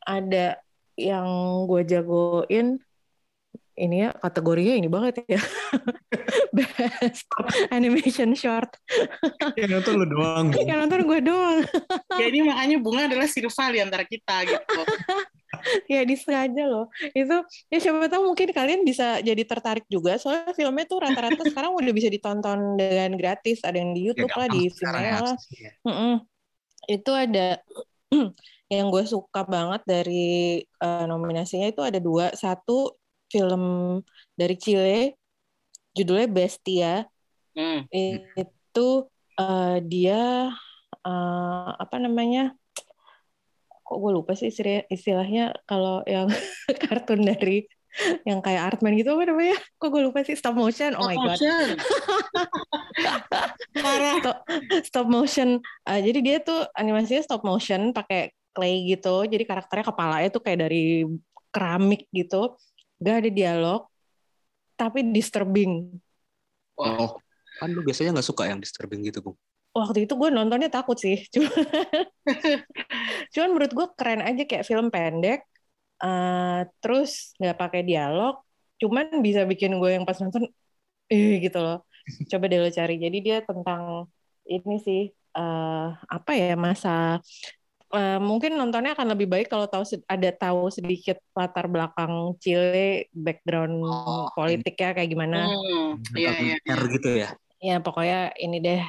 [0.06, 0.62] ada
[0.96, 1.28] yang
[1.68, 2.80] gue jagoin
[3.76, 5.42] ini ya kategorinya ini banget ya.
[6.56, 7.28] Best
[7.70, 8.72] animation short.
[9.60, 10.52] Ya nonton lu doang.
[10.56, 11.64] yang nonton gue doang.
[12.22, 14.80] Jadi makanya bunga adalah si rival di antara kita gitu.
[15.92, 16.88] ya disengaja loh.
[17.12, 20.20] Itu ya siapa tahu mungkin kalian bisa jadi tertarik juga.
[20.20, 23.64] Soalnya filmnya tuh rata-rata sekarang udah bisa ditonton dengan gratis.
[23.64, 25.36] Ada yang di YouTube lah di Vimeo lah
[25.88, 26.14] Mm-mm.
[26.92, 27.60] itu ada
[28.76, 32.94] yang gue suka banget dari eh, nominasinya itu ada dua satu
[33.28, 33.64] film
[34.36, 35.16] dari Chile
[35.92, 36.94] judulnya Bestia
[37.56, 37.88] Hmm.
[37.88, 38.88] itu
[39.40, 40.52] eh, dia
[41.00, 42.52] eh, apa namanya
[43.80, 46.28] kok gue lupa sih istilah- istilahnya kalau yang
[46.84, 47.64] kartun dari
[48.28, 51.40] yang kayak Artman gitu apa namanya kok gue lupa sih stop motion oh my god
[51.40, 51.68] Motion.
[53.80, 54.16] Parah.
[54.20, 54.38] stop,
[54.84, 55.50] stop motion
[55.88, 59.28] Uh, jadi dia tuh animasinya stop motion pakai clay gitu.
[59.28, 61.04] Jadi karakternya kepalanya tuh kayak dari
[61.52, 62.56] keramik gitu.
[63.04, 63.82] Gak ada dialog
[64.76, 65.88] tapi disturbing.
[66.76, 67.16] Oh,
[67.60, 69.38] kan lu biasanya nggak suka yang disturbing gitu, Bung.
[69.76, 71.20] waktu itu gue nontonnya takut sih.
[71.36, 71.52] Cuman
[73.36, 75.44] cuman menurut gue keren aja kayak film pendek
[76.00, 78.40] eh, terus nggak pakai dialog.
[78.80, 80.48] Cuman bisa bikin gue yang pas nonton
[81.12, 81.84] eh gitu loh.
[82.32, 82.96] Coba deh lo cari.
[83.00, 84.08] Jadi dia tentang
[84.48, 87.20] ini sih eh, apa ya masa
[87.96, 93.80] eh, mungkin nontonnya akan lebih baik kalau tahu ada tahu sedikit latar belakang Chile background
[93.82, 95.98] Oh, politiknya kayak gimana Hmm.
[96.14, 96.56] Iya, iya.
[96.60, 97.30] Dokumenter gitu ya.
[97.58, 98.82] ya pokoknya ini deh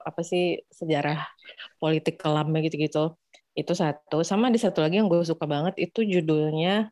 [0.00, 1.22] apa sih sejarah
[1.78, 3.14] politik kelamnya gitu-gitu
[3.54, 6.90] itu satu sama ada satu lagi yang gue suka banget itu judulnya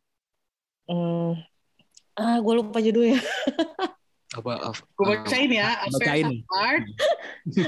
[0.87, 1.35] hmm,
[2.15, 3.19] ah gue lupa judulnya
[4.33, 4.73] Apa?
[4.97, 5.77] Gue bacain ya.
[5.85, 6.25] Affairs Bacain.
[6.25, 6.83] of the Art.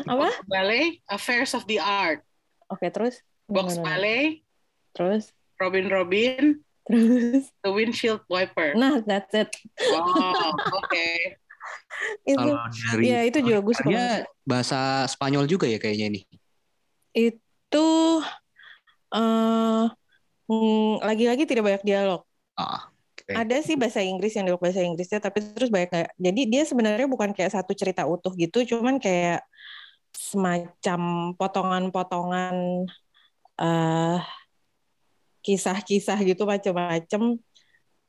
[0.10, 0.88] apa Ballet.
[1.06, 2.26] Affairs of the Art.
[2.65, 3.77] oke terus Box?
[3.77, 4.41] Ballet.
[4.91, 6.59] terus Robin Robin.
[6.85, 8.73] terus The Windshield Wiper.
[8.73, 9.49] nah that's it
[9.91, 11.07] Oh, oke.
[12.30, 14.01] itu Kalau dari ya itu juga gue suka
[14.43, 16.22] bahasa Spanyol juga ya kayaknya ini.
[17.11, 17.88] itu
[19.09, 19.85] eh
[20.45, 22.22] mm, lagi-lagi tidak banyak dialog
[22.53, 23.31] Ah, oke.
[23.31, 27.07] ada sih bahasa Inggris yang dialog bahasa Inggrisnya tapi terus banyak nggak jadi dia sebenarnya
[27.07, 29.41] bukan kayak satu cerita utuh gitu cuman kayak
[30.13, 31.01] semacam
[31.35, 32.85] potongan-potongan
[33.56, 34.19] eh
[35.41, 37.38] kisah-kisah gitu macam-macam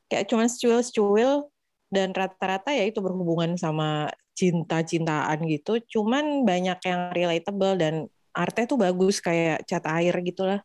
[0.09, 1.52] kayak cuman secuil-secuil
[1.93, 7.94] dan rata-rata ya itu berhubungan sama cinta-cintaan gitu cuman banyak yang relatable dan
[8.32, 10.60] artnya tuh bagus kayak cat air gitulah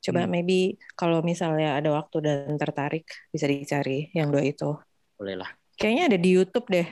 [0.00, 0.30] coba Hmm.
[0.30, 4.76] maybe kalau misalnya ada waktu dan tertarik bisa dicari yang dua itu
[5.16, 5.50] Boleh lah.
[5.80, 6.86] kayaknya ada di YouTube deh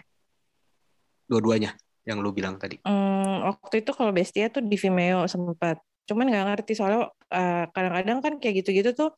[1.25, 1.73] Dua-duanya
[2.05, 2.77] yang lu bilang tadi.
[2.85, 5.81] Hmm, waktu itu kalau Bestia tuh di Vimeo sempat.
[6.09, 9.11] Cuman nggak ngerti soalnya eh, kadang-kadang kan kayak gitu-gitu tuh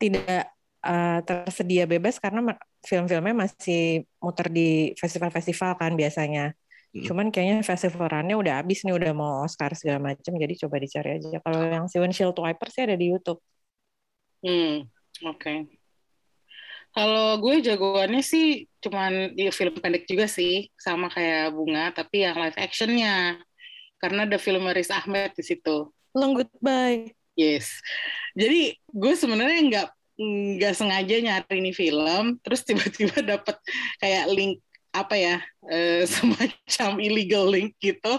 [0.00, 0.52] tidak
[0.84, 2.54] eh, tersedia bebas karena
[2.86, 6.54] film-filmnya masih muter di festival-festival kan biasanya.
[6.88, 7.04] Hmm.
[7.04, 10.32] Cuman kayaknya festivalannya udah habis nih, udah mau Oscar segala macam.
[10.32, 11.36] Jadi coba dicari aja.
[11.44, 13.40] Kalau yang si Windshield Wiper sih ada di YouTube.
[14.40, 14.88] Hmm,
[15.28, 15.78] oke.
[16.88, 22.40] Kalau gue jagoannya sih cuman di film pendek juga sih, sama kayak Bunga, tapi yang
[22.40, 23.36] live actionnya.
[24.00, 25.92] Karena ada film Riz Ahmed di situ.
[26.16, 27.12] Long Goodbye.
[27.38, 27.78] Yes.
[28.34, 29.88] Jadi gue sebenarnya nggak
[30.58, 33.54] nggak sengaja nyari ini film, terus tiba-tiba dapet
[34.02, 34.58] kayak link
[34.88, 35.36] apa ya
[35.70, 38.18] eh, semacam illegal link gitu.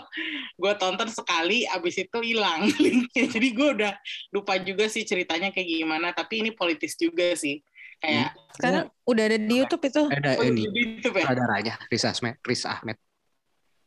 [0.55, 3.25] Gue tonton sekali, abis itu hilang linknya.
[3.27, 3.93] Jadi gue udah
[4.31, 6.15] lupa juga sih ceritanya kayak gimana.
[6.15, 7.59] Tapi ini politis juga sih.
[7.99, 10.03] Kayak Sekarang udah ada di YouTube itu.
[10.07, 11.27] Ada Oh, ini di YouTube ya?
[11.27, 12.39] saudaranya Riz Ahmed.
[12.47, 12.95] Riz Ahmed.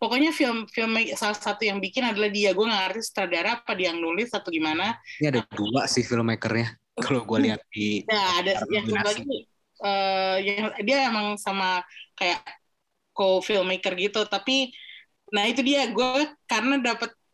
[0.03, 2.51] Pokoknya film film salah satu yang bikin adalah dia.
[2.51, 4.99] Gue nggak ngerti sutradara apa dia yang nulis atau gimana.
[5.23, 6.75] Ini ada dua sih filmmakernya.
[6.99, 9.47] Kalau gue lihat di Nah, ada yang lagi
[9.79, 11.87] eh, yang dia emang sama
[12.19, 12.43] kayak
[13.15, 14.75] co-filmmaker gitu, tapi
[15.31, 15.87] nah itu dia.
[15.95, 16.83] Gue karena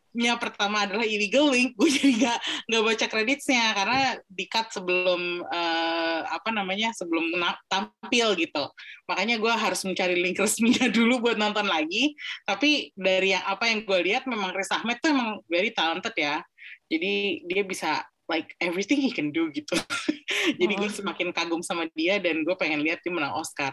[0.08, 5.44] dapatnya pertama adalah illegal link, gue jadi nggak nggak baca kreditnya karena di cut sebelum
[5.44, 7.28] eh, apa namanya sebelum
[7.68, 8.64] tampil gitu.
[9.04, 12.16] Makanya gue harus mencari link resminya dulu buat nonton lagi.
[12.48, 16.40] Tapi dari yang apa yang gue lihat memang Riz Ahmed tuh emang very talented ya.
[16.88, 19.74] Jadi dia bisa like everything he can do gitu.
[20.60, 23.72] Jadi gue semakin kagum sama dia dan gue pengen lihat dia menang Oscar.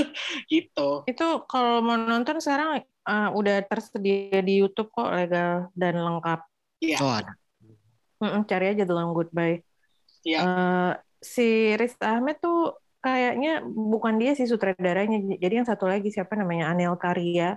[0.52, 1.04] gitu.
[1.04, 6.40] Itu kalau mau nonton sekarang uh, udah tersedia di YouTube kok legal dan lengkap.
[6.80, 6.98] Iya.
[7.04, 7.32] Oh ada.
[8.20, 9.64] Mm-mm, cari aja The Long Goodbye.
[10.24, 10.38] Iya.
[10.40, 15.40] Eh, si Riz Ahmed tuh kayaknya bukan dia sih sutradaranya.
[15.40, 17.56] Jadi yang satu lagi siapa namanya Anel Karia.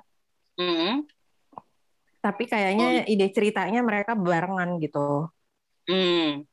[0.55, 1.03] Mm.
[2.23, 5.27] Tapi kayaknya ide ceritanya mereka barengan gitu.
[5.89, 6.47] Hmm.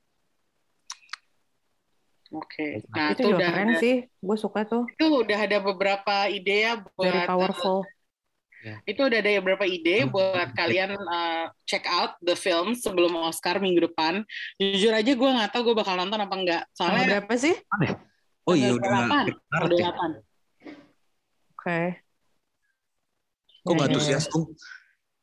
[2.31, 2.86] Oke.
[2.94, 3.94] Nah, itu itu udah keren ada, sih.
[4.23, 4.86] Gue suka tuh.
[4.86, 7.82] itu udah ada beberapa ide ya buat Very powerful.
[8.85, 13.90] itu udah ada beberapa ide buat kalian uh, check out the film sebelum Oscar minggu
[13.90, 14.23] depan.
[14.61, 16.62] Jujur aja gue nggak tahu gue bakal nonton apa enggak.
[16.77, 17.55] Tanggal Soalnya berapa sih?
[18.47, 19.23] Oh iya tanggal udah.
[19.27, 19.51] 28.
[19.51, 21.51] Tanggal 28.
[21.51, 21.81] Oke.
[23.61, 24.24] Kok nggak Ya, ya, antusias?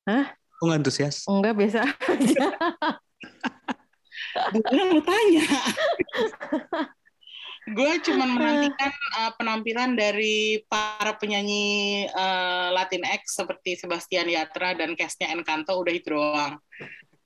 [0.09, 0.25] Hah?
[0.33, 1.15] Kok nggak antusias?
[1.29, 2.45] Enggak biasa aja.
[4.53, 5.45] Bukan lu tanya.
[7.67, 15.35] gue cuman menantikan uh, penampilan dari para penyanyi uh, Latinx seperti Sebastian Yatra dan castnya
[15.35, 16.55] Encanto udah itu doang.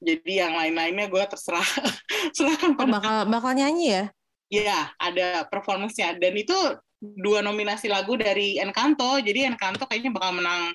[0.02, 1.62] Jadi yang lain-lainnya gue terserah
[2.36, 4.04] serahkan Oh, bakal bakal nyanyi ya?
[4.52, 6.18] Iya, ada performance-nya.
[6.18, 6.58] Dan itu
[7.02, 9.22] dua nominasi lagu dari Encanto.
[9.22, 10.74] Jadi Encanto kayaknya bakal menang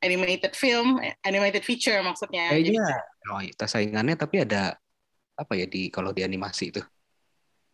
[0.00, 2.48] animated film, animated feature maksudnya.
[2.50, 2.88] Jadi, Kayaknya
[3.28, 4.74] oh, itu saingannya tapi ada
[5.34, 6.82] apa ya di kalau di animasi itu.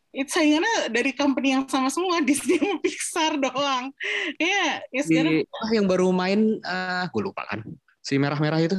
[0.08, 3.92] itu saingannya dari company yang sama semua, Disney sama Pixar doang.
[4.40, 7.60] Iya, ya sekarang Di, ah, yang baru main ah gue lupa kan.
[8.00, 8.72] Si merah-merah itu.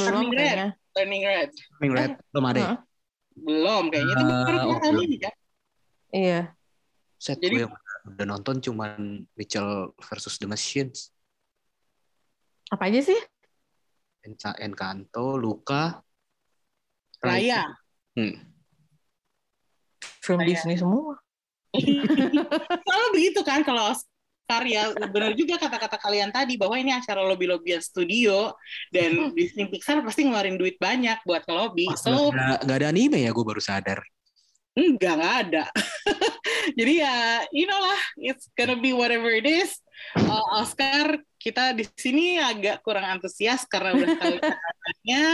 [0.00, 0.58] Belum Turning Red.
[0.96, 1.50] Turning Red.
[1.76, 2.56] Turning Red belum ada.
[2.56, 2.64] ya?
[2.64, 2.78] Heeh.
[3.36, 4.14] Belum kayaknya.
[4.16, 5.04] Itu Ah, baru oh, kali belum.
[5.04, 5.34] ini kan.
[6.10, 6.40] Iya.
[7.20, 8.96] Set Jadi- gue yang udah nonton cuman
[9.36, 11.12] Mitchell versus The Machines.
[12.72, 13.20] Apa aja sih?
[14.24, 16.00] Enca- Encanto, Luca,
[17.20, 17.68] Raya.
[18.18, 18.34] Hmm.
[20.20, 21.14] Film Kayak- Disney semua.
[22.84, 27.78] Selalu begitu kan kalau Oscar ya benar juga kata-kata kalian tadi bahwa ini acara lobby-lobbyan
[27.78, 28.50] studio
[28.90, 31.86] dan Disney Pixar pasti ngeluarin duit banyak buat ngelobi.
[31.94, 34.02] So nggak ada, ada anime ya gue baru sadar.
[34.74, 35.64] enggak nggak ada.
[36.78, 39.74] Jadi ya, you know lah, it's gonna be whatever it is.
[40.14, 45.24] Uh, Oscar kita di sini agak kurang antusias karena udah tahu caranya.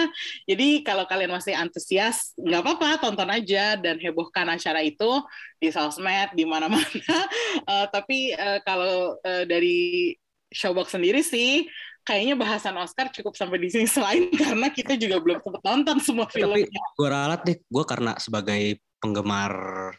[0.47, 5.21] Jadi kalau kalian masih antusias, nggak apa-apa, tonton aja dan hebohkan acara itu
[5.59, 7.19] di sosmed di mana-mana.
[7.67, 10.15] Uh, tapi uh, kalau uh, dari
[10.55, 11.67] Showbox sendiri sih,
[12.07, 16.31] kayaknya bahasan Oscar cukup sampai di sini selain karena kita juga belum sempat nonton semua
[16.31, 16.83] Tapi filmnya.
[16.95, 19.53] gue ralat deh, gue karena sebagai penggemar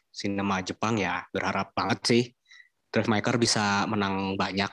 [0.09, 2.23] sinema Jepang ya berharap banget sih
[2.89, 4.71] Drive My Car bisa menang banyak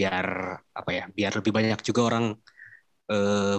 [0.00, 0.26] biar
[0.72, 2.24] apa ya biar lebih banyak juga orang
[3.06, 3.56] eh,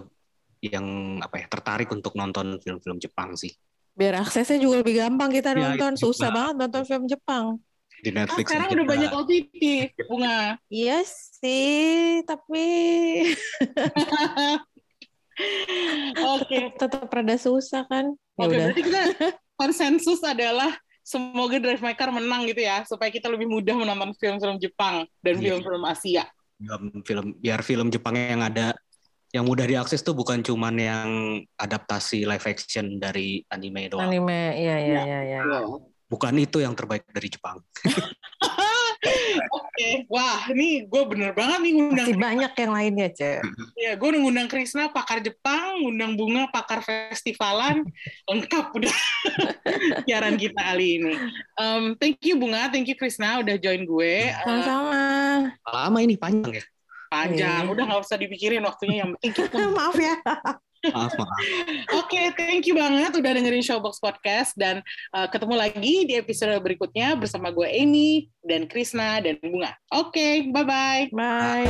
[0.64, 0.86] yang
[1.20, 3.54] apa ya tertarik untuk nonton film-film Jepang sih
[3.92, 5.94] Biar aksesnya juga lebih gampang kita Ya, nonton.
[5.96, 6.38] Susah juga.
[6.40, 7.46] banget nonton film Jepang.
[8.00, 8.76] di Ah, Netflix sekarang aja.
[8.80, 9.62] udah banyak OTT,
[10.08, 10.40] bunga.
[10.66, 12.66] Iya sih, tapi
[16.36, 18.14] Oke, tetap rada susah kan.
[18.36, 18.58] Ya oke udah.
[18.64, 19.02] berarti kita
[19.60, 20.72] konsensus adalah
[21.12, 25.34] semoga Drive My Car menang gitu ya, supaya kita lebih mudah menonton film-film Jepang dan
[25.36, 25.60] Iya.
[25.60, 26.24] film-film Asia.
[26.56, 28.78] film film biar film Jepang yang ada
[29.32, 31.10] yang mudah diakses tuh bukan cuman yang
[31.56, 35.02] adaptasi live action dari anime doang Anime, iya iya Ya.
[35.02, 35.42] iya iya.
[36.06, 37.58] bukan itu yang terbaik dari Jepang
[39.40, 43.40] Oke, wah ini gue bener banget nih ngundang Masih banyak yang lainnya, Cek.
[43.86, 47.86] ya gue ngundang Krisna pakar Jepang, ngundang Bunga pakar festivalan,
[48.30, 48.96] lengkap udah
[50.08, 51.14] siaran kita kali ini.
[51.60, 54.30] Um, thank you Bunga, thank you Krisna udah join gue.
[54.44, 55.02] Uh, Sama-sama.
[55.68, 56.66] lama ini panjang ya
[57.12, 57.72] panjang, Iya.
[57.76, 60.16] udah nggak usah dipikirin waktunya yang penting kita Maaf ya.
[60.90, 61.38] Maaf maaf
[62.02, 64.82] Oke, thank you banget udah dengerin Showbox Podcast dan
[65.14, 69.78] uh, ketemu lagi di episode berikutnya bersama gue Amy dan Krisna dan Bunga.
[69.94, 71.14] Oke, bye-bye.
[71.14, 71.70] Bye.